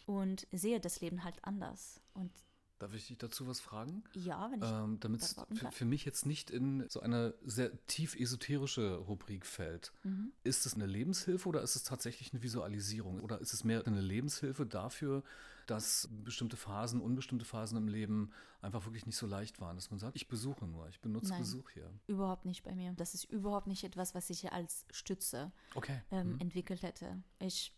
und 0.05 0.47
sehe 0.51 0.79
das 0.79 1.01
Leben 1.01 1.23
halt 1.23 1.43
anders. 1.43 2.01
Und 2.13 2.31
Darf 2.79 2.93
ich 2.93 3.07
dich 3.07 3.17
dazu 3.17 3.47
was 3.47 3.61
fragen? 3.61 4.03
ja, 4.13 4.51
wenn 4.51 4.61
ich 4.61 4.69
Ähm, 4.69 4.99
Damit 4.99 5.21
es 5.21 5.35
für, 5.53 5.71
für 5.71 5.85
mich 5.85 6.03
jetzt 6.03 6.25
nicht 6.25 6.51
in 6.51 6.85
so 6.89 6.99
eine 6.99 7.33
sehr 7.45 7.71
tief 7.87 8.15
esoterische 8.15 8.95
Rubrik 8.97 9.45
fällt. 9.45 9.93
Mhm. 10.03 10.33
Ist 10.43 10.65
es 10.65 10.73
eine 10.75 10.85
Lebenshilfe 10.85 11.47
oder 11.47 11.61
ist 11.61 11.75
es 11.77 11.83
tatsächlich 11.83 12.33
eine 12.33 12.43
Visualisierung? 12.43 13.21
Oder 13.21 13.39
ist 13.39 13.53
es 13.53 13.63
mehr 13.63 13.87
eine 13.87 14.01
Lebenshilfe 14.01 14.65
dafür, 14.65 15.23
dass 15.67 16.09
bestimmte 16.25 16.57
Phasen, 16.57 16.99
unbestimmte 16.99 17.45
Phasen 17.45 17.77
im 17.77 17.87
Leben 17.87 18.31
einfach 18.61 18.85
wirklich 18.85 19.05
nicht 19.05 19.15
so 19.17 19.25
leicht 19.25 19.61
waren, 19.61 19.77
dass 19.77 19.89
man 19.89 19.99
sagt, 19.99 20.15
ich 20.17 20.27
besuche 20.27 20.65
nur, 20.67 20.89
ich 20.89 20.99
benutze 20.99 21.29
Nein. 21.29 21.39
Besuch 21.39 21.69
hier. 21.71 21.89
Überhaupt 22.07 22.43
nicht 22.45 22.63
bei 22.63 22.75
mir. 22.75 22.91
Das 22.97 23.13
ist 23.13 23.23
überhaupt 23.23 23.67
nicht 23.67 23.83
etwas, 23.85 24.13
was 24.13 24.29
ich 24.29 24.51
als 24.51 24.85
Stütze 24.91 25.51
Okay. 25.75 26.01
ähm, 26.11 26.33
Mhm. 26.33 26.39
entwickelt 26.41 26.81
hätte. 26.83 27.23
Ich 27.39 27.73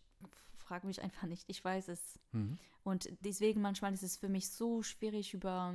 frag 0.68 0.84
mich 0.84 1.02
einfach 1.02 1.26
nicht. 1.26 1.44
Ich 1.46 1.64
weiß 1.64 1.88
es. 1.88 2.18
Mhm. 2.32 2.58
Und 2.84 3.08
deswegen 3.20 3.60
manchmal 3.62 3.94
ist 3.94 4.02
es 4.02 4.16
für 4.16 4.28
mich 4.28 4.50
so 4.50 4.82
schwierig, 4.82 5.34
über 5.34 5.74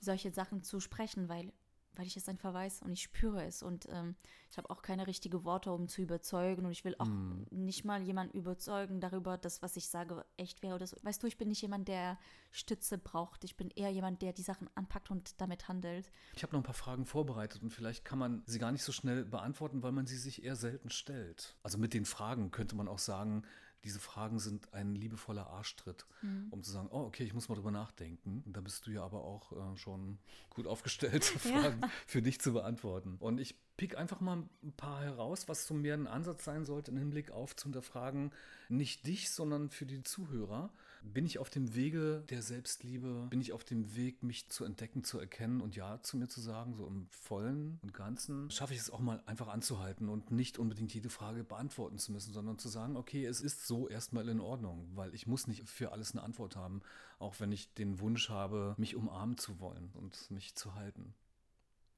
solche 0.00 0.30
Sachen 0.30 0.62
zu 0.62 0.80
sprechen, 0.80 1.28
weil 1.28 1.52
weil 1.98 2.06
ich 2.06 2.16
es 2.16 2.28
einfach 2.28 2.54
weiß 2.54 2.82
und 2.82 2.92
ich 2.92 3.02
spüre 3.02 3.44
es. 3.44 3.62
Und 3.62 3.88
ähm, 3.90 4.14
ich 4.50 4.56
habe 4.56 4.70
auch 4.70 4.82
keine 4.82 5.08
richtigen 5.08 5.44
Worte, 5.44 5.72
um 5.72 5.88
zu 5.88 6.00
überzeugen. 6.00 6.64
Und 6.64 6.70
ich 6.70 6.84
will 6.84 6.94
auch 6.98 7.06
mm. 7.06 7.46
nicht 7.50 7.84
mal 7.84 8.00
jemanden 8.02 8.38
überzeugen 8.38 9.00
darüber, 9.00 9.36
dass 9.36 9.62
was 9.62 9.76
ich 9.76 9.88
sage 9.88 10.24
echt 10.36 10.62
wäre 10.62 10.76
oder 10.76 10.86
so. 10.86 10.96
Weißt 11.02 11.20
du, 11.20 11.26
ich 11.26 11.36
bin 11.36 11.48
nicht 11.48 11.60
jemand, 11.60 11.88
der 11.88 12.16
Stütze 12.52 12.98
braucht. 12.98 13.42
Ich 13.42 13.56
bin 13.56 13.70
eher 13.70 13.90
jemand, 13.90 14.22
der 14.22 14.32
die 14.32 14.42
Sachen 14.42 14.70
anpackt 14.76 15.10
und 15.10 15.40
damit 15.40 15.66
handelt. 15.66 16.08
Ich 16.36 16.44
habe 16.44 16.52
noch 16.52 16.60
ein 16.60 16.64
paar 16.64 16.72
Fragen 16.72 17.04
vorbereitet 17.04 17.62
und 17.62 17.70
vielleicht 17.70 18.04
kann 18.04 18.20
man 18.20 18.44
sie 18.46 18.60
gar 18.60 18.70
nicht 18.70 18.84
so 18.84 18.92
schnell 18.92 19.24
beantworten, 19.24 19.82
weil 19.82 19.92
man 19.92 20.06
sie 20.06 20.16
sich 20.16 20.44
eher 20.44 20.54
selten 20.54 20.90
stellt. 20.90 21.56
Also 21.64 21.78
mit 21.78 21.94
den 21.94 22.04
Fragen 22.04 22.52
könnte 22.52 22.76
man 22.76 22.86
auch 22.86 23.00
sagen, 23.00 23.42
diese 23.84 24.00
Fragen 24.00 24.38
sind 24.38 24.72
ein 24.74 24.94
liebevoller 24.94 25.48
Arschtritt, 25.48 26.06
mhm. 26.22 26.48
um 26.50 26.62
zu 26.62 26.70
sagen, 26.70 26.88
oh, 26.90 27.02
okay, 27.02 27.24
ich 27.24 27.34
muss 27.34 27.48
mal 27.48 27.54
drüber 27.54 27.70
nachdenken. 27.70 28.42
Da 28.46 28.60
bist 28.60 28.86
du 28.86 28.90
ja 28.90 29.04
aber 29.04 29.24
auch 29.24 29.52
äh, 29.52 29.76
schon 29.76 30.18
gut 30.50 30.66
aufgestellt, 30.66 31.24
Fragen 31.24 31.80
ja. 31.82 31.90
für 32.06 32.22
dich 32.22 32.40
zu 32.40 32.52
beantworten. 32.52 33.16
Und 33.20 33.38
ich 33.38 33.56
pick 33.76 33.96
einfach 33.96 34.20
mal 34.20 34.44
ein 34.62 34.72
paar 34.72 35.02
heraus, 35.02 35.48
was 35.48 35.66
so 35.66 35.74
mehr 35.74 35.94
ein 35.94 36.06
Ansatz 36.06 36.44
sein 36.44 36.64
sollte, 36.64 36.90
im 36.90 36.98
Hinblick 36.98 37.30
auf 37.30 37.54
zu 37.54 37.64
hinterfragen, 37.64 38.32
nicht 38.68 39.06
dich, 39.06 39.30
sondern 39.30 39.70
für 39.70 39.86
die 39.86 40.02
Zuhörer. 40.02 40.70
Bin 41.14 41.24
ich 41.24 41.38
auf 41.38 41.48
dem 41.48 41.74
Wege 41.74 42.22
der 42.28 42.42
Selbstliebe? 42.42 43.26
Bin 43.30 43.40
ich 43.40 43.52
auf 43.52 43.64
dem 43.64 43.94
Weg, 43.96 44.22
mich 44.22 44.48
zu 44.48 44.64
entdecken, 44.64 45.04
zu 45.04 45.18
erkennen 45.18 45.60
und 45.60 45.74
Ja 45.74 46.02
zu 46.02 46.16
mir 46.16 46.28
zu 46.28 46.40
sagen, 46.40 46.74
so 46.74 46.86
im 46.86 47.08
Vollen 47.10 47.78
und 47.82 47.94
Ganzen? 47.94 48.50
Schaffe 48.50 48.74
ich 48.74 48.80
es 48.80 48.90
auch 48.90 49.00
mal 49.00 49.22
einfach 49.26 49.48
anzuhalten 49.48 50.08
und 50.08 50.30
nicht 50.30 50.58
unbedingt 50.58 50.92
jede 50.92 51.08
Frage 51.08 51.44
beantworten 51.44 51.98
zu 51.98 52.12
müssen, 52.12 52.32
sondern 52.32 52.58
zu 52.58 52.68
sagen, 52.68 52.96
okay, 52.96 53.24
es 53.24 53.40
ist 53.40 53.66
so 53.66 53.88
erstmal 53.88 54.28
in 54.28 54.40
Ordnung, 54.40 54.88
weil 54.94 55.14
ich 55.14 55.26
muss 55.26 55.46
nicht 55.46 55.68
für 55.68 55.92
alles 55.92 56.12
eine 56.12 56.22
Antwort 56.22 56.56
haben, 56.56 56.82
auch 57.18 57.40
wenn 57.40 57.52
ich 57.52 57.72
den 57.74 58.00
Wunsch 58.00 58.28
habe, 58.28 58.74
mich 58.76 58.94
umarmen 58.94 59.38
zu 59.38 59.60
wollen 59.60 59.90
und 59.94 60.30
mich 60.30 60.54
zu 60.54 60.74
halten. 60.74 61.14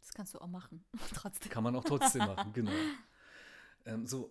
Das 0.00 0.12
kannst 0.12 0.34
du 0.34 0.38
auch 0.40 0.48
machen, 0.48 0.84
trotzdem. 1.14 1.50
Kann 1.50 1.64
man 1.64 1.74
auch 1.74 1.84
trotzdem 1.84 2.26
machen, 2.26 2.52
genau. 2.52 2.72
Ähm, 3.86 4.06
so, 4.06 4.30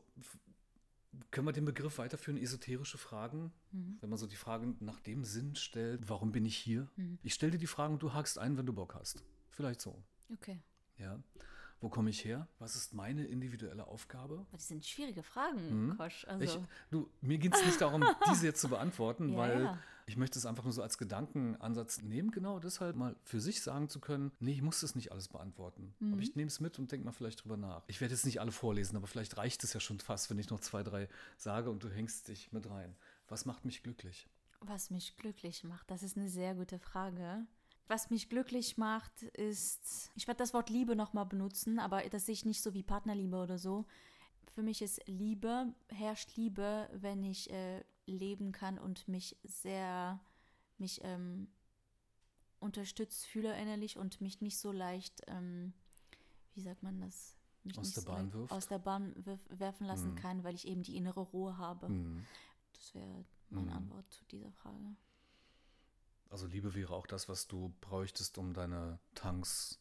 können 1.31 1.47
wir 1.47 1.53
den 1.53 1.65
Begriff 1.65 1.97
weiterführen, 1.97 2.41
esoterische 2.41 2.97
Fragen? 2.97 3.51
Mhm. 3.71 3.97
Wenn 4.01 4.09
man 4.09 4.19
so 4.19 4.27
die 4.27 4.35
Fragen 4.35 4.77
nach 4.79 4.99
dem 4.99 5.23
Sinn 5.23 5.55
stellt, 5.55 6.09
warum 6.09 6.31
bin 6.31 6.45
ich 6.45 6.57
hier? 6.57 6.87
Mhm. 6.95 7.19
Ich 7.23 7.33
stelle 7.33 7.53
dir 7.53 7.57
die 7.57 7.67
Fragen 7.67 7.93
und 7.93 8.03
du 8.03 8.13
hakst 8.13 8.37
ein, 8.37 8.57
wenn 8.57 8.65
du 8.65 8.73
Bock 8.73 8.95
hast. 8.95 9.23
Vielleicht 9.49 9.81
so. 9.81 10.01
Okay. 10.31 10.61
Ja. 10.97 11.19
Wo 11.81 11.89
komme 11.89 12.09
ich 12.09 12.25
her? 12.25 12.47
Was 12.59 12.75
ist 12.75 12.93
meine 12.93 13.25
individuelle 13.25 13.87
Aufgabe? 13.87 14.45
Das 14.51 14.67
sind 14.67 14.85
schwierige 14.85 15.23
Fragen, 15.23 15.87
mhm. 15.87 15.97
Kosch. 15.97 16.25
Also. 16.27 16.43
Ich, 16.43 16.59
du, 16.91 17.09
mir 17.21 17.37
geht 17.37 17.55
es 17.55 17.65
nicht 17.65 17.79
darum, 17.79 18.03
diese 18.29 18.45
jetzt 18.47 18.59
zu 18.59 18.67
beantworten, 18.67 19.29
ja, 19.29 19.37
weil 19.37 19.63
ja. 19.63 19.79
Ich 20.09 20.17
möchte 20.17 20.39
es 20.39 20.47
einfach 20.47 20.63
nur 20.63 20.73
so 20.73 20.81
als 20.81 20.97
Gedankenansatz 20.97 22.01
nehmen, 22.01 22.31
genau 22.31 22.59
deshalb 22.59 22.95
mal 22.95 23.15
für 23.23 23.39
sich 23.39 23.61
sagen 23.61 23.89
zu 23.89 23.99
können, 23.99 24.31
nee, 24.39 24.53
ich 24.53 24.63
muss 24.63 24.81
das 24.81 24.95
nicht 24.95 25.11
alles 25.11 25.27
beantworten. 25.27 25.93
Mhm. 25.99 26.13
Aber 26.13 26.21
ich 26.23 26.35
nehme 26.35 26.47
es 26.47 26.59
mit 26.59 26.79
und 26.79 26.91
denke 26.91 27.05
mal 27.05 27.11
vielleicht 27.11 27.43
drüber 27.43 27.57
nach. 27.57 27.83
Ich 27.85 28.01
werde 28.01 28.15
jetzt 28.15 28.25
nicht 28.25 28.41
alle 28.41 28.51
vorlesen, 28.51 28.97
aber 28.97 29.05
vielleicht 29.05 29.37
reicht 29.37 29.63
es 29.63 29.73
ja 29.73 29.79
schon 29.79 29.99
fast, 29.99 30.31
wenn 30.31 30.39
ich 30.39 30.49
noch 30.49 30.61
zwei, 30.61 30.81
drei 30.81 31.07
sage 31.37 31.69
und 31.69 31.83
du 31.83 31.89
hängst 31.89 32.27
dich 32.27 32.51
mit 32.51 32.67
rein. 32.67 32.95
Was 33.27 33.45
macht 33.45 33.65
mich 33.65 33.83
glücklich? 33.83 34.27
Was 34.61 34.89
mich 34.89 35.15
glücklich 35.15 35.63
macht, 35.63 35.91
das 35.91 36.01
ist 36.01 36.17
eine 36.17 36.27
sehr 36.27 36.55
gute 36.55 36.79
Frage. 36.79 37.45
Was 37.87 38.09
mich 38.09 38.29
glücklich 38.29 38.77
macht, 38.77 39.21
ist, 39.21 40.09
ich 40.15 40.27
werde 40.27 40.39
das 40.39 40.55
Wort 40.55 40.71
Liebe 40.71 40.95
nochmal 40.95 41.27
benutzen, 41.27 41.77
aber 41.77 42.01
das 42.09 42.25
sehe 42.25 42.33
ich 42.33 42.45
nicht 42.45 42.63
so 42.63 42.73
wie 42.73 42.83
Partnerliebe 42.83 43.37
oder 43.37 43.59
so. 43.59 43.85
Für 44.55 44.63
mich 44.63 44.81
ist 44.81 45.01
Liebe, 45.05 45.71
herrscht 45.89 46.35
Liebe, 46.35 46.89
wenn 46.93 47.23
ich 47.23 47.51
äh, 47.51 47.83
leben 48.11 48.51
kann 48.51 48.77
und 48.77 49.07
mich 49.07 49.37
sehr, 49.43 50.19
mich 50.77 51.01
ähm, 51.03 51.47
unterstützt 52.59 53.25
fühle 53.25 53.59
innerlich 53.59 53.97
und 53.97 54.21
mich 54.21 54.41
nicht 54.41 54.57
so 54.57 54.71
leicht, 54.71 55.21
ähm, 55.27 55.73
wie 56.53 56.61
sagt 56.61 56.83
man 56.83 56.99
das? 56.99 57.35
Mich 57.63 57.77
aus 57.77 57.93
der 57.93 58.03
so 58.03 58.09
Bahn 58.09 58.33
wirft? 58.33 58.51
Aus 58.51 58.67
der 58.67 58.79
Bahn 58.79 59.13
werfen 59.49 59.85
lassen 59.85 60.13
mm. 60.13 60.15
kann, 60.15 60.43
weil 60.43 60.55
ich 60.55 60.67
eben 60.67 60.81
die 60.81 60.95
innere 60.95 61.19
Ruhe 61.19 61.57
habe. 61.57 61.89
Mm. 61.89 62.25
Das 62.73 62.95
wäre 62.95 63.25
meine 63.49 63.71
mm. 63.71 63.77
Antwort 63.77 64.11
zu 64.11 64.23
dieser 64.25 64.51
Frage. 64.51 64.95
Also 66.29 66.47
Liebe 66.47 66.73
wäre 66.75 66.95
auch 66.95 67.07
das, 67.07 67.27
was 67.27 67.47
du 67.47 67.73
bräuchtest, 67.81 68.37
um 68.37 68.53
deine 68.53 68.99
Tanks 69.13 69.79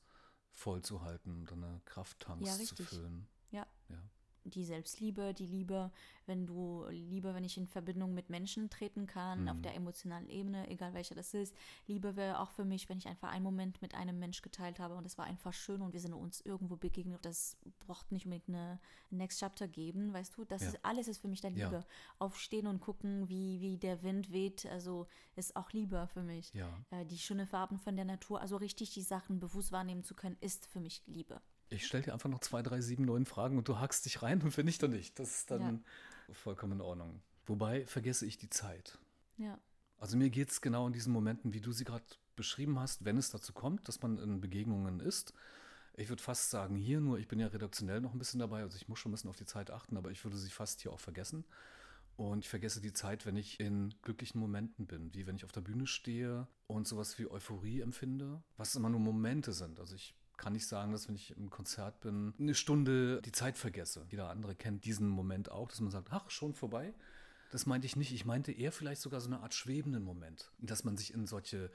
voll 0.51 0.83
zu 0.83 1.03
halten, 1.03 1.31
um 1.31 1.47
deine 1.47 1.81
Krafttanks 1.85 2.59
ja, 2.59 2.64
zu 2.64 2.76
füllen. 2.76 3.29
Ja. 3.51 3.66
ja 3.89 4.03
die 4.51 4.64
Selbstliebe, 4.64 5.34
die 5.34 5.46
Liebe, 5.46 5.90
wenn 6.26 6.46
du 6.46 6.86
Liebe, 6.90 7.34
wenn 7.34 7.44
ich 7.44 7.57
in 7.57 7.66
Verbindung 7.66 8.14
mit 8.14 8.30
Menschen 8.30 8.70
treten 8.70 9.07
kann, 9.07 9.42
mhm. 9.42 9.49
auf 9.49 9.61
der 9.62 9.74
emotionalen 9.74 10.28
Ebene, 10.28 10.68
egal 10.68 10.94
welcher 10.94 11.14
das 11.14 11.34
ist. 11.34 11.55
Liebe 11.86 12.16
wäre 12.16 12.40
auch 12.40 12.51
für 12.51 12.64
mich, 12.64 12.88
wenn 12.88 12.99
ich 12.99 13.09
einfach 13.09 13.30
einen 13.30 13.44
Moment 13.44 13.80
mit 13.82 13.94
einem 13.94 14.18
Mensch 14.18 14.42
geteilt 14.42 14.78
habe 14.78 14.94
und 14.94 15.07
es 15.07 15.18
war 15.18 15.24
einfach 15.24 15.53
schön 15.53 15.80
und 15.80 15.92
wir 15.92 16.01
sind 16.01 16.12
uns 16.12 16.40
irgendwo 16.42 16.76
begegnet. 16.76 17.24
Das 17.24 17.57
braucht 17.80 18.12
nicht 18.12 18.26
unbedingt 18.26 18.49
eine 18.49 18.78
Next 19.11 19.40
Chapter 19.40 19.66
geben, 19.66 20.12
weißt 20.12 20.36
du? 20.36 20.44
Das 20.44 20.62
ja. 20.62 20.68
ist 20.68 20.84
alles 20.84 21.09
ist 21.09 21.18
für 21.18 21.28
mich 21.28 21.40
dann 21.40 21.55
Liebe. 21.55 21.72
Ja. 21.72 21.84
Aufstehen 22.18 22.66
und 22.66 22.80
gucken, 22.80 23.28
wie, 23.28 23.61
wie 23.61 23.78
der 23.78 24.03
Wind 24.03 24.32
weht, 24.32 24.66
also 24.66 25.07
ist 25.34 25.57
auch 25.57 25.72
Liebe 25.72 26.07
für 26.12 26.22
mich. 26.22 26.53
Ja. 26.53 26.68
Äh, 26.90 27.07
die 27.07 27.18
schönen 27.18 27.46
Farben 27.46 27.78
von 27.78 27.96
der 27.96 28.05
Natur, 28.05 28.40
also 28.40 28.57
richtig 28.57 28.92
die 28.92 29.03
Sachen 29.03 29.40
bewusst 29.40 29.72
wahrnehmen 29.72 30.05
zu 30.05 30.14
können, 30.14 30.36
ist 30.40 30.66
für 30.66 30.80
mich 30.80 31.03
Liebe. 31.07 31.40
Ich 31.71 31.87
stelle 31.87 32.05
dir 32.05 32.12
einfach 32.12 32.31
noch 32.31 32.41
zwei, 32.41 32.62
drei, 32.62 32.81
sieben, 32.81 33.05
neun 33.05 33.27
Fragen 33.27 33.59
und 33.59 33.69
du 33.69 33.79
hackst 33.79 34.07
dich 34.07 34.23
rein 34.23 34.41
und 34.43 34.53
finde 34.53 34.71
ich 34.71 34.79
dann 34.79 34.91
nicht. 34.91 35.19
Das 35.19 35.31
ist 35.31 35.51
dann 35.51 35.85
ja. 36.29 36.35
vollkommen 36.35 36.73
in 36.75 36.81
Ordnung. 36.81 37.21
Wobei 37.47 37.87
vergesse 37.87 38.27
ich 38.27 38.39
die 38.39 38.51
Zeit. 38.51 38.99
Ja. 39.37 39.59
Also 39.99 40.16
mir 40.16 40.31
geht 40.31 40.51
es 40.51 40.61
genau 40.61 40.87
in 40.87 40.93
diesen 40.93 41.12
Momenten, 41.12 41.53
wie 41.53 41.61
du 41.61 41.73
sie 41.73 41.85
gerade 41.85 42.05
beschrieben 42.37 42.79
hast, 42.79 43.05
wenn 43.05 43.19
es 43.19 43.31
dazu 43.31 43.53
kommt, 43.53 43.89
dass 43.89 44.01
man 44.01 44.19
in 44.19 44.41
Begegnungen 44.41 45.01
ist. 45.01 45.35
Ich 45.95 46.09
würde 46.09 46.23
fast 46.23 46.51
sagen, 46.51 46.77
hier 46.77 47.01
nur, 47.01 47.19
ich 47.19 47.27
bin 47.27 47.41
ja 47.41 47.49
redaktionell 47.49 48.01
noch 48.01 48.12
ein 48.12 48.19
bisschen 48.19 48.39
dabei, 48.39 48.62
also 48.62 48.77
ich 48.77 48.89
muss 48.89 49.01
schon 49.01 49.11
ein 49.11 49.14
bisschen 49.14 49.31
auf 49.31 49.37
die 49.37 49.47
Zeit 49.47 49.73
achten, 49.73 49.97
aber 49.97 50.12
ich 50.12 50.25
würde 50.25 50.37
sie 50.37 50.51
fast 50.51 50.81
hier 50.81 50.93
auch 50.93 51.01
vergessen. 51.01 51.45
Und 52.16 52.41
ich 52.41 52.49
vergesse 52.49 52.81
die 52.81 52.93
Zeit, 52.93 53.27
wenn 53.27 53.37
ich 53.37 53.61
in 53.61 53.95
glücklichen 54.03 54.41
Momenten 54.41 54.87
bin, 54.87 55.14
wie 55.14 55.27
wenn 55.27 55.37
ich 55.37 55.45
auf 55.45 55.53
der 55.53 55.61
Bühne 55.61 55.87
stehe 55.87 56.49
und 56.66 56.87
sowas 56.87 57.19
wie 57.19 57.31
Euphorie 57.31 57.81
empfinde, 57.81 58.43
was 58.57 58.75
immer 58.75 58.89
nur 58.89 59.01
Momente 59.01 59.53
sind. 59.53 59.79
Also 59.79 59.95
ich 59.95 60.14
kann 60.39 60.55
ich 60.55 60.66
sagen, 60.66 60.93
dass 60.93 61.09
wenn 61.09 61.16
ich 61.16 61.36
im 61.36 61.51
Konzert 61.51 62.01
bin, 62.01 62.32
eine 62.39 62.55
Stunde 62.55 63.20
die 63.22 63.32
Zeit 63.32 63.59
vergesse. 63.59 64.07
Jeder 64.09 64.30
andere 64.30 64.55
kennt 64.55 64.84
diesen 64.84 65.09
Moment 65.09 65.51
auch, 65.51 65.68
dass 65.68 65.80
man 65.80 65.91
sagt, 65.91 66.09
ach, 66.11 66.30
schon 66.30 66.55
vorbei. 66.55 66.95
Das 67.51 67.66
meinte 67.66 67.86
ich 67.86 67.97
nicht. 67.97 68.12
Ich 68.12 68.24
meinte 68.24 68.53
eher 68.53 68.72
vielleicht 68.72 69.01
sogar 69.01 69.20
so 69.20 69.26
eine 69.26 69.41
Art 69.41 69.55
schwebenden 69.55 70.03
Moment, 70.03 70.51
dass 70.59 70.84
man 70.84 70.97
sich 70.97 71.12
in 71.12 71.26
solche 71.26 71.70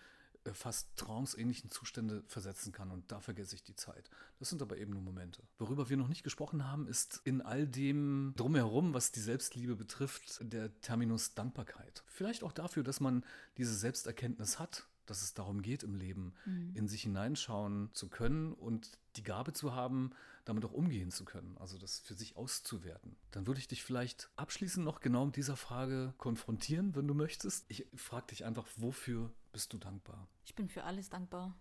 äh, 0.46 0.54
fast 0.54 0.96
tranceähnlichen 0.98 1.70
Zustände 1.70 2.24
versetzen 2.28 2.72
kann 2.72 2.92
und 2.92 3.12
da 3.12 3.20
vergesse 3.20 3.56
ich 3.56 3.64
die 3.64 3.76
Zeit. 3.76 4.10
Das 4.40 4.50
sind 4.50 4.62
aber 4.62 4.78
eben 4.78 4.94
nur 4.94 5.02
Momente. 5.02 5.44
Worüber 5.58 5.90
wir 5.90 5.98
noch 5.98 6.08
nicht 6.08 6.24
gesprochen 6.24 6.70
haben, 6.70 6.88
ist 6.88 7.22
in 7.24 7.42
all 7.42 7.68
dem 7.68 8.34
drumherum, 8.36 8.94
was 8.94 9.12
die 9.12 9.20
Selbstliebe 9.20 9.76
betrifft, 9.76 10.40
der 10.42 10.80
Terminus 10.82 11.34
Dankbarkeit. 11.34 12.04
Vielleicht 12.08 12.44
auch 12.44 12.52
dafür, 12.52 12.84
dass 12.84 13.00
man 13.00 13.26
diese 13.58 13.76
Selbsterkenntnis 13.76 14.60
hat, 14.60 14.88
dass 15.06 15.22
es 15.22 15.34
darum 15.34 15.62
geht 15.62 15.84
im 15.84 15.96
Leben, 15.96 16.34
mhm. 16.46 16.72
in 16.76 16.88
sich 16.88 17.04
hineinschauen 17.04 17.90
zu 17.94 18.10
können 18.10 18.54
und 18.54 18.92
die 19.16 19.24
Gabe 19.24 19.54
zu 19.54 19.74
haben, 19.74 20.12
damit 20.46 20.66
auch 20.66 20.74
umgehen 20.74 21.12
zu 21.12 21.26
können, 21.26 21.58
also 21.58 21.78
das 21.78 22.00
für 22.00 22.16
sich 22.16 22.36
auszuwerten. 22.36 23.16
Dann 23.32 23.48
würde 23.48 23.60
ich 23.60 23.68
dich 23.68 23.84
vielleicht 23.84 24.30
abschließend 24.36 24.86
noch 24.86 25.00
genau 25.00 25.26
mit 25.26 25.36
dieser 25.36 25.56
Frage 25.56 26.14
konfrontieren, 26.18 26.96
wenn 26.96 27.08
du 27.08 27.14
möchtest. 27.14 27.66
Ich 27.70 27.88
frage 27.96 28.28
dich 28.28 28.44
einfach, 28.46 28.68
wofür 28.76 29.32
bist 29.52 29.72
du 29.72 29.78
dankbar? 29.78 30.28
Ich 30.46 30.56
bin 30.56 30.68
für 30.68 30.84
alles 30.84 31.10
dankbar. 31.10 31.56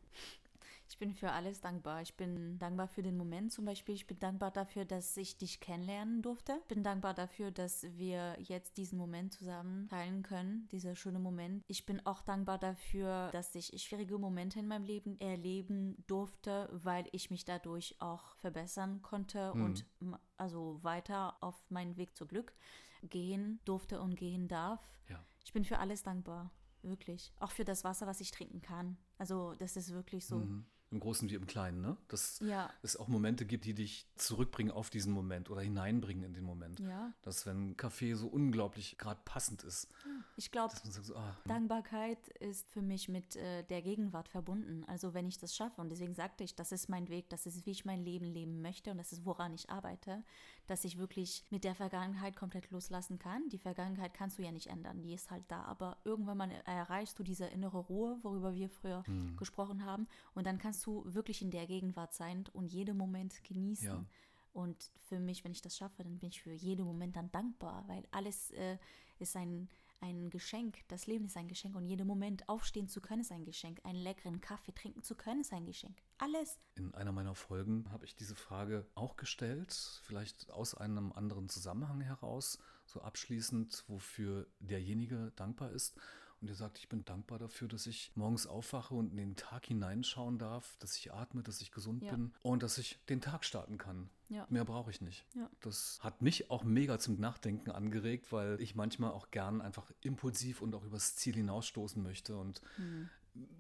Ich 0.93 0.99
bin 0.99 1.15
für 1.15 1.33
alles 1.33 1.63
dankbar. 1.63 2.03
Ich 2.03 2.19
bin 2.19 2.59
dankbar 2.59 2.87
für 2.87 3.03
den 3.03 3.17
Moment 3.17 3.51
zum 3.51 3.65
Beispiel. 3.65 3.95
Ich 3.95 4.07
bin 4.07 4.19
dankbar 4.19 4.51
dafür, 4.51 4.85
dass 4.85 5.17
ich 5.17 5.39
dich 5.39 5.59
kennenlernen 5.59 6.21
durfte. 6.21 6.59
Ich 6.61 6.69
bin 6.69 6.83
dankbar 6.85 7.15
dafür, 7.15 7.51
dass 7.51 7.85
wir 7.97 8.37
jetzt 8.39 8.77
diesen 8.77 8.99
Moment 8.99 9.33
zusammen 9.33 9.89
teilen 9.89 10.23
können, 10.23 10.69
dieser 10.71 10.95
schöne 10.95 11.19
Moment. 11.19 11.65
Ich 11.67 11.87
bin 11.87 12.05
auch 12.05 12.21
dankbar 12.21 12.59
dafür, 12.59 13.31
dass 13.33 13.55
ich 13.55 13.73
schwierige 13.83 14.19
Momente 14.19 14.59
in 14.59 14.69
meinem 14.69 14.85
Leben 14.85 15.19
erleben 15.19 15.97
durfte, 16.07 16.69
weil 16.71 17.07
ich 17.13 17.31
mich 17.31 17.47
dadurch 17.47 17.97
auch 17.99 18.37
verbessern 18.37 19.01
konnte 19.01 19.55
mhm. 19.55 19.65
und 19.65 19.87
also 20.37 20.79
weiter 20.83 21.43
auf 21.43 21.71
meinen 21.71 21.97
Weg 21.97 22.15
zu 22.15 22.27
Glück 22.27 22.53
gehen 23.03 23.61
durfte 23.65 23.99
und 23.99 24.17
gehen 24.17 24.47
darf. 24.47 24.87
Ja. 25.09 25.25
Ich 25.43 25.55
bin 25.55 25.65
für 25.65 25.79
alles 25.79 26.03
dankbar. 26.03 26.51
Wirklich. 26.83 27.33
Auch 27.39 27.53
für 27.53 27.65
das 27.65 27.83
Wasser, 27.83 28.07
was 28.07 28.21
ich 28.21 28.31
trinken 28.31 28.61
kann. 28.61 28.99
Also, 29.17 29.55
das 29.55 29.77
ist 29.77 29.93
wirklich 29.93 30.27
so. 30.27 30.37
Mhm 30.37 30.67
im 30.93 31.01
Großen 31.01 31.29
wie 31.31 31.35
im 31.35 31.47
Kleinen, 31.47 31.81
ne? 31.81 31.97
Dass 32.09 32.39
ja. 32.41 32.71
es 32.83 32.97
auch 32.97 33.09
Momente 33.09 33.47
gibt, 33.47 33.65
die 33.65 33.75
dich 33.75 34.07
zurückbringen 34.17 34.71
auf 34.71 34.91
diesen 34.91 35.13
Moment 35.13 35.51
oder 35.51 35.63
hineinbringen 35.63 36.25
in 36.25 36.35
den 36.35 36.45
Moment. 36.45 36.81
Ja. 36.81 37.13
Dass 37.23 37.47
wenn 37.47 37.77
Kaffee 37.77 38.15
so 38.15 38.29
unglaublich 38.29 38.99
gerade 38.99 39.21
passend 39.25 39.65
ist. 39.65 39.89
Ich 40.37 40.51
glaube, 40.51 40.75
so, 40.85 41.17
ah, 41.17 41.37
hm. 41.43 41.49
Dankbarkeit 41.49 42.29
ist 42.41 42.69
für 42.71 42.83
mich 42.83 43.09
mit 43.09 43.37
äh, 43.37 43.65
der 43.65 43.83
Gegenwart 43.83 44.29
verbunden. 44.29 44.85
Also 44.87 45.15
wenn 45.15 45.27
ich 45.27 45.39
das 45.39 45.57
schaffe 45.57 45.81
und 45.81 45.91
deswegen 45.91 46.15
sagte 46.15 46.45
ich, 46.45 46.55
das 46.55 46.73
ist 46.73 46.89
mein 46.89 47.09
Weg, 47.09 47.29
das 47.31 47.47
ist, 47.47 47.67
wie 47.67 47.71
ich 47.71 47.85
mein 47.85 48.05
Leben 48.05 48.27
leben 48.27 48.63
möchte 48.63 48.91
und 48.91 48.99
das 48.99 49.13
ist, 49.13 49.25
woran 49.25 49.55
ich 49.55 49.71
arbeite, 49.71 50.23
dass 50.67 50.85
ich 50.85 50.99
wirklich 50.99 51.45
mit 51.51 51.65
der 51.65 51.75
Vergangenheit 51.75 52.37
komplett 52.37 52.71
loslassen 52.71 53.19
kann. 53.19 53.49
Die 53.49 53.59
Vergangenheit 53.59 54.15
kannst 54.15 54.39
du 54.39 54.43
ja 54.43 54.53
nicht 54.53 54.69
ändern, 54.69 55.03
die 55.03 55.15
ist 55.15 55.31
halt 55.31 55.45
da. 55.49 55.63
Aber 55.65 55.99
irgendwann 56.05 56.39
mal 56.39 56.51
erreichst 56.65 57.19
du 57.19 57.23
diese 57.23 57.47
innere 57.47 57.79
Ruhe, 57.79 58.19
worüber 58.23 58.55
wir 58.55 58.69
früher 58.69 59.05
hm. 59.07 59.37
gesprochen 59.37 59.85
haben. 59.85 60.07
Und 60.35 60.47
dann 60.47 60.59
kannst 60.59 60.85
du 60.87 61.03
wirklich 61.07 61.43
in 61.43 61.51
der 61.51 61.67
Gegenwart 61.67 62.15
sein 62.15 62.45
und 62.53 62.73
jeden 62.73 62.97
Moment 62.97 63.43
genießen. 63.45 63.87
Ja. 63.87 64.05
Und 64.53 64.91
für 65.09 65.19
mich, 65.19 65.45
wenn 65.45 65.53
ich 65.53 65.63
das 65.63 65.77
schaffe, 65.77 66.05
dann 66.05 66.19
bin 66.19 66.29
ich 66.29 66.43
für 66.43 66.53
jeden 66.53 66.85
Moment 66.85 67.17
dann 67.17 67.31
dankbar, 67.33 67.85
weil 67.87 68.07
alles 68.11 68.51
äh, 68.53 68.77
ist 69.19 69.37
ein, 69.37 69.69
ein 70.03 70.31
Geschenk. 70.31 70.79
Das 70.89 71.07
Leben 71.07 71.27
ist 71.27 71.37
ein 71.37 71.49
Geschenk 71.49 71.77
und 71.77 71.87
jeden 71.87 72.07
Moment 72.07 72.49
aufstehen 72.49 72.89
zu 72.89 73.01
können 73.01 73.23
ist 73.23 73.33
ein 73.33 73.45
Geschenk. 73.45 73.81
Einen 73.85 74.03
leckeren 74.03 74.41
Kaffee 74.41 74.73
trinken 74.73 75.03
zu 75.03 75.15
können 75.15 75.41
ist 75.41 75.53
ein 75.53 75.65
Geschenk. 75.65 75.97
Alles. 76.19 76.59
In 76.77 76.95
einer 76.95 77.13
meiner 77.13 77.35
Folgen 77.35 77.91
habe 77.91 78.05
ich 78.05 78.15
diese 78.15 78.35
Frage 78.35 78.87
auch 78.95 79.17
gestellt, 79.17 79.73
vielleicht 80.03 80.51
aus 80.51 80.75
einem 80.75 81.13
anderen 81.13 81.49
Zusammenhang 81.49 82.01
heraus, 82.01 82.59
so 82.85 83.01
abschließend, 83.01 83.85
wofür 83.87 84.47
derjenige 84.59 85.33
dankbar 85.37 85.71
ist. 85.71 85.97
Und 86.43 86.49
er 86.49 86.57
sagt, 86.57 86.79
ich 86.79 86.89
bin 86.89 87.05
dankbar 87.05 87.39
dafür, 87.39 87.69
dass 87.69 87.87
ich 87.87 88.11
morgens 88.17 88.49
aufwache 88.49 88.95
und 88.95 89.13
in 89.13 89.17
den 89.17 89.37
Tag 89.37 89.67
hineinschauen 89.67 90.39
darf, 90.39 90.77
dass 90.81 90.97
ich 90.97 91.15
atme, 91.15 91.45
dass 91.45 91.61
ich 91.61 91.71
gesund 91.71 92.03
ja. 92.03 92.11
bin 92.11 92.33
und 92.43 92.65
dass 92.65 92.79
ich 92.79 92.99
den 93.09 93.21
Tag 93.21 93.45
starten 93.45 93.79
kann. 93.79 94.11
Ja. 94.29 94.45
Mehr 94.51 94.65
brauche 94.65 94.91
ich 94.91 95.01
nicht. 95.01 95.25
Ja. 95.35 95.49
Das 95.61 96.01
hat 96.03 96.21
mich 96.21 96.51
auch 96.51 96.65
mega 96.65 96.99
zum 96.99 97.21
Nachdenken 97.21 97.71
angeregt, 97.71 98.33
weil 98.33 98.61
ich 98.61 98.75
manchmal 98.75 99.13
auch 99.13 99.31
gern 99.31 99.61
einfach 99.61 99.93
impulsiv 100.01 100.63
und 100.63 100.75
auch 100.75 100.85
übers 100.85 101.15
Ziel 101.15 101.35
hinausstoßen 101.35 102.03
möchte. 102.03 102.37
Und 102.37 102.61
mhm 102.77 103.09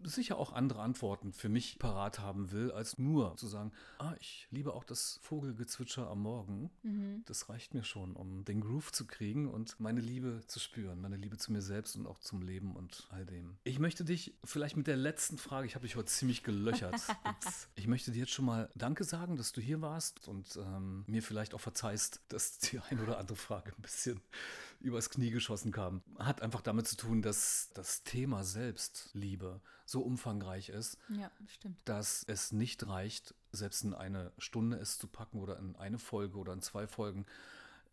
sicher 0.05 0.37
auch 0.39 0.53
andere 0.53 0.81
Antworten 0.81 1.33
für 1.33 1.49
mich 1.49 1.79
parat 1.79 2.19
haben 2.19 2.53
will, 2.53 2.71
als 2.71 2.99
nur 2.99 3.37
zu 3.37 3.47
sagen, 3.47 3.73
ah, 3.99 4.15
ich 4.21 4.47
liebe 4.51 4.73
auch 4.73 4.85
das 4.85 5.19
Vogelgezwitscher 5.23 6.09
am 6.09 6.23
Morgen. 6.23 6.71
Mhm. 6.83 7.23
Das 7.27 7.49
reicht 7.49 7.75
mir 7.75 7.85
schon, 7.85 8.15
um 8.15 8.45
den 8.45 8.61
Groove 8.61 8.93
zu 8.93 9.07
kriegen 9.07 9.49
und 9.49 9.79
meine 9.81 10.01
Liebe 10.01 10.43
zu 10.47 10.61
spüren, 10.61 11.01
meine 11.01 11.17
Liebe 11.17 11.37
zu 11.37 11.53
mir 11.53 11.63
selbst 11.63 11.97
und 11.97 12.07
auch 12.07 12.19
zum 12.19 12.43
Leben 12.43 12.77
und 12.77 13.07
all 13.11 13.27
dem. 13.27 13.57
Ich 13.65 13.79
möchte 13.79 14.05
dich 14.05 14.35
vielleicht 14.45 14.77
mit 14.77 14.87
der 14.87 14.97
letzten 14.97 15.39
Frage, 15.39 15.67
ich 15.67 15.75
habe 15.75 15.87
dich 15.87 15.97
heute 15.97 16.07
ziemlich 16.07 16.43
gelöchert. 16.43 17.01
ich 17.75 17.87
möchte 17.87 18.13
dir 18.13 18.21
jetzt 18.21 18.33
schon 18.33 18.45
mal 18.45 18.69
Danke 18.75 19.05
sagen, 19.05 19.37
dass 19.37 19.53
du 19.53 19.61
hier 19.61 19.81
warst 19.81 20.29
und 20.29 20.57
ähm, 20.57 21.05
mir 21.07 21.23
vielleicht 21.23 21.55
auch 21.55 21.61
verzeihst, 21.61 22.21
dass 22.29 22.59
die 22.59 22.79
eine 22.79 23.03
oder 23.03 23.19
andere 23.19 23.37
Frage 23.37 23.73
ein 23.77 23.83
bisschen 23.83 24.21
übers 24.83 25.11
Knie 25.11 25.31
geschossen 25.31 25.73
kam. 25.73 26.03
Hat 26.19 26.43
einfach 26.43 26.61
damit 26.61 26.87
zu 26.87 26.97
tun, 26.97 27.23
dass 27.23 27.71
das 27.75 28.03
Thema 28.05 28.45
selbst, 28.45 29.11
Liebe, 29.13 29.61
so 29.85 30.01
umfangreich 30.03 30.69
ist, 30.69 30.99
ja, 31.09 31.31
stimmt. 31.47 31.77
dass 31.85 32.25
es 32.27 32.53
nicht 32.53 32.87
reicht, 32.87 33.35
selbst 33.53 33.85
in 33.85 33.95
eine 33.95 34.33
Stunde 34.39 34.77
es 34.79 34.99
zu 34.99 35.07
packen 35.07 35.39
oder 35.39 35.59
in 35.59 35.77
eine 35.77 35.99
Folge 35.99 36.39
oder 36.39 36.53
in 36.53 36.63
zwei 36.63 36.87
Folgen. 36.87 37.27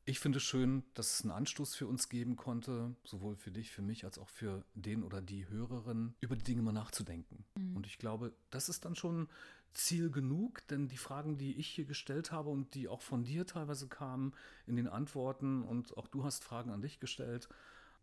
Ich 0.06 0.20
finde 0.20 0.38
es 0.38 0.44
schön, 0.44 0.84
dass 0.96 1.14
es 1.14 1.22
einen 1.22 1.32
Anstoß 1.32 1.76
für 1.76 1.86
uns 1.86 2.10
geben 2.10 2.36
konnte, 2.36 2.96
sowohl 3.04 3.36
für 3.36 3.52
dich, 3.52 3.70
für 3.70 3.84
mich, 3.84 4.06
als 4.06 4.18
auch 4.18 4.30
für 4.30 4.66
den 4.74 5.04
oder 5.04 5.22
die 5.22 5.48
Hörerin, 5.48 6.16
über 6.20 6.36
die 6.36 6.44
Dinge 6.44 6.64
mal 6.64 6.72
nachzudenken. 6.72 7.46
Mhm. 7.56 7.76
Und 7.76 7.86
ich 7.86 8.00
glaube, 8.00 8.34
das 8.50 8.70
ist 8.70 8.86
dann 8.86 8.96
schon 8.96 9.28
Ziel 9.74 10.09
genug, 10.09 10.65
denn 10.67 10.88
die 10.88 10.97
Fragen, 10.97 11.38
die 11.38 11.57
ich 11.57 11.67
hier 11.67 11.86
gestellt 11.86 12.32
habe 12.32 12.49
und 12.49 12.74
die 12.74 12.88
auch 12.88 13.01
von 13.01 13.24
dir 13.24 13.45
teilweise 13.45 13.88
kamen 13.88 14.34
in 14.65 14.76
den 14.76 14.88
Antworten 14.88 15.63
und 15.63 15.97
auch 15.97 16.07
du 16.07 16.24
hast 16.24 16.43
Fragen 16.43 16.72
an 16.72 16.82
dich 16.82 16.99
gestellt, 16.99 17.49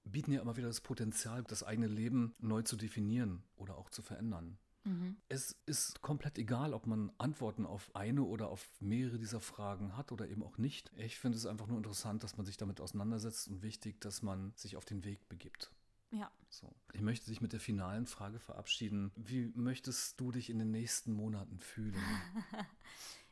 bieten 0.04 0.32
ja 0.32 0.40
immer 0.40 0.56
wieder 0.56 0.68
das 0.68 0.80
Potenzial, 0.80 1.42
das 1.44 1.62
eigene 1.62 1.88
Leben 1.88 2.34
neu 2.38 2.62
zu 2.62 2.76
definieren 2.76 3.42
oder 3.56 3.76
auch 3.76 3.90
zu 3.90 4.02
verändern. 4.02 4.58
Mhm. 4.84 5.16
Es 5.28 5.56
ist 5.66 6.00
komplett 6.00 6.38
egal, 6.38 6.72
ob 6.72 6.86
man 6.86 7.10
Antworten 7.18 7.66
auf 7.66 7.94
eine 7.94 8.22
oder 8.22 8.48
auf 8.48 8.68
mehrere 8.80 9.18
dieser 9.18 9.40
Fragen 9.40 9.96
hat 9.96 10.12
oder 10.12 10.28
eben 10.28 10.44
auch 10.44 10.58
nicht. 10.58 10.92
Ich 10.96 11.18
finde 11.18 11.36
es 11.36 11.46
einfach 11.46 11.66
nur 11.66 11.76
interessant, 11.76 12.22
dass 12.22 12.36
man 12.36 12.46
sich 12.46 12.56
damit 12.56 12.80
auseinandersetzt 12.80 13.48
und 13.48 13.62
wichtig, 13.62 14.00
dass 14.00 14.22
man 14.22 14.52
sich 14.54 14.76
auf 14.76 14.84
den 14.84 15.04
Weg 15.04 15.28
begibt. 15.28 15.72
Ja. 16.11 16.30
So. 16.48 16.72
Ich 16.92 17.00
möchte 17.00 17.26
dich 17.26 17.40
mit 17.40 17.52
der 17.52 17.61
finalen 17.61 18.07
Frage 18.07 18.38
verabschieden. 18.38 19.12
Wie 19.16 19.52
möchtest 19.54 20.20
du 20.20 20.32
dich 20.32 20.50
in 20.50 20.59
den 20.59 20.70
nächsten 20.70 21.12
Monaten 21.12 21.59
fühlen? 21.59 21.94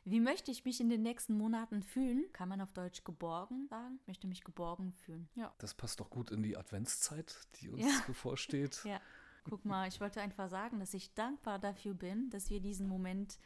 Wie 0.07 0.19
möchte 0.19 0.51
ich 0.51 0.63
mich 0.65 0.79
in 0.79 0.89
den 0.89 1.01
nächsten 1.01 1.35
Monaten 1.35 1.81
fühlen? 1.81 2.25
Kann 2.31 2.47
man 2.47 2.61
auf 2.61 2.71
Deutsch 2.73 3.03
geborgen 3.03 3.65
sagen? 3.67 3.97
Ich 4.01 4.07
möchte 4.07 4.27
mich 4.27 4.43
geborgen 4.43 4.93
fühlen. 4.93 5.27
Ja. 5.33 5.51
Das 5.57 5.73
passt 5.73 5.99
doch 5.99 6.11
gut 6.11 6.29
in 6.29 6.43
die 6.43 6.55
Adventszeit, 6.55 7.35
die 7.55 7.69
uns 7.69 7.83
ja. 7.83 8.01
bevorsteht. 8.07 8.81
ja. 8.85 9.01
Guck 9.49 9.65
mal, 9.65 9.87
ich 9.87 9.99
wollte 9.99 10.21
einfach 10.21 10.49
sagen, 10.49 10.79
dass 10.79 10.93
ich 10.93 11.13
dankbar 11.13 11.57
dafür 11.57 11.93
bin, 11.95 12.29
dass 12.29 12.49
wir 12.49 12.59
diesen 12.59 12.87
Moment 12.87 13.39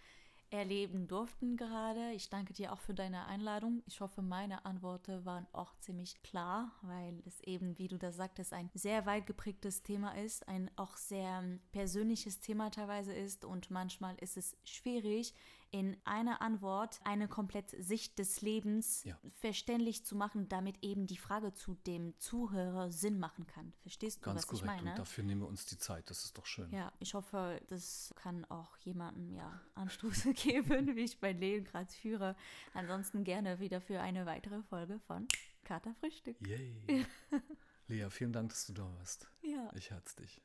erleben 0.52 1.08
durften 1.08 1.58
gerade. 1.58 2.12
Ich 2.14 2.30
danke 2.30 2.54
dir 2.54 2.74
auch 2.74 2.80
für 2.80 2.94
deine 2.94 3.26
Einladung. 3.28 3.84
Ich 3.86 4.02
hoffe, 4.02 4.22
meine 4.22 4.66
Antworten 4.66 5.26
waren 5.26 5.48
auch 5.52 5.76
ziemlich 5.80 6.22
klar, 6.24 6.72
weil 6.82 7.22
es 7.26 7.40
eben, 7.42 7.78
wie 7.78 7.88
du 7.88 7.98
das 7.98 8.16
sagtest, 8.16 8.54
ein 8.54 8.70
sehr 8.74 9.06
weit 9.06 9.28
geprägtes 9.28 9.84
Thema 9.84 10.16
ist, 10.18 10.48
ein 10.48 10.72
auch 10.76 10.98
sehr 10.98 11.44
persönliches 11.72 12.40
Thema 12.40 12.72
teilweise 12.72 13.14
ist 13.14 13.46
und 13.46 13.72
manchmal 13.72 14.16
ist 14.16 14.38
es 14.38 14.56
schwierig, 14.64 15.34
in 15.72 15.98
einer 16.04 16.42
Antwort 16.42 17.00
eine 17.04 17.28
komplette 17.28 17.82
Sicht 17.82 18.18
des 18.20 18.42
Lebens 18.42 19.04
ja. 19.04 19.18
verständlich 19.40 20.06
zu 20.06 20.16
machen, 20.16 20.50
damit 20.50 20.84
eben 20.84 21.08
die 21.08 21.18
Frage 21.18 21.54
zu 21.54 21.76
dem 21.88 22.18
Zuhörer 22.20 22.92
Sinn 22.92 23.20
machen 23.20 23.46
kann. 23.48 23.74
Verstehst 23.82 24.20
du, 24.20 24.26
Ganz 24.26 24.42
was 24.42 24.48
korrekt. 24.48 24.64
ich 24.64 24.66
meine? 24.66 24.92
Und 24.92 25.00
dafür 25.00 25.24
nehmen 25.24 25.42
wir 25.42 25.48
uns 25.48 25.66
die 25.66 25.78
Zeit. 25.78 26.10
Das 26.10 26.24
ist 26.26 26.38
doch 26.38 26.46
schön. 26.46 26.72
Ja, 26.72 26.92
ich 27.00 27.14
hoffe, 27.14 27.62
das 27.68 28.14
kann 28.16 28.46
auch 28.46 28.78
jemandem 28.78 29.32
ja 29.32 29.62
Anstoß 29.76 30.24
geben, 30.36 30.96
wie 30.96 31.04
ich 31.04 31.22
mein 31.22 31.40
Leben 31.40 31.66
gerade 31.66 31.92
führe. 31.92 32.36
Ansonsten 32.74 33.24
gerne 33.24 33.60
wieder 33.60 33.82
für 33.82 34.02
eine 34.02 34.26
weitere 34.26 34.62
Folge 34.64 35.00
von 35.08 35.28
Kater 35.64 35.94
Frühstück. 35.96 36.36
Yay. 36.48 37.06
Lea, 37.88 38.10
vielen 38.10 38.34
Dank, 38.34 38.50
dass 38.50 38.66
du 38.68 38.74
da 38.74 38.84
warst. 38.98 39.28
Ja. 39.42 39.72
Ich 39.76 39.90
herz 39.92 40.16
dich. 40.16 40.42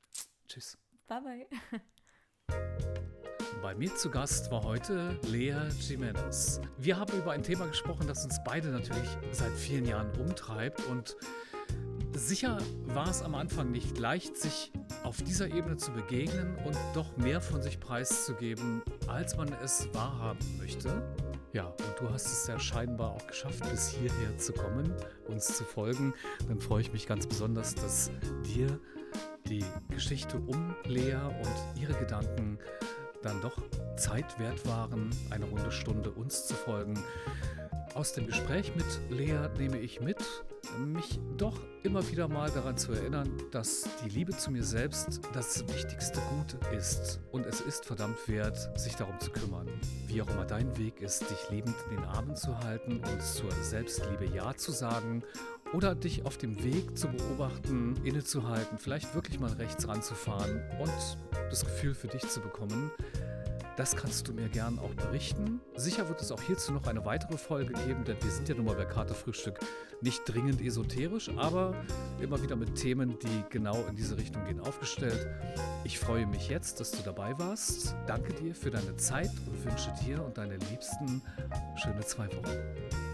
Tschüss. 0.49 0.79
Bye 1.07 1.49
bye. 2.49 3.05
Bei 3.63 3.75
mir 3.75 3.95
zu 3.95 4.11
Gast 4.11 4.51
war 4.51 4.63
heute 4.63 5.19
Lea 5.29 5.57
Jimenez. 5.81 6.61
Wir 6.79 6.99
haben 6.99 7.17
über 7.17 7.33
ein 7.33 7.43
Thema 7.43 7.67
gesprochen, 7.67 8.07
das 8.07 8.25
uns 8.25 8.39
beide 8.45 8.69
natürlich 8.69 9.09
seit 9.33 9.53
vielen 9.53 9.87
Jahren 9.87 10.11
umtreibt 10.19 10.85
und 10.87 11.17
sicher 12.15 12.59
war 12.87 13.09
es 13.09 13.23
am 13.23 13.35
Anfang 13.35 13.71
nicht 13.71 13.99
leicht, 13.99 14.37
sich 14.37 14.73
auf 15.03 15.23
dieser 15.23 15.49
Ebene 15.49 15.77
zu 15.77 15.93
begegnen 15.93 16.57
und 16.65 16.77
doch 16.95 17.17
mehr 17.17 17.41
von 17.41 17.63
sich 17.63 17.81
preiszugeben, 17.81 18.83
als 19.07 19.37
man 19.37 19.53
es 19.63 19.89
wahrhaben 19.93 20.59
möchte. 20.59 21.03
Ja, 21.53 21.67
und 21.67 22.01
du 22.01 22.11
hast 22.11 22.27
es 22.27 22.47
ja 22.47 22.59
scheinbar 22.59 23.13
auch 23.13 23.27
geschafft, 23.27 23.69
bis 23.71 23.89
hierher 23.89 24.37
zu 24.39 24.53
kommen, 24.53 24.93
uns 25.29 25.57
zu 25.57 25.65
folgen. 25.65 26.15
Dann 26.49 26.61
freue 26.61 26.81
ich 26.81 26.93
mich 26.93 27.07
ganz 27.07 27.27
besonders, 27.27 27.75
dass 27.75 28.11
dir 28.45 28.81
die 29.47 29.65
Geschichte 29.91 30.39
um 30.39 30.75
Lea 30.85 31.15
und 31.15 31.81
ihre 31.81 31.95
Gedanken 31.95 32.59
dann 33.25 33.41
doch 33.41 33.57
Zeit 33.97 34.39
wert 34.39 34.67
waren, 34.67 35.11
eine 35.31 35.47
runde 35.47 35.73
Stunde 35.73 36.11
uns 36.11 36.47
zu 36.47 36.55
folgen. 36.55 36.99
Aus 37.95 38.13
dem 38.13 38.27
Gespräch 38.27 38.73
mit 38.75 38.87
Lea 39.09 39.49
nehme 39.57 39.79
ich 39.79 40.01
mit, 40.01 40.19
mich 40.79 41.21
doch 41.37 41.57
immer 41.85 42.07
wieder 42.11 42.27
mal 42.27 42.51
daran 42.51 42.77
zu 42.77 42.93
erinnern, 42.93 43.31
dass 43.53 43.89
die 44.05 44.09
Liebe 44.09 44.33
zu 44.33 44.51
mir 44.51 44.65
selbst 44.65 45.21
das 45.33 45.67
wichtigste 45.69 46.21
Gut 46.21 46.57
ist. 46.77 47.21
Und 47.31 47.47
es 47.47 47.61
ist 47.61 47.85
verdammt 47.85 48.19
wert, 48.27 48.79
sich 48.79 48.97
darum 48.97 49.19
zu 49.21 49.31
kümmern. 49.31 49.69
Wie 50.07 50.21
auch 50.21 50.29
immer 50.29 50.45
dein 50.45 50.77
Weg 50.77 51.01
ist, 51.01 51.31
dich 51.31 51.51
liebend 51.51 51.77
in 51.91 51.97
den 51.97 52.05
Armen 52.05 52.35
zu 52.35 52.59
halten 52.59 52.97
und 52.97 53.23
zur 53.23 53.53
Selbstliebe 53.63 54.25
Ja 54.27 54.57
zu 54.57 54.73
sagen 54.73 55.23
oder 55.75 55.95
dich 55.95 56.25
auf 56.25 56.39
dem 56.39 56.63
Weg 56.63 56.97
zu 56.97 57.09
beobachten, 57.09 57.97
innezuhalten, 58.05 58.79
vielleicht 58.79 59.15
wirklich 59.15 59.41
mal 59.41 59.53
rechts 59.53 59.89
ranzufahren 59.89 60.63
und 60.81 60.93
das 61.51 61.65
Gefühl 61.65 61.95
für 61.95 62.09
dich 62.09 62.27
zu 62.29 62.41
bekommen, 62.41 62.91
das 63.77 63.97
kannst 63.97 64.29
du 64.29 64.33
mir 64.33 64.49
gern 64.49 64.79
auch 64.79 64.95
berichten. 64.95 65.61
Sicher 65.75 66.09
wird 66.09 66.21
es 66.21 66.31
auch 66.31 66.41
hierzu 66.41 66.73
noch 66.73 66.87
eine 66.87 67.05
weitere 67.05 67.37
Folge 67.37 67.73
geben, 67.87 68.05
denn 68.05 68.17
wir 68.23 68.31
sind 68.31 68.49
ja 68.49 68.55
nun 68.55 68.67
mal 68.67 68.77
bei 68.77 68.85
Katerfrühstück 68.85 69.59
nicht 70.01 70.23
dringend 70.27 70.61
esoterisch, 70.61 71.29
aber 71.37 71.75
immer 72.21 72.41
wieder 72.41 72.55
mit 72.55 72.77
Themen, 72.77 73.19
die 73.19 73.45
genau 73.51 73.85
in 73.89 73.97
diese 73.97 74.17
Richtung 74.17 74.45
gehen, 74.45 74.61
aufgestellt. 74.61 75.27
Ich 75.83 75.99
freue 75.99 76.27
mich 76.27 76.49
jetzt, 76.49 76.79
dass 76.79 76.93
du 76.93 77.03
dabei 77.03 77.37
warst. 77.39 77.97
Danke 78.07 78.33
dir 78.35 78.55
für 78.55 78.71
deine 78.71 78.95
Zeit 78.97 79.31
und 79.47 79.65
wünsche 79.65 79.93
dir 80.05 80.25
und 80.25 80.39
deine 80.39 80.57
Liebsten 80.71 81.21
schöne 81.77 82.01
zwei 82.03 82.27
Wochen. 82.29 83.14